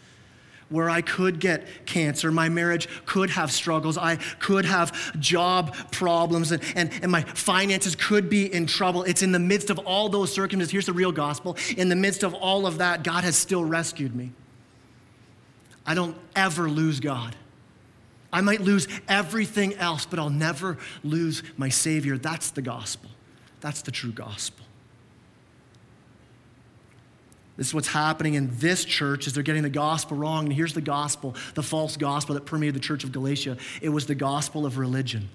where 0.70 0.90
I 0.90 1.00
could 1.00 1.38
get 1.40 1.86
cancer, 1.86 2.30
my 2.30 2.48
marriage 2.48 2.88
could 3.06 3.30
have 3.30 3.50
struggles, 3.50 3.96
I 3.96 4.16
could 4.38 4.64
have 4.64 5.18
job 5.18 5.74
problems, 5.90 6.52
and, 6.52 6.62
and, 6.76 6.90
and 7.02 7.10
my 7.10 7.22
finances 7.22 7.94
could 7.94 8.28
be 8.28 8.52
in 8.52 8.66
trouble. 8.66 9.02
It's 9.04 9.22
in 9.22 9.32
the 9.32 9.38
midst 9.38 9.70
of 9.70 9.78
all 9.80 10.08
those 10.08 10.32
circumstances. 10.32 10.72
Here's 10.72 10.86
the 10.86 10.92
real 10.92 11.12
gospel. 11.12 11.56
In 11.76 11.88
the 11.88 11.96
midst 11.96 12.22
of 12.22 12.34
all 12.34 12.66
of 12.66 12.78
that, 12.78 13.02
God 13.02 13.24
has 13.24 13.36
still 13.36 13.64
rescued 13.64 14.14
me. 14.14 14.32
I 15.86 15.94
don't 15.94 16.16
ever 16.36 16.68
lose 16.68 17.00
God. 17.00 17.34
I 18.30 18.42
might 18.42 18.60
lose 18.60 18.86
everything 19.08 19.74
else, 19.76 20.04
but 20.04 20.18
I'll 20.18 20.28
never 20.28 20.76
lose 21.02 21.42
my 21.56 21.70
Savior. 21.70 22.18
That's 22.18 22.50
the 22.50 22.60
gospel. 22.60 23.10
That's 23.60 23.82
the 23.82 23.90
true 23.90 24.12
gospel. 24.12 24.64
This 27.58 27.66
is 27.66 27.74
what's 27.74 27.88
happening 27.88 28.34
in 28.34 28.56
this 28.58 28.84
church 28.84 29.26
is 29.26 29.32
they're 29.32 29.42
getting 29.42 29.64
the 29.64 29.68
gospel 29.68 30.16
wrong. 30.16 30.44
And 30.44 30.52
here's 30.52 30.74
the 30.74 30.80
gospel, 30.80 31.34
the 31.54 31.62
false 31.62 31.96
gospel 31.96 32.36
that 32.36 32.46
permeated 32.46 32.76
the 32.76 32.80
church 32.80 33.02
of 33.02 33.10
Galatia. 33.10 33.56
It 33.82 33.88
was 33.88 34.06
the 34.06 34.14
gospel 34.14 34.64
of 34.64 34.78
religion. 34.78 35.28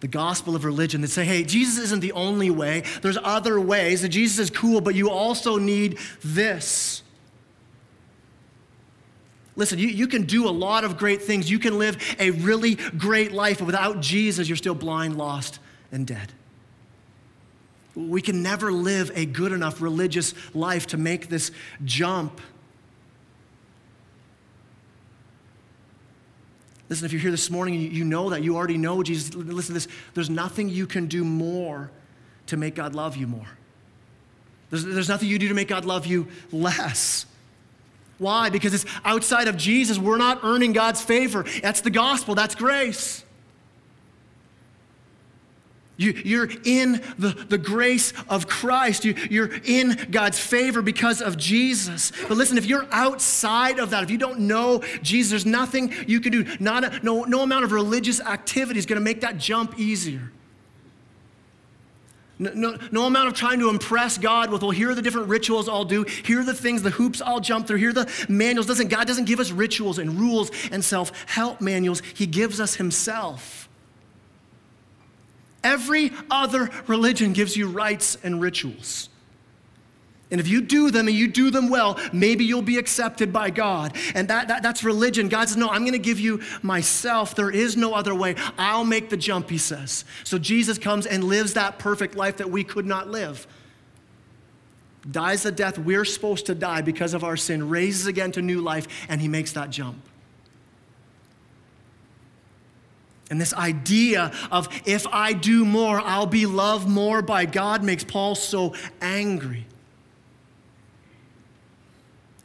The 0.00 0.08
gospel 0.08 0.56
of 0.56 0.64
religion 0.64 1.02
that 1.02 1.08
say, 1.08 1.24
hey, 1.24 1.44
Jesus 1.44 1.78
isn't 1.78 2.00
the 2.00 2.10
only 2.12 2.50
way. 2.50 2.82
There's 3.00 3.18
other 3.22 3.60
ways. 3.60 4.06
Jesus 4.08 4.40
is 4.40 4.50
cool, 4.50 4.80
but 4.80 4.96
you 4.96 5.08
also 5.08 5.56
need 5.56 5.98
this. 6.20 7.04
Listen, 9.54 9.78
you, 9.78 9.86
you 9.86 10.08
can 10.08 10.24
do 10.24 10.48
a 10.48 10.50
lot 10.50 10.82
of 10.82 10.98
great 10.98 11.22
things. 11.22 11.48
You 11.48 11.60
can 11.60 11.78
live 11.78 12.16
a 12.18 12.30
really 12.32 12.74
great 12.74 13.30
life, 13.30 13.58
but 13.58 13.66
without 13.66 14.00
Jesus, 14.00 14.48
you're 14.48 14.56
still 14.56 14.74
blind, 14.74 15.16
lost, 15.16 15.60
and 15.92 16.06
dead. 16.06 16.32
We 17.94 18.22
can 18.22 18.42
never 18.42 18.72
live 18.72 19.10
a 19.14 19.26
good 19.26 19.52
enough 19.52 19.80
religious 19.80 20.34
life 20.54 20.86
to 20.88 20.96
make 20.96 21.28
this 21.28 21.50
jump. 21.84 22.40
Listen, 26.88 27.06
if 27.06 27.12
you're 27.12 27.20
here 27.20 27.30
this 27.30 27.50
morning 27.50 27.74
and 27.74 27.92
you 27.92 28.04
know 28.04 28.30
that, 28.30 28.42
you 28.42 28.56
already 28.56 28.76
know 28.76 29.02
Jesus, 29.02 29.34
listen 29.34 29.68
to 29.68 29.72
this. 29.74 29.88
There's 30.14 30.30
nothing 30.30 30.68
you 30.68 30.86
can 30.86 31.06
do 31.06 31.24
more 31.24 31.90
to 32.46 32.56
make 32.56 32.74
God 32.74 32.94
love 32.94 33.16
you 33.16 33.28
more. 33.28 33.46
There's, 34.70 34.84
there's 34.84 35.08
nothing 35.08 35.28
you 35.28 35.38
do 35.38 35.48
to 35.48 35.54
make 35.54 35.68
God 35.68 35.84
love 35.84 36.06
you 36.06 36.28
less. 36.50 37.26
Why? 38.18 38.50
Because 38.50 38.74
it's 38.74 38.84
outside 39.04 39.48
of 39.48 39.56
Jesus. 39.56 39.98
We're 39.98 40.16
not 40.16 40.40
earning 40.42 40.72
God's 40.72 41.00
favor. 41.00 41.44
That's 41.62 41.80
the 41.80 41.90
gospel, 41.90 42.34
that's 42.34 42.54
grace. 42.54 43.24
You, 46.00 46.42
are 46.42 46.50
in 46.64 47.02
the, 47.18 47.36
the 47.48 47.58
grace 47.58 48.14
of 48.30 48.48
Christ. 48.48 49.04
You, 49.04 49.14
you're 49.28 49.50
in 49.64 50.06
God's 50.10 50.38
favor 50.38 50.80
because 50.80 51.20
of 51.20 51.36
Jesus. 51.36 52.10
But 52.26 52.38
listen, 52.38 52.56
if 52.56 52.64
you're 52.64 52.86
outside 52.90 53.78
of 53.78 53.90
that, 53.90 54.02
if 54.02 54.10
you 54.10 54.16
don't 54.16 54.40
know 54.40 54.82
Jesus, 55.02 55.30
there's 55.30 55.46
nothing 55.46 55.92
you 56.06 56.20
can 56.20 56.32
do. 56.32 56.46
Not 56.58 56.84
a, 56.84 57.04
no, 57.04 57.24
no 57.24 57.42
amount 57.42 57.64
of 57.64 57.72
religious 57.72 58.18
activity 58.18 58.78
is 58.78 58.86
going 58.86 58.98
to 58.98 59.04
make 59.04 59.20
that 59.20 59.36
jump 59.36 59.78
easier. 59.78 60.32
No, 62.38 62.50
no, 62.54 62.78
no, 62.90 63.04
amount 63.04 63.28
of 63.28 63.34
trying 63.34 63.58
to 63.58 63.68
impress 63.68 64.16
God 64.16 64.50
with, 64.50 64.62
well, 64.62 64.70
here 64.70 64.88
are 64.88 64.94
the 64.94 65.02
different 65.02 65.28
rituals 65.28 65.68
I'll 65.68 65.84
do. 65.84 66.04
Here 66.04 66.40
are 66.40 66.44
the 66.44 66.54
things, 66.54 66.82
the 66.82 66.88
hoops 66.88 67.20
I'll 67.20 67.40
jump 67.40 67.66
through. 67.66 67.76
Here 67.76 67.90
are 67.90 67.92
the 67.92 68.26
manuals. 68.30 68.66
Doesn't, 68.66 68.88
God 68.88 69.06
doesn't 69.06 69.26
give 69.26 69.38
us 69.38 69.50
rituals 69.50 69.98
and 69.98 70.18
rules 70.18 70.50
and 70.72 70.82
self 70.82 71.12
help 71.28 71.60
manuals. 71.60 72.00
He 72.14 72.24
gives 72.26 72.58
us 72.58 72.76
Himself. 72.76 73.68
Every 75.62 76.12
other 76.30 76.70
religion 76.86 77.32
gives 77.32 77.56
you 77.56 77.68
rites 77.68 78.16
and 78.22 78.40
rituals. 78.40 79.10
And 80.30 80.40
if 80.40 80.46
you 80.46 80.60
do 80.60 80.90
them 80.90 81.08
and 81.08 81.16
you 81.16 81.26
do 81.26 81.50
them 81.50 81.68
well, 81.68 81.98
maybe 82.12 82.44
you'll 82.44 82.62
be 82.62 82.78
accepted 82.78 83.32
by 83.32 83.50
God. 83.50 83.96
And 84.14 84.28
that, 84.28 84.48
that, 84.48 84.62
that's 84.62 84.84
religion. 84.84 85.28
God 85.28 85.48
says, 85.48 85.56
No, 85.56 85.68
I'm 85.68 85.80
going 85.80 85.92
to 85.92 85.98
give 85.98 86.20
you 86.20 86.40
myself. 86.62 87.34
There 87.34 87.50
is 87.50 87.76
no 87.76 87.94
other 87.94 88.14
way. 88.14 88.36
I'll 88.56 88.84
make 88.84 89.10
the 89.10 89.16
jump, 89.16 89.50
he 89.50 89.58
says. 89.58 90.04
So 90.22 90.38
Jesus 90.38 90.78
comes 90.78 91.06
and 91.06 91.24
lives 91.24 91.54
that 91.54 91.78
perfect 91.78 92.14
life 92.14 92.36
that 92.36 92.50
we 92.50 92.62
could 92.62 92.86
not 92.86 93.08
live. 93.08 93.46
Dies 95.10 95.42
the 95.42 95.50
death 95.50 95.78
we're 95.78 96.04
supposed 96.04 96.46
to 96.46 96.54
die 96.54 96.82
because 96.82 97.14
of 97.14 97.24
our 97.24 97.36
sin, 97.36 97.68
raises 97.68 98.06
again 98.06 98.32
to 98.32 98.42
new 98.42 98.60
life, 98.60 98.86
and 99.08 99.20
he 99.20 99.28
makes 99.28 99.52
that 99.52 99.70
jump. 99.70 99.96
And 103.30 103.40
this 103.40 103.54
idea 103.54 104.32
of 104.50 104.68
if 104.84 105.06
I 105.06 105.32
do 105.32 105.64
more, 105.64 106.00
I'll 106.00 106.26
be 106.26 106.46
loved 106.46 106.88
more 106.88 107.22
by 107.22 107.46
God 107.46 107.84
makes 107.84 108.02
Paul 108.02 108.34
so 108.34 108.74
angry. 109.00 109.66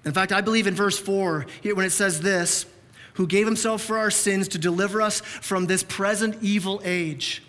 In 0.05 0.13
fact, 0.13 0.31
I 0.31 0.41
believe 0.41 0.67
in 0.67 0.75
verse 0.75 0.99
4, 0.99 1.47
when 1.73 1.85
it 1.85 1.91
says 1.91 2.21
this, 2.21 2.67
who 3.15 3.25
gave 3.25 3.47
himself 3.47 3.81
for 3.81 3.97
our 3.97 4.11
sins 4.11 4.47
to 4.49 4.57
deliver 4.57 5.01
us 5.01 5.21
from 5.21 5.65
this 5.65 5.83
present 5.83 6.37
evil 6.41 6.81
age. 6.83 7.41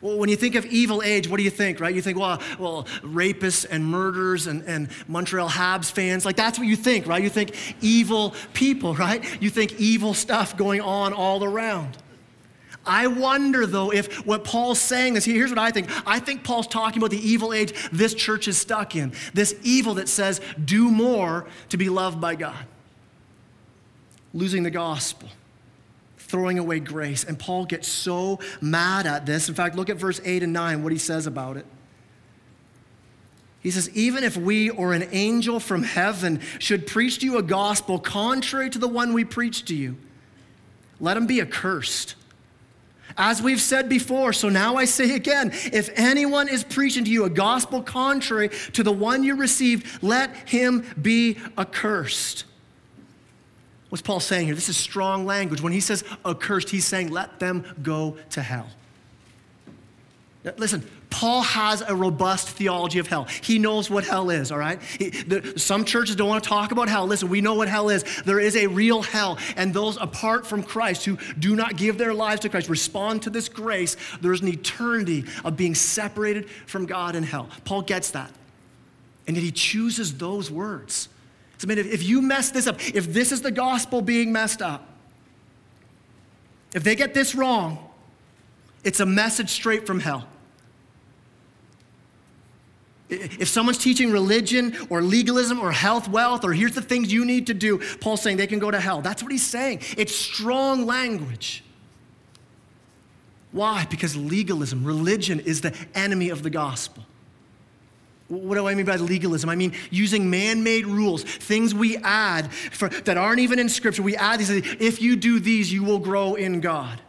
Well, 0.00 0.16
when 0.16 0.28
you 0.28 0.36
think 0.36 0.54
of 0.54 0.64
evil 0.66 1.02
age, 1.02 1.28
what 1.28 1.38
do 1.38 1.42
you 1.42 1.50
think, 1.50 1.80
right? 1.80 1.94
You 1.94 2.02
think, 2.02 2.18
well, 2.18 2.40
well, 2.58 2.84
rapists 3.02 3.66
and 3.68 3.84
murderers 3.84 4.46
and, 4.46 4.62
and 4.62 4.88
Montreal 5.08 5.48
Habs 5.48 5.90
fans, 5.90 6.24
like 6.24 6.36
that's 6.36 6.58
what 6.58 6.68
you 6.68 6.76
think, 6.76 7.06
right? 7.06 7.22
You 7.22 7.30
think 7.30 7.54
evil 7.80 8.34
people, 8.54 8.94
right? 8.94 9.24
You 9.42 9.50
think 9.50 9.78
evil 9.78 10.14
stuff 10.14 10.56
going 10.56 10.80
on 10.80 11.12
all 11.12 11.44
around. 11.44 11.96
I 12.88 13.06
wonder, 13.06 13.66
though, 13.66 13.92
if 13.92 14.26
what 14.26 14.42
Paul's 14.44 14.80
saying 14.80 15.16
is 15.16 15.24
here's 15.24 15.50
what 15.50 15.58
I 15.58 15.70
think. 15.70 15.88
I 16.06 16.18
think 16.18 16.42
Paul's 16.42 16.66
talking 16.66 16.98
about 16.98 17.10
the 17.10 17.28
evil 17.28 17.52
age 17.52 17.72
this 17.92 18.14
church 18.14 18.48
is 18.48 18.56
stuck 18.56 18.96
in. 18.96 19.12
This 19.34 19.54
evil 19.62 19.94
that 19.94 20.08
says, 20.08 20.40
do 20.64 20.90
more 20.90 21.46
to 21.68 21.76
be 21.76 21.90
loved 21.90 22.20
by 22.20 22.34
God. 22.34 22.64
Losing 24.32 24.62
the 24.62 24.70
gospel, 24.70 25.28
throwing 26.16 26.58
away 26.58 26.80
grace. 26.80 27.24
And 27.24 27.38
Paul 27.38 27.66
gets 27.66 27.86
so 27.86 28.40
mad 28.60 29.06
at 29.06 29.26
this. 29.26 29.48
In 29.48 29.54
fact, 29.54 29.76
look 29.76 29.90
at 29.90 29.98
verse 29.98 30.20
8 30.24 30.42
and 30.42 30.52
9, 30.52 30.82
what 30.82 30.92
he 30.92 30.98
says 30.98 31.26
about 31.26 31.58
it. 31.58 31.66
He 33.60 33.70
says, 33.70 33.90
Even 33.90 34.24
if 34.24 34.36
we 34.36 34.70
or 34.70 34.94
an 34.94 35.08
angel 35.12 35.60
from 35.60 35.82
heaven 35.82 36.40
should 36.58 36.86
preach 36.86 37.18
to 37.18 37.26
you 37.26 37.36
a 37.36 37.42
gospel 37.42 37.98
contrary 37.98 38.70
to 38.70 38.78
the 38.78 38.88
one 38.88 39.12
we 39.12 39.24
preach 39.24 39.66
to 39.66 39.74
you, 39.74 39.96
let 41.00 41.16
him 41.16 41.26
be 41.26 41.40
accursed. 41.40 42.14
As 43.20 43.42
we've 43.42 43.60
said 43.60 43.88
before, 43.88 44.32
so 44.32 44.48
now 44.48 44.76
I 44.76 44.84
say 44.84 45.16
again 45.16 45.50
if 45.72 45.90
anyone 45.98 46.48
is 46.48 46.62
preaching 46.62 47.04
to 47.04 47.10
you 47.10 47.24
a 47.24 47.30
gospel 47.30 47.82
contrary 47.82 48.50
to 48.74 48.84
the 48.84 48.92
one 48.92 49.24
you 49.24 49.34
received, 49.34 50.04
let 50.04 50.34
him 50.48 50.86
be 51.02 51.36
accursed. 51.58 52.44
What's 53.88 54.02
Paul 54.02 54.20
saying 54.20 54.46
here? 54.46 54.54
This 54.54 54.68
is 54.68 54.76
strong 54.76 55.26
language. 55.26 55.60
When 55.60 55.72
he 55.72 55.80
says 55.80 56.04
accursed, 56.24 56.70
he's 56.70 56.86
saying 56.86 57.10
let 57.10 57.40
them 57.40 57.64
go 57.82 58.16
to 58.30 58.42
hell. 58.42 58.68
Listen, 60.56 60.88
Paul 61.10 61.42
has 61.42 61.80
a 61.80 61.94
robust 61.94 62.50
theology 62.50 62.98
of 62.98 63.06
hell. 63.06 63.24
He 63.42 63.58
knows 63.58 63.88
what 63.88 64.04
hell 64.04 64.30
is, 64.30 64.52
all 64.52 64.58
right? 64.58 64.80
He, 64.82 65.10
the, 65.10 65.58
some 65.58 65.84
churches 65.84 66.16
don't 66.16 66.28
want 66.28 66.44
to 66.44 66.48
talk 66.48 66.70
about 66.70 66.88
hell. 66.88 67.06
Listen, 67.06 67.28
we 67.28 67.40
know 67.40 67.54
what 67.54 67.68
hell 67.68 67.88
is. 67.88 68.04
There 68.24 68.38
is 68.38 68.56
a 68.56 68.66
real 68.66 69.02
hell, 69.02 69.38
and 69.56 69.72
those 69.72 69.96
apart 69.96 70.46
from 70.46 70.62
Christ 70.62 71.04
who 71.06 71.16
do 71.38 71.56
not 71.56 71.76
give 71.76 71.98
their 71.98 72.12
lives 72.12 72.42
to 72.42 72.48
Christ, 72.48 72.68
respond 72.68 73.22
to 73.22 73.30
this 73.30 73.48
grace, 73.48 73.96
there's 74.20 74.42
an 74.42 74.48
eternity 74.48 75.24
of 75.44 75.56
being 75.56 75.74
separated 75.74 76.48
from 76.66 76.84
God 76.86 77.16
in 77.16 77.22
hell. 77.22 77.48
Paul 77.64 77.82
gets 77.82 78.10
that. 78.10 78.30
And 79.26 79.36
yet 79.36 79.42
he 79.42 79.52
chooses 79.52 80.14
those 80.14 80.50
words. 80.50 81.08
So, 81.58 81.66
I 81.66 81.68
mean, 81.68 81.78
if, 81.78 81.86
if 81.92 82.02
you 82.02 82.22
mess 82.22 82.50
this 82.50 82.66
up, 82.66 82.76
if 82.94 83.12
this 83.12 83.32
is 83.32 83.42
the 83.42 83.50
gospel 83.50 84.02
being 84.02 84.32
messed 84.32 84.62
up, 84.62 84.86
if 86.74 86.84
they 86.84 86.94
get 86.94 87.14
this 87.14 87.34
wrong, 87.34 87.90
it's 88.84 89.00
a 89.00 89.06
message 89.06 89.50
straight 89.50 89.86
from 89.86 90.00
hell. 90.00 90.26
If 93.10 93.48
someone's 93.48 93.78
teaching 93.78 94.12
religion 94.12 94.76
or 94.90 95.00
legalism 95.00 95.60
or 95.60 95.72
health, 95.72 96.08
wealth, 96.08 96.44
or 96.44 96.52
here's 96.52 96.74
the 96.74 96.82
things 96.82 97.12
you 97.12 97.24
need 97.24 97.46
to 97.46 97.54
do, 97.54 97.78
Paul's 98.00 98.20
saying 98.20 98.36
they 98.36 98.46
can 98.46 98.58
go 98.58 98.70
to 98.70 98.78
hell. 98.78 99.00
That's 99.00 99.22
what 99.22 99.32
he's 99.32 99.46
saying. 99.46 99.80
It's 99.96 100.14
strong 100.14 100.84
language. 100.84 101.64
Why? 103.50 103.86
Because 103.88 104.14
legalism, 104.14 104.84
religion, 104.84 105.40
is 105.40 105.62
the 105.62 105.74
enemy 105.94 106.28
of 106.28 106.42
the 106.42 106.50
gospel. 106.50 107.04
What 108.28 108.56
do 108.56 108.68
I 108.68 108.74
mean 108.74 108.84
by 108.84 108.96
legalism? 108.96 109.48
I 109.48 109.56
mean 109.56 109.72
using 109.90 110.28
man 110.28 110.62
made 110.62 110.86
rules, 110.86 111.22
things 111.22 111.74
we 111.74 111.96
add 111.98 112.52
for, 112.52 112.90
that 112.90 113.16
aren't 113.16 113.40
even 113.40 113.58
in 113.58 113.70
Scripture. 113.70 114.02
We 114.02 114.16
add 114.16 114.38
these, 114.38 114.50
if 114.50 115.00
you 115.00 115.16
do 115.16 115.40
these, 115.40 115.72
you 115.72 115.82
will 115.82 115.98
grow 115.98 116.34
in 116.34 116.60
God. 116.60 117.00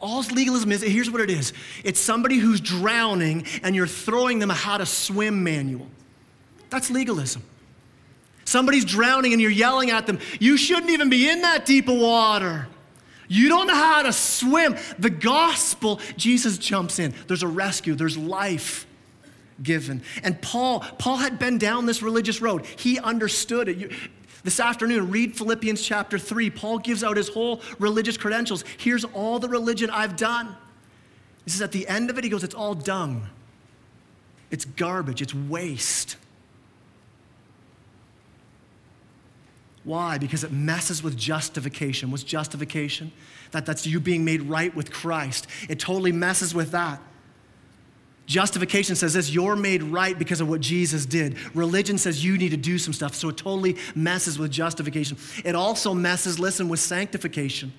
All 0.00 0.22
legalism 0.22 0.70
is, 0.70 0.82
here's 0.82 1.10
what 1.10 1.20
it 1.20 1.30
is 1.30 1.52
it's 1.84 2.00
somebody 2.00 2.38
who's 2.38 2.60
drowning 2.60 3.46
and 3.62 3.74
you're 3.74 3.86
throwing 3.86 4.38
them 4.38 4.50
a 4.50 4.54
how 4.54 4.78
to 4.78 4.86
swim 4.86 5.42
manual. 5.42 5.86
That's 6.70 6.90
legalism. 6.90 7.42
Somebody's 8.44 8.84
drowning 8.84 9.32
and 9.32 9.42
you're 9.42 9.50
yelling 9.50 9.90
at 9.90 10.06
them, 10.06 10.18
you 10.40 10.56
shouldn't 10.56 10.90
even 10.90 11.10
be 11.10 11.28
in 11.28 11.42
that 11.42 11.66
deep 11.66 11.88
of 11.88 11.98
water. 11.98 12.66
You 13.28 13.50
don't 13.50 13.66
know 13.66 13.74
how 13.74 14.02
to 14.02 14.12
swim. 14.12 14.76
The 14.98 15.10
gospel, 15.10 16.00
Jesus 16.16 16.56
jumps 16.56 16.98
in. 16.98 17.12
There's 17.26 17.42
a 17.42 17.48
rescue, 17.48 17.94
there's 17.94 18.16
life 18.16 18.86
given. 19.62 20.02
And 20.22 20.40
Paul, 20.40 20.80
Paul 20.98 21.18
had 21.18 21.38
been 21.38 21.58
down 21.58 21.84
this 21.84 22.02
religious 22.02 22.40
road. 22.40 22.64
He 22.64 22.98
understood 22.98 23.68
it. 23.68 23.92
This 24.44 24.60
afternoon, 24.60 25.10
read 25.10 25.36
Philippians 25.36 25.82
chapter 25.82 26.18
3. 26.18 26.50
Paul 26.50 26.78
gives 26.78 27.02
out 27.02 27.16
his 27.16 27.28
whole 27.28 27.60
religious 27.78 28.16
credentials. 28.16 28.64
Here's 28.78 29.04
all 29.04 29.38
the 29.38 29.48
religion 29.48 29.90
I've 29.90 30.16
done. 30.16 30.56
He 31.44 31.50
says 31.50 31.62
at 31.62 31.72
the 31.72 31.88
end 31.88 32.10
of 32.10 32.18
it, 32.18 32.24
he 32.24 32.30
goes, 32.30 32.44
It's 32.44 32.54
all 32.54 32.74
dung, 32.74 33.26
it's 34.50 34.64
garbage, 34.64 35.22
it's 35.22 35.34
waste. 35.34 36.16
Why? 39.84 40.18
Because 40.18 40.44
it 40.44 40.52
messes 40.52 41.02
with 41.02 41.16
justification. 41.16 42.10
What's 42.10 42.22
justification? 42.22 43.10
That, 43.52 43.64
that's 43.64 43.86
you 43.86 44.00
being 44.00 44.22
made 44.22 44.42
right 44.42 44.74
with 44.76 44.92
Christ. 44.92 45.46
It 45.70 45.80
totally 45.80 46.12
messes 46.12 46.54
with 46.54 46.72
that. 46.72 47.00
Justification 48.28 48.94
says 48.94 49.14
this 49.14 49.30
you're 49.30 49.56
made 49.56 49.82
right 49.82 50.16
because 50.16 50.42
of 50.42 50.50
what 50.50 50.60
Jesus 50.60 51.06
did. 51.06 51.36
Religion 51.56 51.96
says 51.96 52.22
you 52.22 52.36
need 52.36 52.50
to 52.50 52.58
do 52.58 52.76
some 52.76 52.92
stuff, 52.92 53.14
so 53.14 53.30
it 53.30 53.38
totally 53.38 53.78
messes 53.94 54.38
with 54.38 54.52
justification. 54.52 55.16
It 55.46 55.54
also 55.54 55.94
messes, 55.94 56.38
listen, 56.38 56.68
with 56.68 56.78
sanctification. 56.78 57.72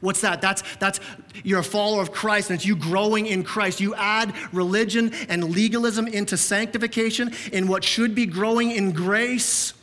What's 0.00 0.20
that? 0.20 0.40
That's, 0.40 0.62
that's 0.76 1.00
you're 1.42 1.58
a 1.58 1.64
follower 1.64 2.00
of 2.00 2.12
Christ 2.12 2.50
and 2.50 2.56
it's 2.56 2.64
you 2.64 2.76
growing 2.76 3.26
in 3.26 3.42
Christ. 3.42 3.80
You 3.80 3.96
add 3.96 4.32
religion 4.52 5.12
and 5.28 5.50
legalism 5.50 6.06
into 6.06 6.36
sanctification 6.36 7.32
in 7.50 7.66
what 7.66 7.82
should 7.82 8.14
be 8.14 8.24
growing 8.24 8.70
in 8.70 8.92
grace, 8.92 9.74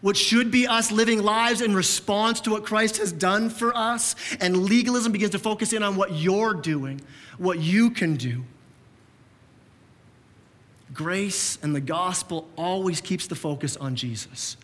what 0.00 0.16
should 0.16 0.50
be 0.50 0.66
us 0.66 0.90
living 0.90 1.22
lives 1.22 1.60
in 1.60 1.72
response 1.72 2.40
to 2.40 2.50
what 2.50 2.64
Christ 2.64 2.96
has 2.96 3.12
done 3.12 3.48
for 3.48 3.76
us. 3.76 4.16
And 4.40 4.64
legalism 4.64 5.12
begins 5.12 5.30
to 5.30 5.38
focus 5.38 5.72
in 5.72 5.84
on 5.84 5.94
what 5.94 6.10
you're 6.14 6.54
doing, 6.54 7.00
what 7.38 7.60
you 7.60 7.90
can 7.90 8.16
do. 8.16 8.42
Grace 10.94 11.58
and 11.62 11.74
the 11.74 11.80
gospel 11.80 12.48
always 12.56 13.00
keeps 13.00 13.26
the 13.26 13.34
focus 13.34 13.76
on 13.76 13.96
Jesus. 13.96 14.56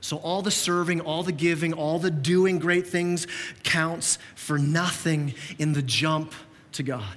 So, 0.00 0.18
all 0.18 0.40
the 0.40 0.50
serving, 0.50 1.00
all 1.00 1.22
the 1.22 1.32
giving, 1.32 1.72
all 1.72 1.98
the 1.98 2.10
doing 2.10 2.58
great 2.58 2.86
things 2.86 3.26
counts 3.64 4.18
for 4.34 4.56
nothing 4.56 5.34
in 5.58 5.72
the 5.72 5.82
jump 5.82 6.32
to 6.72 6.82
God. 6.82 7.16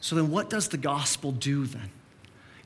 So, 0.00 0.16
then 0.16 0.30
what 0.30 0.50
does 0.50 0.68
the 0.68 0.76
gospel 0.76 1.32
do 1.32 1.66
then? 1.66 1.90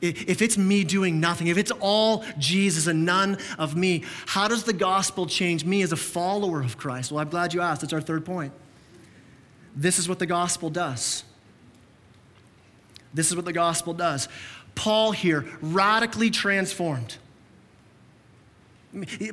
If 0.01 0.43
it's 0.43 0.57
me 0.57 0.85
doing 0.85 1.19
nothing, 1.19 1.49
if 1.49 1.57
it's 1.57 1.73
all 1.81 2.25
Jesus 2.39 2.87
and 2.87 3.05
none 3.05 3.39
of 3.59 3.77
me, 3.77 4.05
how 4.27 4.47
does 4.47 4.63
the 4.63 4.73
gospel 4.73 5.27
change 5.27 5.65
me 5.65 5.83
as 5.83 5.91
a 5.91 5.97
follower 5.97 6.61
of 6.61 6.77
Christ? 6.77 7.11
Well, 7.11 7.21
I'm 7.21 7.29
glad 7.29 7.53
you 7.55 7.61
asked. 7.61 7.81
That's 7.81 7.93
our 7.93 8.01
third 8.01 8.25
point. 8.25 8.53
This 9.79 10.01
is 10.01 10.09
what 10.09 10.19
the 10.19 10.27
gospel 10.27 10.71
does. 10.71 11.23
This 13.15 13.31
is 13.31 13.37
what 13.37 13.45
the 13.45 13.53
gospel 13.53 13.95
does. 13.95 14.29
Paul 14.75 15.13
here, 15.13 15.47
radically 15.61 16.31
transformed. 16.31 17.17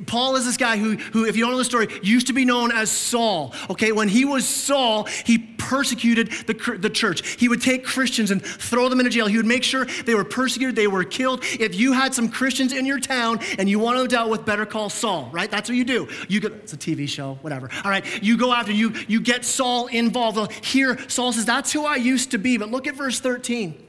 Paul 0.06 0.36
is 0.36 0.44
this 0.44 0.58
guy 0.58 0.76
who, 0.76 0.96
who, 0.96 1.24
if 1.24 1.34
you 1.34 1.42
don't 1.42 1.52
know 1.52 1.58
the 1.58 1.64
story, 1.64 1.88
used 2.02 2.26
to 2.26 2.34
be 2.34 2.44
known 2.44 2.70
as 2.70 2.90
Saul. 2.90 3.54
Okay, 3.70 3.90
when 3.90 4.08
he 4.08 4.26
was 4.26 4.46
Saul, 4.46 5.04
he 5.04 5.38
persecuted 5.38 6.30
the, 6.46 6.78
the 6.78 6.90
church. 6.90 7.26
He 7.36 7.48
would 7.48 7.62
take 7.62 7.82
Christians 7.82 8.30
and 8.30 8.44
throw 8.44 8.90
them 8.90 9.00
into 9.00 9.10
jail. 9.10 9.26
He 9.26 9.38
would 9.38 9.46
make 9.46 9.64
sure 9.64 9.86
they 10.04 10.14
were 10.14 10.24
persecuted, 10.24 10.76
they 10.76 10.86
were 10.86 11.04
killed. 11.04 11.42
If 11.58 11.74
you 11.74 11.92
had 11.92 12.12
some 12.12 12.28
Christians 12.28 12.74
in 12.74 12.84
your 12.84 13.00
town 13.00 13.40
and 13.58 13.68
you 13.68 13.78
wanted 13.78 14.02
to 14.02 14.08
deal 14.08 14.28
with, 14.28 14.44
better 14.44 14.66
call 14.66 14.90
Saul, 14.90 15.30
right? 15.32 15.50
That's 15.50 15.70
what 15.70 15.76
you 15.76 15.84
do. 15.84 16.06
You 16.28 16.40
get, 16.40 16.52
it's 16.52 16.74
a 16.74 16.76
TV 16.76 17.08
show, 17.08 17.38
whatever. 17.40 17.70
All 17.82 17.90
right, 17.90 18.04
you 18.22 18.36
go 18.36 18.52
after, 18.52 18.72
you, 18.72 18.92
you 19.08 19.20
get 19.20 19.44
Saul 19.44 19.86
involved. 19.86 20.52
Here, 20.64 20.98
Saul 21.08 21.32
says, 21.32 21.46
That's 21.46 21.72
who 21.72 21.86
I 21.86 21.96
used 21.96 22.32
to 22.32 22.38
be. 22.38 22.58
But 22.58 22.70
look 22.70 22.86
at 22.86 22.94
verse 22.94 23.20
13. 23.20 23.85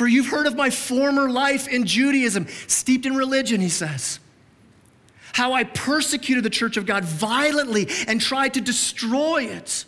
For 0.00 0.08
you've 0.08 0.28
heard 0.28 0.46
of 0.46 0.56
my 0.56 0.70
former 0.70 1.28
life 1.28 1.68
in 1.68 1.84
Judaism, 1.84 2.46
steeped 2.68 3.04
in 3.04 3.16
religion, 3.16 3.60
he 3.60 3.68
says. 3.68 4.18
How 5.34 5.52
I 5.52 5.64
persecuted 5.64 6.42
the 6.42 6.48
church 6.48 6.78
of 6.78 6.86
God 6.86 7.04
violently 7.04 7.86
and 8.08 8.18
tried 8.18 8.54
to 8.54 8.62
destroy 8.62 9.42
it. 9.42 9.84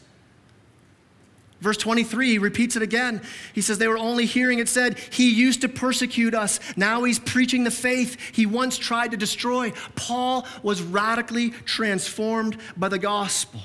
Verse 1.62 1.78
23, 1.78 2.32
he 2.32 2.36
repeats 2.36 2.76
it 2.76 2.82
again. 2.82 3.22
He 3.54 3.62
says, 3.62 3.78
They 3.78 3.88
were 3.88 3.96
only 3.96 4.26
hearing 4.26 4.58
it 4.58 4.68
said, 4.68 4.98
He 4.98 5.30
used 5.30 5.62
to 5.62 5.68
persecute 5.70 6.34
us. 6.34 6.60
Now 6.76 7.04
he's 7.04 7.18
preaching 7.18 7.64
the 7.64 7.70
faith 7.70 8.20
he 8.34 8.44
once 8.44 8.76
tried 8.76 9.12
to 9.12 9.16
destroy. 9.16 9.72
Paul 9.94 10.46
was 10.62 10.82
radically 10.82 11.52
transformed 11.64 12.58
by 12.76 12.90
the 12.90 12.98
gospel. 12.98 13.62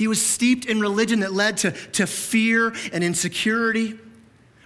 He 0.00 0.08
was 0.08 0.24
steeped 0.24 0.64
in 0.64 0.80
religion 0.80 1.20
that 1.20 1.34
led 1.34 1.58
to, 1.58 1.72
to 1.72 2.06
fear 2.06 2.72
and 2.90 3.04
insecurity. 3.04 3.98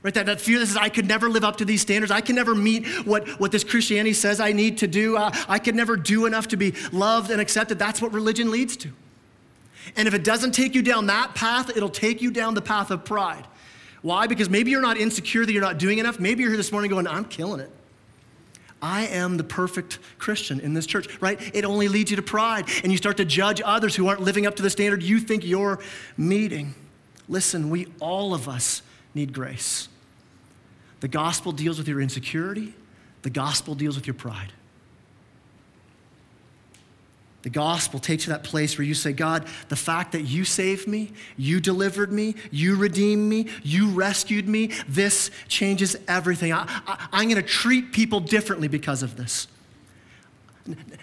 Right, 0.05 0.15
that, 0.15 0.27
that 0.27 0.41
fear 0.41 0.61
that 0.61 0.67
says, 0.67 0.77
I 0.77 0.89
could 0.89 1.09
never 1.09 1.29
live 1.29 1.43
up 1.43 1.57
to 1.57 1.65
these 1.65 1.81
standards. 1.81 2.13
I 2.13 2.21
can 2.21 2.37
never 2.37 2.55
meet 2.55 2.87
what, 3.05 3.29
what 3.41 3.51
this 3.51 3.65
Christianity 3.65 4.13
says 4.13 4.39
I 4.39 4.53
need 4.53 4.79
to 4.79 4.87
do. 4.87 5.17
Uh, 5.17 5.35
I 5.49 5.59
could 5.59 5.75
never 5.75 5.97
do 5.97 6.27
enough 6.27 6.47
to 6.49 6.57
be 6.57 6.75
loved 6.93 7.33
and 7.33 7.41
accepted. 7.41 7.81
That's 7.81 8.01
what 8.01 8.13
religion 8.13 8.53
leads 8.53 8.77
to. 8.77 8.91
And 9.97 10.07
if 10.07 10.15
it 10.15 10.23
doesn't 10.23 10.53
take 10.53 10.73
you 10.73 10.83
down 10.83 11.07
that 11.07 11.35
path, 11.35 11.77
it'll 11.77 11.89
take 11.89 12.23
you 12.23 12.31
down 12.31 12.55
the 12.55 12.63
path 12.63 12.93
of 12.93 13.05
pride. 13.05 13.45
Why? 14.03 14.29
Because 14.29 14.49
maybe 14.49 14.71
you're 14.71 14.81
not 14.81 14.99
insecure 14.99 15.45
that 15.45 15.53
you're 15.53 15.61
not 15.61 15.79
doing 15.79 15.99
enough. 15.99 16.21
Maybe 16.21 16.43
you're 16.43 16.53
here 16.53 16.59
this 16.59 16.71
morning 16.71 16.93
going, 16.93 17.09
I'm 17.09 17.25
killing 17.25 17.59
it. 17.59 17.73
I 18.85 19.07
am 19.07 19.39
the 19.39 19.45
perfect 19.45 19.99
Christian 20.19 20.61
in 20.61 20.75
this 20.75 20.85
church, 20.85 21.09
right? 21.19 21.41
It 21.55 21.65
only 21.65 21.89
leads 21.89 22.11
you 22.11 22.17
to 22.17 22.23
pride, 22.23 22.69
and 22.83 22.93
you 22.93 22.99
start 22.99 23.17
to 23.17 23.25
judge 23.25 23.63
others 23.65 23.97
who 23.97 24.09
aren't 24.09 24.21
living 24.21 24.47
up 24.47 24.57
to 24.57 24.63
the 24.63 24.69
standard 24.69 25.03
you 25.03 25.21
think 25.21 25.43
you're 25.43 25.79
meeting. 26.19 26.75
Listen, 27.27 27.71
we 27.71 27.87
all 27.99 28.35
of 28.35 28.47
us 28.47 28.83
need 29.15 29.33
grace. 29.33 29.89
The 31.01 31.09
gospel 31.09 31.51
deals 31.51 31.79
with 31.79 31.89
your 31.89 32.03
insecurity, 32.03 32.75
the 33.23 33.31
gospel 33.31 33.75
deals 33.75 33.97
with 33.97 34.07
your 34.07 34.13
pride. 34.13 34.53
The 37.45 37.51
gospel 37.51 38.01
takes 38.01 38.25
you 38.25 38.33
to 38.33 38.39
that 38.39 38.43
place 38.43 38.79
where 38.79 38.87
you 38.87 38.95
say, 38.95 39.13
God, 39.13 39.47
the 39.69 39.77
fact 39.77 40.13
that 40.13 40.23
you 40.23 40.47
saved 40.47 40.89
me, 40.89 41.13
you 41.37 41.61
delivered 41.61 42.11
me, 42.11 42.37
you 42.51 42.75
redeemed 42.75 43.29
me, 43.29 43.49
you 43.63 43.91
rescued 43.91 44.49
me, 44.49 44.71
this 44.89 45.31
changes 45.47 45.95
everything. 46.09 46.55
I, 46.55 46.67
am 47.13 47.29
going 47.29 47.35
to 47.35 47.43
treat 47.43 47.93
people 47.93 48.21
differently 48.21 48.67
because 48.67 49.03
of 49.03 49.19
this. 49.19 49.47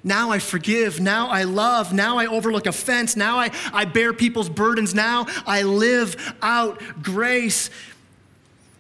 Now 0.04 0.32
I 0.32 0.40
forgive. 0.40 1.00
Now 1.00 1.28
I 1.28 1.44
love. 1.44 1.94
Now 1.94 2.18
I 2.18 2.26
overlook 2.26 2.66
offense. 2.66 3.16
Now 3.16 3.38
I, 3.38 3.52
I 3.72 3.86
bear 3.86 4.12
people's 4.12 4.50
burdens. 4.50 4.96
Now 4.96 5.28
I 5.46 5.62
live 5.62 6.34
out 6.42 6.82
grace. 7.04 7.70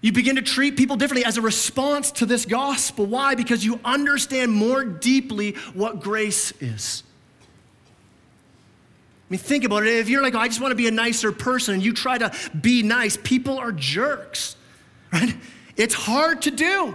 You 0.01 0.11
begin 0.11 0.37
to 0.37 0.41
treat 0.41 0.77
people 0.77 0.95
differently 0.95 1.25
as 1.25 1.37
a 1.37 1.41
response 1.41 2.09
to 2.13 2.25
this 2.25 2.47
gospel. 2.47 3.05
Why? 3.05 3.35
Because 3.35 3.63
you 3.63 3.79
understand 3.85 4.51
more 4.51 4.83
deeply 4.83 5.51
what 5.75 5.99
grace 5.99 6.53
is. 6.59 7.03
I 9.31 9.35
mean, 9.35 9.39
think 9.39 9.63
about 9.63 9.83
it. 9.83 9.95
If 9.95 10.09
you're 10.09 10.21
like, 10.21 10.35
oh, 10.35 10.39
I 10.39 10.49
just 10.49 10.59
want 10.59 10.73
to 10.73 10.75
be 10.75 10.89
a 10.89 10.91
nicer 10.91 11.31
person, 11.31 11.75
and 11.75 11.81
you 11.81 11.93
try 11.93 12.17
to 12.17 12.33
be 12.59 12.83
nice, 12.83 13.15
people 13.15 13.57
are 13.59 13.71
jerks, 13.71 14.57
right? 15.13 15.33
It's 15.77 15.93
hard 15.93 16.41
to 16.41 16.51
do. 16.51 16.93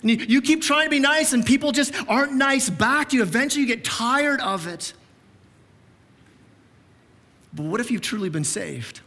You, 0.00 0.40
keep 0.40 0.62
trying 0.62 0.86
to 0.86 0.90
be 0.90 0.98
nice, 0.98 1.34
and 1.34 1.44
people 1.44 1.72
just 1.72 1.92
aren't 2.08 2.32
nice 2.32 2.70
back 2.70 3.10
to 3.10 3.16
you. 3.16 3.22
Eventually, 3.22 3.60
you 3.60 3.66
get 3.66 3.84
tired 3.84 4.40
of 4.40 4.66
it. 4.66 4.94
But 7.52 7.66
what 7.66 7.82
if 7.82 7.90
you've 7.90 8.00
truly 8.00 8.30
been 8.30 8.44
saved? 8.44 9.02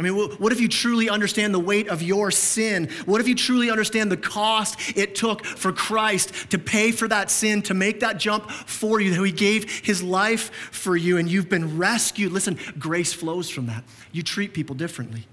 I 0.00 0.02
mean, 0.02 0.14
what 0.14 0.50
if 0.50 0.62
you 0.62 0.68
truly 0.68 1.10
understand 1.10 1.52
the 1.52 1.60
weight 1.60 1.88
of 1.88 2.00
your 2.00 2.30
sin? 2.30 2.88
What 3.04 3.20
if 3.20 3.28
you 3.28 3.34
truly 3.34 3.70
understand 3.70 4.10
the 4.10 4.16
cost 4.16 4.96
it 4.96 5.14
took 5.14 5.44
for 5.44 5.72
Christ 5.72 6.32
to 6.52 6.58
pay 6.58 6.90
for 6.90 7.06
that 7.08 7.30
sin, 7.30 7.60
to 7.62 7.74
make 7.74 8.00
that 8.00 8.16
jump 8.16 8.50
for 8.50 8.98
you, 8.98 9.14
that 9.14 9.22
He 9.22 9.30
gave 9.30 9.70
His 9.84 10.02
life 10.02 10.50
for 10.72 10.96
you, 10.96 11.18
and 11.18 11.30
you've 11.30 11.50
been 11.50 11.76
rescued? 11.76 12.32
Listen, 12.32 12.58
grace 12.78 13.12
flows 13.12 13.50
from 13.50 13.66
that. 13.66 13.84
You 14.10 14.22
treat 14.22 14.54
people 14.54 14.74
differently 14.74 15.26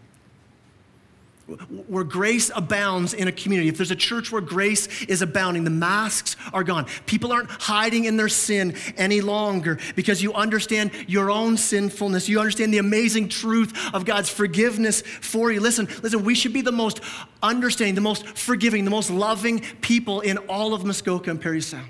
where 1.88 2.04
grace 2.04 2.52
abounds 2.54 3.14
in 3.14 3.28
a 3.28 3.32
community, 3.32 3.70
if 3.70 3.78
there's 3.78 3.92
a 3.92 3.96
church 3.96 4.32
where 4.32 4.42
grace 4.42 5.04
is 5.04 5.22
abounding, 5.22 5.64
the 5.64 5.70
masks 5.70 6.36
are 6.52 6.64
gone. 6.64 6.86
People 7.06 7.32
aren't 7.32 7.50
hiding 7.50 8.04
in 8.04 8.18
their 8.18 8.28
sin 8.28 8.76
any 8.98 9.22
longer 9.22 9.80
because 9.96 10.22
you 10.22 10.34
understand 10.34 10.92
your 11.08 11.32
own 11.32 11.56
sinfulness. 11.56 12.28
You 12.28 12.40
understand 12.40 12.74
the 12.74 12.80
amazing 12.80 13.30
truth 13.30 13.74
of 13.94 14.04
God's 14.04 14.30
forgiveness 14.30 15.02
for 15.02 15.52
you. 15.52 15.62
Listen, 15.62 15.88
listen, 16.04 16.24
we 16.24 16.36
should 16.36 16.54
be 16.54 16.62
the 16.62 16.72
most 16.72 17.00
understanding, 17.42 17.96
the 17.96 18.02
most 18.02 18.28
forgiving, 18.28 18.84
the 18.84 18.92
most 18.92 19.10
loving 19.10 19.62
people 19.82 20.20
in 20.20 20.38
all 20.50 20.74
of 20.74 20.84
Muskoka 20.84 21.32
and 21.32 21.42
Parry 21.42 21.62
Sound. 21.62 21.90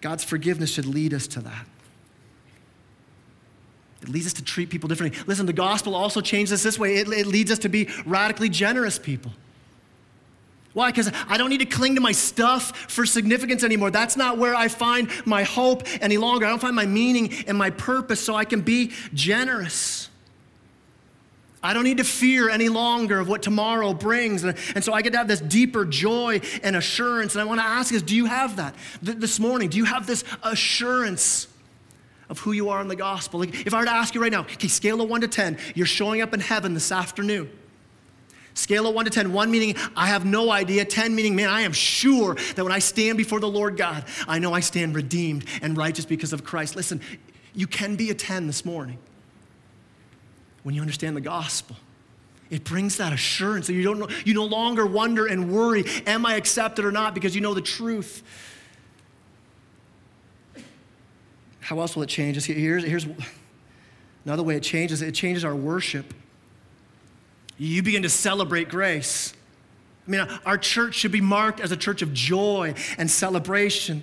God's 0.00 0.24
forgiveness 0.24 0.72
should 0.72 0.86
lead 0.86 1.14
us 1.14 1.28
to 1.28 1.40
that. 1.42 1.66
It 4.02 4.08
leads 4.08 4.26
us 4.26 4.32
to 4.34 4.44
treat 4.44 4.68
people 4.68 4.88
differently. 4.88 5.22
Listen, 5.26 5.46
the 5.46 5.52
gospel 5.52 5.94
also 5.94 6.20
changes 6.20 6.52
us 6.52 6.62
this 6.62 6.78
way 6.78 6.96
it, 6.96 7.08
it 7.08 7.26
leads 7.26 7.50
us 7.50 7.60
to 7.60 7.68
be 7.68 7.88
radically 8.04 8.48
generous 8.48 8.98
people. 8.98 9.32
Why? 10.72 10.90
Because 10.90 11.12
I 11.28 11.36
don't 11.36 11.50
need 11.50 11.58
to 11.58 11.66
cling 11.66 11.94
to 11.96 12.00
my 12.00 12.12
stuff 12.12 12.76
for 12.90 13.04
significance 13.04 13.62
anymore. 13.62 13.90
That's 13.90 14.16
not 14.16 14.38
where 14.38 14.54
I 14.54 14.68
find 14.68 15.08
my 15.26 15.42
hope 15.42 15.82
any 16.00 16.16
longer. 16.16 16.46
I 16.46 16.48
don't 16.48 16.60
find 16.60 16.74
my 16.74 16.86
meaning 16.86 17.44
and 17.46 17.58
my 17.58 17.70
purpose, 17.70 18.20
so 18.20 18.34
I 18.34 18.46
can 18.46 18.62
be 18.62 18.92
generous. 19.12 20.08
I 21.62 21.74
don't 21.74 21.84
need 21.84 21.98
to 21.98 22.04
fear 22.04 22.48
any 22.48 22.68
longer 22.68 23.20
of 23.20 23.28
what 23.28 23.42
tomorrow 23.42 23.94
brings. 23.94 24.42
And, 24.42 24.56
and 24.74 24.82
so 24.82 24.92
I 24.92 25.02
get 25.02 25.12
to 25.12 25.18
have 25.18 25.28
this 25.28 25.40
deeper 25.40 25.84
joy 25.84 26.40
and 26.62 26.74
assurance. 26.74 27.34
And 27.34 27.42
I 27.42 27.44
want 27.44 27.60
to 27.60 27.66
ask 27.66 27.94
is 27.94 28.02
do 28.02 28.16
you 28.16 28.26
have 28.26 28.56
that 28.56 28.74
Th- 29.04 29.16
this 29.16 29.38
morning? 29.38 29.68
Do 29.68 29.76
you 29.76 29.84
have 29.84 30.06
this 30.06 30.24
assurance? 30.42 31.46
Of 32.28 32.38
who 32.40 32.52
you 32.52 32.70
are 32.70 32.80
in 32.80 32.88
the 32.88 32.96
gospel. 32.96 33.40
Like 33.40 33.66
if 33.66 33.74
I 33.74 33.78
were 33.80 33.84
to 33.84 33.90
ask 33.90 34.14
you 34.14 34.22
right 34.22 34.32
now, 34.32 34.42
okay, 34.42 34.68
scale 34.68 35.00
of 35.00 35.08
one 35.08 35.20
to 35.20 35.28
10, 35.28 35.58
you're 35.74 35.86
showing 35.86 36.20
up 36.22 36.32
in 36.34 36.40
heaven 36.40 36.74
this 36.74 36.92
afternoon. 36.92 37.50
Scale 38.54 38.86
of 38.86 38.94
one 38.94 39.06
to 39.06 39.10
10, 39.10 39.32
one 39.32 39.50
meaning 39.50 39.76
I 39.96 40.06
have 40.06 40.24
no 40.24 40.50
idea, 40.50 40.84
10 40.84 41.14
meaning, 41.14 41.34
man, 41.34 41.48
I 41.48 41.62
am 41.62 41.72
sure 41.72 42.34
that 42.34 42.62
when 42.62 42.72
I 42.72 42.80
stand 42.80 43.16
before 43.16 43.40
the 43.40 43.48
Lord 43.48 43.76
God, 43.76 44.04
I 44.28 44.38
know 44.38 44.52
I 44.52 44.60
stand 44.60 44.94
redeemed 44.94 45.46
and 45.62 45.76
righteous 45.76 46.04
because 46.04 46.32
of 46.32 46.44
Christ. 46.44 46.76
Listen, 46.76 47.00
you 47.54 47.66
can 47.66 47.96
be 47.96 48.10
a 48.10 48.14
10 48.14 48.46
this 48.46 48.64
morning 48.64 48.98
when 50.62 50.74
you 50.74 50.80
understand 50.80 51.16
the 51.16 51.22
gospel. 51.22 51.76
It 52.50 52.64
brings 52.64 52.98
that 52.98 53.14
assurance 53.14 53.66
that 53.68 53.72
you 53.72 53.82
don't 53.82 54.26
you 54.26 54.34
no 54.34 54.44
longer 54.44 54.84
wonder 54.84 55.26
and 55.26 55.50
worry, 55.50 55.84
am 56.06 56.26
I 56.26 56.34
accepted 56.34 56.84
or 56.84 56.92
not, 56.92 57.14
because 57.14 57.34
you 57.34 57.40
know 57.40 57.54
the 57.54 57.62
truth. 57.62 58.22
How 61.62 61.78
else 61.80 61.96
will 61.96 62.02
it 62.02 62.08
change 62.08 62.36
us? 62.36 62.44
Here's, 62.44 62.84
here's 62.84 63.06
another 64.24 64.42
way 64.42 64.56
it 64.56 64.62
changes 64.62 65.00
it 65.00 65.12
changes 65.12 65.44
our 65.44 65.54
worship. 65.54 66.12
You 67.56 67.82
begin 67.82 68.02
to 68.02 68.10
celebrate 68.10 68.68
grace. 68.68 69.32
I 70.06 70.10
mean, 70.10 70.26
our 70.44 70.58
church 70.58 70.96
should 70.96 71.12
be 71.12 71.20
marked 71.20 71.60
as 71.60 71.70
a 71.70 71.76
church 71.76 72.02
of 72.02 72.12
joy 72.12 72.74
and 72.98 73.08
celebration. 73.08 74.02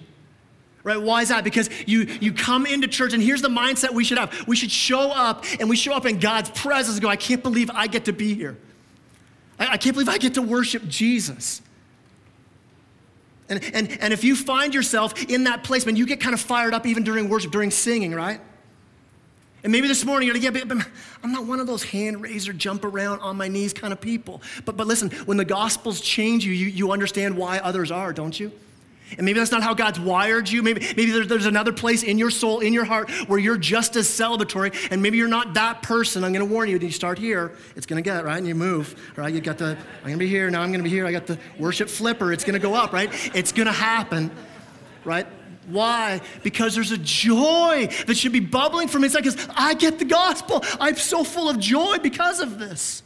Right? 0.84 1.02
Why 1.02 1.22
is 1.22 1.30
that? 1.30 1.44
Because 1.44 1.70
you, 1.86 2.02
you 2.22 2.32
come 2.32 2.66
into 2.66 2.88
church, 2.88 3.14
and 3.14 3.22
here's 3.22 3.42
the 3.42 3.50
mindset 3.50 3.92
we 3.92 4.06
should 4.06 4.18
have. 4.18 4.48
We 4.48 4.56
should 4.56 4.72
show 4.72 5.12
up, 5.12 5.44
and 5.60 5.70
we 5.70 5.76
show 5.76 5.94
up 5.94 6.06
in 6.06 6.20
God's 6.20 6.50
presence 6.52 6.96
and 6.96 7.02
go, 7.02 7.10
I 7.10 7.18
can't 7.18 7.44
believe 7.44 7.70
I 7.72 7.88
get 7.88 8.06
to 8.06 8.14
be 8.14 8.34
here. 8.34 8.58
I, 9.60 9.74
I 9.74 9.78
can't 9.78 9.94
believe 9.94 10.08
I 10.08 10.18
get 10.18 10.36
to 10.36 10.42
worship 10.42 10.88
Jesus. 10.88 11.62
And, 13.50 13.64
and, 13.74 13.98
and 14.00 14.14
if 14.14 14.24
you 14.24 14.36
find 14.36 14.74
yourself 14.74 15.22
in 15.24 15.46
that 15.46 15.64
place, 15.64 15.86
man, 15.86 15.96
you 15.96 16.06
get 16.06 16.22
kind 16.22 16.34
of 16.34 16.40
fired 16.40 16.74
up 16.74 16.86
even 16.86 17.04
during 17.04 17.30
worship, 17.30 17.52
during 17.52 17.72
singing, 17.72 18.14
right? 18.14 18.40
And 19.64 19.72
maybe 19.72 19.88
this 19.88 20.06
morning 20.06 20.28
you're 20.28 20.36
like, 20.36 20.44
yeah, 20.44 20.64
but, 20.66 20.88
I'm 21.24 21.32
not 21.32 21.46
one 21.46 21.60
of 21.60 21.68
those 21.68 21.84
hand 21.84 22.22
raiser, 22.22 22.54
jump 22.54 22.86
around 22.86 23.20
on 23.20 23.36
my 23.36 23.48
knees 23.48 23.74
kind 23.74 23.92
of 23.92 24.00
people. 24.00 24.42
But, 24.64 24.78
but 24.78 24.88
listen, 24.88 25.10
when 25.26 25.38
the 25.38 25.46
gospels 25.46 26.00
change 26.00 26.46
you, 26.46 26.54
you, 26.54 26.68
you 26.68 26.92
understand 26.92 27.36
why 27.36 27.60
others 27.60 27.92
are, 27.92 28.14
don't 28.14 28.40
you? 28.40 28.52
And 29.18 29.26
maybe 29.26 29.40
that's 29.40 29.52
not 29.52 29.64
how 29.64 29.74
God's 29.74 30.00
wired 30.00 30.50
you. 30.50 30.62
Maybe, 30.62 30.82
maybe 30.96 31.12
there's, 31.12 31.28
there's 31.28 31.46
another 31.46 31.74
place 31.74 32.04
in 32.04 32.18
your 32.18 32.30
soul, 32.30 32.60
in 32.60 32.74
your 32.74 32.86
heart, 32.86 33.10
where 33.28 33.40
you're 33.40 33.58
just 33.58 33.96
as 33.96 34.08
celebratory, 34.08 34.76
and 34.92 35.02
maybe 35.02 35.18
you're 35.18 35.28
not 35.28 35.54
that 35.56 35.82
person. 35.82 36.24
I'm 36.24 36.34
going 36.34 36.48
to 36.48 36.52
warn 36.52 36.70
you. 36.70 36.78
You 36.78 36.92
start 36.92 37.18
here, 37.18 37.54
it's 37.76 37.86
going 37.86 38.02
to 38.02 38.08
get, 38.08 38.24
right? 38.24 38.38
And 38.38 38.48
you 38.48 38.56
move, 38.56 38.96
right? 39.16 39.34
You 39.34 39.42
got 39.42 39.58
the, 39.58 39.78
I'm 39.98 40.04
going 40.04 40.14
to 40.14 40.20
be 40.20 40.28
here, 40.28 40.50
now 40.50 40.62
I'm 40.62 40.72
going 40.72 40.80
to 40.80 40.84
be 40.84 40.90
here. 40.90 41.06
I 41.06 41.12
got 41.12 41.28
the 41.28 41.38
worship 41.58 41.90
flipper. 41.90 42.32
It's 42.32 42.44
going 42.44 42.54
to 42.54 42.60
go 42.60 42.74
up, 42.74 42.94
right? 42.94 43.10
It's 43.36 43.52
going 43.52 43.68
to 43.68 43.74
happen, 43.74 44.32
right? 45.04 45.28
Why? 45.68 46.22
Because 46.42 46.74
there's 46.74 46.92
a 46.92 46.98
joy 46.98 47.90
that 48.08 48.18
should 48.18 48.32
be 48.32 48.40
bubbling 48.40 48.88
from 48.88 49.04
inside 49.04 49.24
because 49.24 49.48
I 49.56 49.76
get 49.76 50.00
the 50.00 50.06
gospel. 50.06 50.64
I'm 50.80 50.96
so 50.96 51.24
full 51.24 51.50
of 51.50 51.60
joy 51.60 51.98
because 52.00 52.40
of 52.40 52.58
this. 52.58 53.04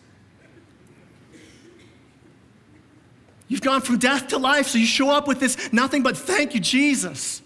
You've 3.54 3.62
gone 3.62 3.82
from 3.82 3.99
death 3.99 4.30
to 4.30 4.39
life, 4.39 4.66
so 4.66 4.80
you 4.80 4.88
show 4.88 5.12
up 5.12 5.28
with 5.28 5.39
this 5.39 5.72
nothing 5.72 6.01
but 6.01 6.18
thank 6.18 6.56
you, 6.56 6.60
Jesus. 6.60 7.43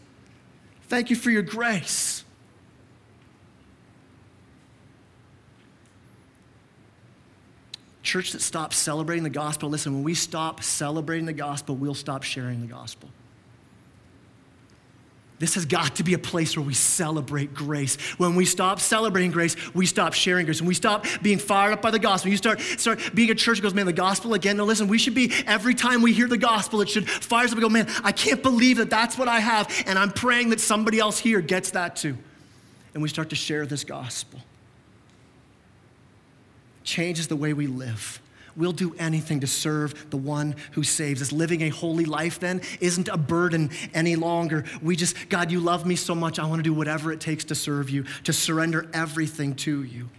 Thank 0.88 1.10
you 1.10 1.18
for 1.18 1.30
your 1.30 1.42
grace. 1.42 2.24
Church 8.04 8.32
that 8.32 8.42
stops 8.42 8.78
celebrating 8.78 9.26
the 9.26 9.30
gospel, 9.30 9.68
listen, 9.68 9.96
when 9.96 10.04
we 10.04 10.14
stop 10.14 10.64
celebrating 10.64 11.26
the 11.26 11.34
gospel, 11.34 11.76
we'll 11.76 11.94
stop 11.94 12.24
sharing 12.24 12.62
the 12.62 12.68
gospel. 12.68 13.10
This 15.40 15.54
has 15.54 15.66
got 15.66 15.98
to 15.98 16.04
be 16.04 16.16
a 16.16 16.20
place 16.20 16.58
where 16.58 16.66
we 16.66 16.74
celebrate 16.74 17.54
grace. 17.54 17.96
When 18.18 18.36
we 18.36 18.44
stop 18.44 18.80
celebrating 18.80 19.30
grace, 19.30 19.56
we 19.76 19.86
stop 19.86 20.14
sharing 20.14 20.46
grace. 20.46 20.62
When 20.62 20.68
we 20.68 20.74
stop 20.74 21.06
being 21.22 21.38
fired 21.38 21.74
up 21.74 21.82
by 21.82 21.92
the 21.92 22.00
gospel, 22.00 22.32
you 22.32 22.38
start, 22.38 22.60
start 22.60 23.00
being 23.14 23.30
a 23.30 23.36
church 23.36 23.58
that 23.58 23.62
goes, 23.62 23.76
man, 23.76 23.86
the 23.86 23.94
gospel 23.94 24.34
again. 24.34 24.58
Now 24.58 24.64
listen, 24.64 24.88
we 24.88 24.98
should 24.98 25.14
be, 25.14 25.32
every 25.46 25.76
time 25.76 26.02
we 26.02 26.12
hear 26.12 26.28
the 26.28 26.40
gospel, 26.40 26.82
it 26.82 26.90
should 26.90 27.08
fire 27.08 27.46
us 27.46 27.52
up 27.52 27.58
and 27.58 27.62
go, 27.62 27.70
man, 27.70 27.88
I 28.04 28.12
can't 28.12 28.42
believe 28.42 28.78
that 28.78 28.90
that's 28.90 29.16
what 29.16 29.28
I 29.28 29.40
have. 29.40 29.72
And 29.86 30.00
I'm 30.00 30.12
praying 30.12 30.50
that 30.50 30.60
somebody 30.60 31.00
else 31.00 31.20
here 31.20 31.40
gets 31.40 31.72
that 31.72 31.96
too. 31.96 32.18
And 32.96 33.04
we 33.04 33.10
start 33.10 33.30
to 33.30 33.36
share 33.36 33.68
this 33.68 33.84
gospel. 33.84 34.40
Changes 36.84 37.28
the 37.28 37.36
way 37.36 37.54
we 37.54 37.68
live. 37.68 38.20
We'll 38.58 38.72
do 38.72 38.96
anything 38.98 39.42
to 39.42 39.48
serve 39.48 40.10
the 40.10 40.18
one 40.18 40.56
who 40.72 40.82
saves 40.82 41.22
us. 41.22 41.32
Living 41.32 41.62
a 41.62 41.70
holy 41.70 42.06
life 42.06 42.40
then 42.40 42.62
isn't 42.82 43.08
a 43.08 43.16
burden 43.16 43.70
any 43.94 44.16
longer. 44.16 44.66
We 44.82 44.96
just, 44.96 45.30
God, 45.30 45.52
you 45.52 45.60
love 45.60 45.86
me 45.86 45.96
so 45.96 46.16
much. 46.16 46.40
I 46.40 46.46
want 46.48 46.60
to 46.60 46.64
do 46.64 46.74
whatever 46.74 47.12
it 47.12 47.22
takes 47.22 47.44
to 47.46 47.56
serve 47.56 47.92
you, 47.92 48.06
to 48.24 48.34
surrender 48.34 48.90
everything 48.94 49.54
to 49.58 49.84
you. 49.84 50.10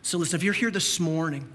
So 0.00 0.16
listen, 0.16 0.36
if 0.36 0.42
you're 0.42 0.54
here 0.54 0.70
this 0.70 0.98
morning, 0.98 1.46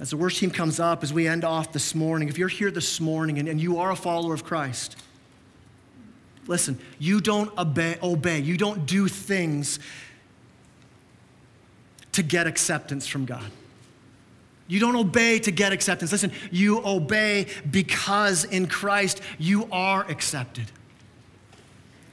as 0.00 0.10
the 0.10 0.16
worship 0.16 0.40
team 0.40 0.50
comes 0.50 0.80
up, 0.80 1.04
as 1.04 1.12
we 1.12 1.28
end 1.28 1.44
off 1.44 1.72
this 1.72 1.94
morning, 1.94 2.28
if 2.28 2.38
you're 2.38 2.48
here 2.48 2.72
this 2.72 2.98
morning 2.98 3.38
and, 3.38 3.48
and 3.48 3.60
you 3.60 3.78
are 3.78 3.92
a 3.92 3.96
follower 3.96 4.34
of 4.34 4.42
Christ, 4.42 4.96
listen, 6.48 6.76
you 6.98 7.20
don't 7.20 7.56
obey, 7.56 7.98
obey, 8.02 8.40
you 8.40 8.56
don't 8.56 8.84
do 8.84 9.06
things 9.06 9.78
to 12.12 12.22
get 12.22 12.46
acceptance 12.46 13.06
from 13.06 13.24
God. 13.24 13.50
You 14.68 14.80
don't 14.80 14.96
obey 14.96 15.38
to 15.40 15.50
get 15.50 15.72
acceptance. 15.72 16.12
Listen, 16.12 16.32
you 16.50 16.84
obey 16.84 17.46
because 17.70 18.44
in 18.44 18.66
Christ 18.66 19.20
you 19.38 19.68
are 19.70 20.02
accepted. 20.10 20.70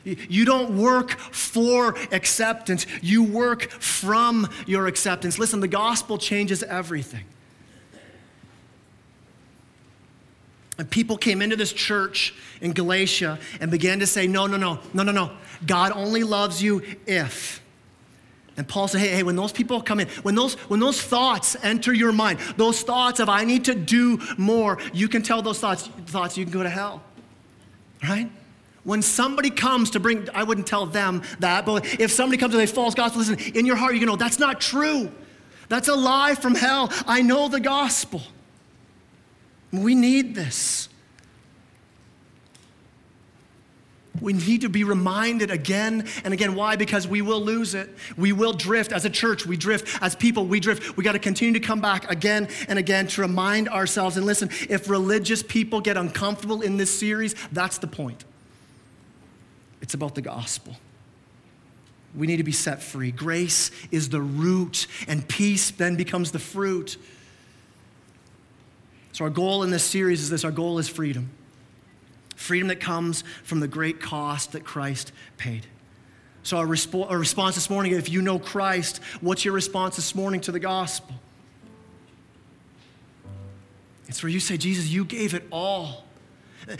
You 0.03 0.45
don't 0.45 0.77
work 0.77 1.11
for 1.11 1.95
acceptance, 2.11 2.85
you 3.01 3.23
work 3.23 3.69
from 3.69 4.49
your 4.65 4.87
acceptance. 4.87 5.37
Listen, 5.37 5.59
the 5.59 5.67
gospel 5.67 6.17
changes 6.17 6.63
everything. 6.63 7.25
And 10.77 10.89
people 10.89 11.17
came 11.17 11.41
into 11.41 11.57
this 11.57 11.73
church 11.73 12.33
in 12.61 12.71
Galatia 12.71 13.37
and 13.59 13.69
began 13.69 13.99
to 13.99 14.07
say, 14.07 14.27
no, 14.27 14.47
no, 14.47 14.55
no, 14.55 14.79
no, 14.93 15.03
no, 15.03 15.11
no. 15.11 15.31
God 15.65 15.91
only 15.91 16.23
loves 16.23 16.63
you 16.63 16.81
if. 17.05 17.61
And 18.59 18.67
Paul 18.67 18.89
said, 18.89 18.99
hey, 18.99 19.07
hey, 19.07 19.23
when 19.23 19.37
those 19.37 19.53
people 19.53 19.79
come 19.79 20.01
in, 20.01 20.09
when 20.23 20.35
those, 20.35 20.55
when 20.55 20.81
those 20.81 21.01
thoughts 21.01 21.55
enter 21.63 21.93
your 21.93 22.11
mind, 22.11 22.39
those 22.57 22.81
thoughts 22.81 23.21
of 23.21 23.29
I 23.29 23.45
need 23.45 23.63
to 23.65 23.73
do 23.73 24.19
more, 24.37 24.79
you 24.91 25.07
can 25.07 25.21
tell 25.21 25.41
those 25.41 25.59
thoughts, 25.59 25.87
thoughts 26.07 26.37
you 26.37 26.43
can 26.43 26.51
go 26.51 26.61
to 26.61 26.69
hell. 26.69 27.01
Right? 28.03 28.29
When 28.83 29.01
somebody 29.01 29.49
comes 29.49 29.91
to 29.91 30.01
bring, 30.01 30.27
I 30.33 30.43
wouldn't 30.43 30.67
tell 30.67 30.85
them 30.85 31.23
that, 31.39 31.65
but 31.65 31.85
if 32.01 32.11
somebody 32.11 32.37
comes 32.37 32.53
with 32.53 32.61
a 32.61 32.67
false 32.67 32.93
gospel, 32.95 33.21
listen, 33.21 33.39
in 33.55 33.65
your 33.65 33.77
heart, 33.77 33.93
you 33.93 33.99
can 33.99 34.09
know 34.09 34.17
that's 34.17 34.39
not 34.39 34.59
true. 34.59 35.09
That's 35.69 35.87
a 35.87 35.95
lie 35.95 36.35
from 36.35 36.53
hell. 36.53 36.91
I 37.07 37.21
know 37.21 37.47
the 37.47 37.61
gospel. 37.61 38.21
We 39.71 39.95
need 39.95 40.35
this. 40.35 40.88
We 44.21 44.33
need 44.33 44.61
to 44.61 44.69
be 44.69 44.83
reminded 44.83 45.51
again 45.51 46.05
and 46.23 46.33
again. 46.33 46.55
Why? 46.55 46.75
Because 46.75 47.07
we 47.07 47.21
will 47.21 47.41
lose 47.41 47.73
it. 47.73 47.89
We 48.17 48.31
will 48.31 48.53
drift. 48.53 48.91
As 48.91 49.05
a 49.05 49.09
church, 49.09 49.45
we 49.45 49.57
drift. 49.57 50.01
As 50.01 50.15
people, 50.15 50.45
we 50.45 50.59
drift. 50.59 50.97
We 50.97 51.03
got 51.03 51.13
to 51.13 51.19
continue 51.19 51.53
to 51.59 51.65
come 51.65 51.81
back 51.81 52.09
again 52.11 52.47
and 52.67 52.79
again 52.79 53.07
to 53.07 53.21
remind 53.21 53.69
ourselves. 53.69 54.17
And 54.17 54.25
listen, 54.25 54.49
if 54.69 54.89
religious 54.89 55.43
people 55.43 55.81
get 55.81 55.97
uncomfortable 55.97 56.61
in 56.61 56.77
this 56.77 56.97
series, 56.97 57.35
that's 57.51 57.77
the 57.77 57.87
point. 57.87 58.25
It's 59.81 59.93
about 59.93 60.15
the 60.15 60.21
gospel. 60.21 60.75
We 62.15 62.27
need 62.27 62.37
to 62.37 62.43
be 62.43 62.51
set 62.51 62.81
free. 62.81 63.11
Grace 63.11 63.71
is 63.91 64.09
the 64.09 64.21
root, 64.21 64.87
and 65.07 65.27
peace 65.27 65.71
then 65.71 65.95
becomes 65.95 66.31
the 66.31 66.39
fruit. 66.39 66.97
So, 69.11 69.25
our 69.25 69.29
goal 69.29 69.63
in 69.63 69.69
this 69.69 69.83
series 69.83 70.21
is 70.21 70.29
this 70.29 70.43
our 70.43 70.51
goal 70.51 70.79
is 70.79 70.89
freedom 70.89 71.29
freedom 72.39 72.69
that 72.69 72.79
comes 72.79 73.25
from 73.43 73.59
the 73.59 73.67
great 73.67 73.99
cost 73.99 74.53
that 74.53 74.63
Christ 74.63 75.11
paid. 75.37 75.65
So, 76.41 76.57
our, 76.57 76.65
resp- 76.65 77.09
our 77.09 77.17
response 77.17 77.55
this 77.55 77.69
morning, 77.69 77.91
if 77.91 78.09
you 78.09 78.21
know 78.21 78.39
Christ, 78.39 79.01
what's 79.19 79.43
your 79.43 79.53
response 79.53 79.97
this 79.97 80.15
morning 80.15 80.39
to 80.41 80.51
the 80.51 80.59
gospel? 80.59 81.15
It's 84.07 84.23
where 84.23 84.29
you 84.29 84.39
say, 84.39 84.57
Jesus, 84.57 84.87
you 84.87 85.03
gave 85.03 85.33
it 85.33 85.43
all. 85.51 86.05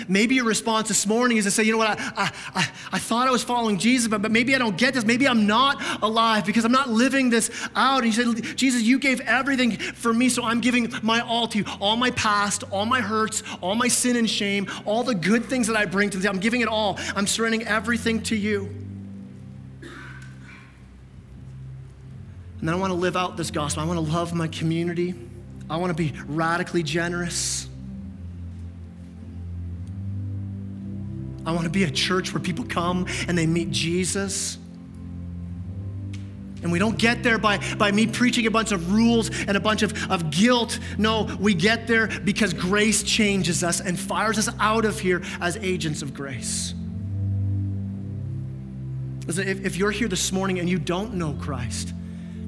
Maybe 0.07 0.35
your 0.35 0.45
response 0.45 0.87
this 0.87 1.07
morning 1.07 1.37
is 1.37 1.45
to 1.45 1.51
say, 1.51 1.63
you 1.63 1.71
know 1.71 1.79
what, 1.79 1.99
I, 1.99 2.31
I, 2.53 2.69
I, 2.91 2.99
thought 2.99 3.27
I 3.27 3.31
was 3.31 3.43
following 3.43 3.79
Jesus, 3.79 4.07
but, 4.07 4.21
but 4.21 4.31
maybe 4.31 4.53
I 4.53 4.59
don't 4.59 4.77
get 4.77 4.93
this. 4.93 5.03
Maybe 5.03 5.27
I'm 5.27 5.47
not 5.47 5.81
alive 6.03 6.45
because 6.45 6.63
I'm 6.63 6.71
not 6.71 6.89
living 6.89 7.29
this 7.31 7.49
out. 7.75 8.03
And 8.03 8.13
you 8.13 8.33
say, 8.35 8.53
Jesus, 8.53 8.83
you 8.83 8.99
gave 8.99 9.19
everything 9.21 9.77
for 9.77 10.13
me, 10.13 10.29
so 10.29 10.43
I'm 10.43 10.61
giving 10.61 10.93
my 11.01 11.21
all 11.21 11.47
to 11.47 11.57
you. 11.57 11.65
All 11.79 11.95
my 11.95 12.11
past, 12.11 12.63
all 12.71 12.85
my 12.85 13.01
hurts, 13.01 13.41
all 13.61 13.73
my 13.73 13.87
sin 13.87 14.15
and 14.15 14.29
shame, 14.29 14.67
all 14.85 15.03
the 15.03 15.15
good 15.15 15.45
things 15.45 15.65
that 15.67 15.75
I 15.75 15.85
bring 15.85 16.11
to 16.11 16.17
the 16.17 16.29
I'm 16.29 16.39
giving 16.39 16.61
it 16.61 16.67
all. 16.67 16.99
I'm 17.15 17.25
surrendering 17.25 17.65
everything 17.65 18.21
to 18.23 18.35
you. 18.35 18.69
And 22.59 22.67
then 22.67 22.75
I 22.75 22.77
want 22.77 22.91
to 22.91 22.95
live 22.99 23.15
out 23.17 23.37
this 23.37 23.49
gospel. 23.49 23.81
I 23.81 23.87
want 23.87 24.05
to 24.05 24.13
love 24.13 24.33
my 24.33 24.47
community. 24.49 25.15
I 25.69 25.77
want 25.77 25.95
to 25.95 25.95
be 25.95 26.13
radically 26.27 26.83
generous. 26.83 27.69
I 31.49 31.51
want 31.51 31.63
to 31.63 31.71
be 31.71 31.83
a 31.83 31.89
church 31.89 32.31
where 32.31 32.39
people 32.39 32.63
come 32.63 33.07
and 33.27 33.35
they 33.35 33.47
meet 33.47 33.71
Jesus. 33.71 34.59
And 36.61 36.71
we 36.71 36.77
don't 36.77 36.95
get 36.95 37.23
there 37.23 37.39
by, 37.39 37.57
by 37.75 37.91
me 37.91 38.05
preaching 38.05 38.45
a 38.45 38.51
bunch 38.51 38.71
of 38.71 38.93
rules 38.93 39.31
and 39.47 39.57
a 39.57 39.59
bunch 39.59 39.81
of, 39.81 40.11
of 40.11 40.29
guilt. 40.29 40.77
No, 40.99 41.35
we 41.39 41.55
get 41.55 41.87
there 41.87 42.05
because 42.23 42.53
grace 42.53 43.01
changes 43.01 43.63
us 43.63 43.81
and 43.81 43.99
fires 43.99 44.37
us 44.37 44.53
out 44.59 44.85
of 44.85 44.99
here 44.99 45.23
as 45.41 45.57
agents 45.57 46.03
of 46.03 46.13
grace. 46.13 46.75
Listen, 49.25 49.47
if, 49.47 49.65
if 49.65 49.75
you're 49.75 49.89
here 49.89 50.07
this 50.07 50.31
morning 50.31 50.59
and 50.59 50.69
you 50.69 50.77
don't 50.77 51.15
know 51.15 51.33
Christ, 51.33 51.95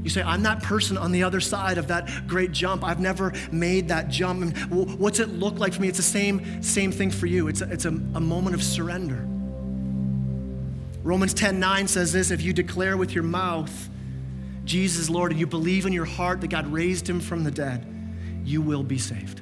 you 0.04 0.10
say, 0.10 0.22
I'm 0.24 0.44
that 0.44 0.64
person 0.64 0.98
on 0.98 1.12
the 1.12 1.24
other 1.24 1.40
side 1.40 1.78
of 1.78 1.88
that 1.88 2.28
great 2.28 2.52
jump. 2.52 2.84
I've 2.84 3.00
never 3.00 3.34
made 3.52 3.88
that 3.90 4.10
jump. 4.10 4.42
And 4.42 5.00
what's 5.00 5.20
it 5.20 5.30
look 5.30 5.60
like 5.60 5.74
for 5.74 5.82
me? 5.82 5.88
It's 5.88 5.98
the 5.98 6.04
same, 6.04 6.64
same 6.64 6.92
thing 6.92 7.12
for 7.12 7.28
you. 7.28 7.48
It's 7.48 7.62
a, 7.62 7.72
it's 7.72 7.86
a, 7.86 7.90
a 7.90 8.20
moment 8.20 8.56
of 8.56 8.64
surrender. 8.64 9.28
Romans 11.04 11.34
10 11.34 11.60
9 11.60 11.88
says 11.88 12.12
this 12.14 12.32
if 12.32 12.42
you 12.42 12.54
declare 12.54 12.98
with 12.98 13.14
your 13.14 13.24
mouth, 13.24 13.90
Jesus 14.66 15.10
Lord, 15.10 15.32
and 15.32 15.40
you 15.40 15.48
believe 15.48 15.86
in 15.86 15.94
your 15.94 16.06
heart 16.06 16.42
that 16.42 16.50
God 16.50 16.68
raised 16.68 17.10
him 17.10 17.20
from 17.20 17.44
the 17.44 17.52
dead, 17.52 17.86
you 18.44 18.62
will 18.62 18.84
be 18.84 18.98
saved. 18.98 19.42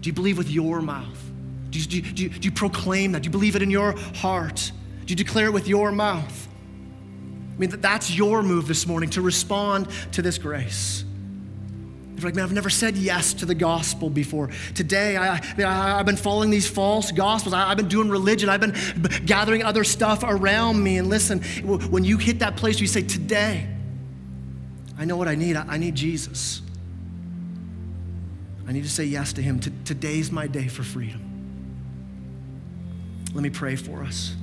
Do 0.00 0.08
you 0.08 0.12
believe 0.12 0.38
with 0.38 0.50
your 0.50 0.80
mouth? 0.80 1.18
Do 1.70 1.78
you, 1.78 1.86
do, 1.86 1.96
you, 1.96 2.02
do, 2.02 2.22
you, 2.22 2.28
do 2.30 2.48
you 2.48 2.52
proclaim 2.52 3.12
that? 3.12 3.22
Do 3.22 3.26
you 3.26 3.30
believe 3.30 3.56
it 3.56 3.62
in 3.62 3.70
your 3.70 3.92
heart? 4.16 4.72
Do 5.04 5.12
you 5.12 5.16
declare 5.16 5.46
it 5.46 5.52
with 5.52 5.68
your 5.68 5.92
mouth? 5.92 6.48
I 7.58 7.60
mean, 7.60 7.70
that's 7.80 8.14
your 8.14 8.44
move 8.44 8.68
this 8.68 8.86
morning 8.86 9.10
to 9.10 9.20
respond 9.20 9.88
to 10.12 10.22
this 10.22 10.38
grace. 10.38 11.04
You're 12.14 12.26
like, 12.26 12.36
man, 12.36 12.44
I've 12.44 12.52
never 12.52 12.70
said 12.70 12.96
yes 12.96 13.32
to 13.34 13.46
the 13.46 13.54
gospel 13.54 14.10
before. 14.10 14.50
Today, 14.76 15.16
I, 15.16 15.34
I, 15.34 15.96
have 15.96 16.06
been 16.06 16.16
following 16.16 16.50
these 16.50 16.68
false 16.68 17.10
gospels. 17.10 17.54
I, 17.54 17.68
have 17.68 17.76
been 17.76 17.88
doing 17.88 18.10
religion. 18.10 18.48
I've 18.48 18.60
been 18.60 18.76
gathering 19.26 19.64
other 19.64 19.82
stuff 19.82 20.22
around 20.22 20.80
me. 20.80 20.98
And 20.98 21.08
listen, 21.08 21.42
when 21.64 22.04
you 22.04 22.16
hit 22.16 22.38
that 22.38 22.56
place 22.56 22.76
where 22.76 22.82
you 22.82 22.88
say, 22.88 23.02
today, 23.02 23.68
I 24.96 25.04
know 25.04 25.16
what 25.16 25.26
I 25.26 25.34
need. 25.34 25.56
I, 25.56 25.64
I 25.66 25.78
need 25.78 25.96
Jesus. 25.96 26.62
I 28.68 28.72
need 28.72 28.84
to 28.84 28.90
say 28.90 29.04
yes 29.04 29.32
to 29.32 29.42
Him. 29.42 29.58
Today's 29.84 30.30
my 30.30 30.46
day 30.46 30.68
for 30.68 30.84
freedom. 30.84 31.24
Let 33.34 33.42
me 33.42 33.50
pray 33.50 33.74
for 33.74 34.04
us. 34.04 34.36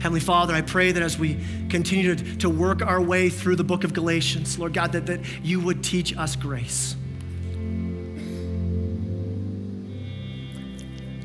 Heavenly 0.00 0.20
Father, 0.20 0.54
I 0.54 0.62
pray 0.62 0.92
that 0.92 1.02
as 1.02 1.18
we 1.18 1.36
continue 1.68 2.14
to, 2.14 2.36
to 2.38 2.48
work 2.48 2.80
our 2.80 3.02
way 3.02 3.28
through 3.28 3.56
the 3.56 3.64
book 3.64 3.84
of 3.84 3.92
Galatians, 3.92 4.58
Lord 4.58 4.72
God, 4.72 4.92
that, 4.92 5.04
that 5.06 5.20
you 5.42 5.60
would 5.60 5.84
teach 5.84 6.16
us 6.16 6.36
grace. 6.36 6.96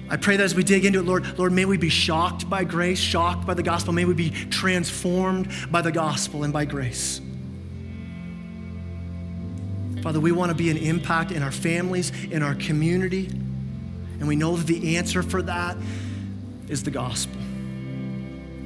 I 0.10 0.18
pray 0.18 0.36
that 0.36 0.44
as 0.44 0.54
we 0.54 0.64
dig 0.64 0.84
into 0.84 1.00
it, 1.00 1.06
Lord, 1.06 1.40
Lord, 1.40 1.54
may 1.54 1.64
we 1.64 1.78
be 1.78 1.88
shocked 1.88 2.50
by 2.50 2.66
grace, 2.66 3.00
shocked 3.00 3.48
by 3.48 3.54
the 3.54 3.64
gospel. 3.64 3.94
May 3.94 4.04
we 4.04 4.14
be 4.14 4.30
transformed 4.30 5.50
by 5.72 5.82
the 5.82 5.92
gospel 5.92 6.44
and 6.44 6.52
by 6.52 6.66
grace. 6.66 7.22
Father, 10.04 10.20
we 10.20 10.34
want 10.34 10.50
to 10.50 10.56
be 10.56 10.70
an 10.70 10.78
impact 10.78 11.32
in 11.32 11.42
our 11.42 11.52
families, 11.52 12.12
in 12.26 12.44
our 12.44 12.56
community, 12.56 13.28
and 14.20 14.28
we 14.28 14.36
know 14.36 14.58
that 14.58 14.68
the 14.68 14.98
answer 14.98 15.24
for 15.24 15.42
that 15.44 15.78
is 16.68 16.84
the 16.84 16.92
gospel. 16.92 17.40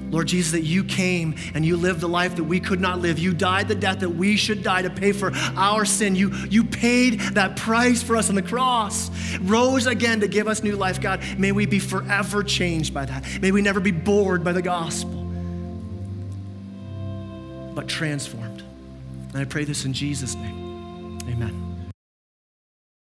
Lord 0.09 0.27
Jesus, 0.27 0.51
that 0.53 0.63
you 0.63 0.83
came 0.83 1.35
and 1.53 1.65
you 1.65 1.77
lived 1.77 2.01
the 2.01 2.07
life 2.07 2.35
that 2.35 2.43
we 2.43 2.59
could 2.59 2.79
not 2.79 2.99
live. 2.99 3.19
You 3.19 3.33
died 3.33 3.67
the 3.67 3.75
death 3.75 3.99
that 3.99 4.09
we 4.09 4.35
should 4.35 4.63
die 4.63 4.81
to 4.81 4.89
pay 4.89 5.11
for 5.11 5.31
our 5.55 5.85
sin. 5.85 6.15
You, 6.15 6.33
you 6.49 6.63
paid 6.63 7.19
that 7.19 7.55
price 7.55 8.01
for 8.01 8.15
us 8.15 8.29
on 8.29 8.35
the 8.35 8.41
cross, 8.41 9.11
rose 9.39 9.87
again 9.87 10.19
to 10.21 10.27
give 10.27 10.47
us 10.47 10.63
new 10.63 10.75
life. 10.75 10.99
God, 10.99 11.23
may 11.37 11.51
we 11.51 11.65
be 11.65 11.79
forever 11.79 12.43
changed 12.43 12.93
by 12.93 13.05
that. 13.05 13.25
May 13.41 13.51
we 13.51 13.61
never 13.61 13.79
be 13.79 13.91
bored 13.91 14.43
by 14.43 14.53
the 14.53 14.61
gospel, 14.61 15.25
but 17.75 17.87
transformed. 17.87 18.63
And 19.29 19.37
I 19.37 19.45
pray 19.45 19.63
this 19.63 19.85
in 19.85 19.93
Jesus' 19.93 20.35
name. 20.35 20.58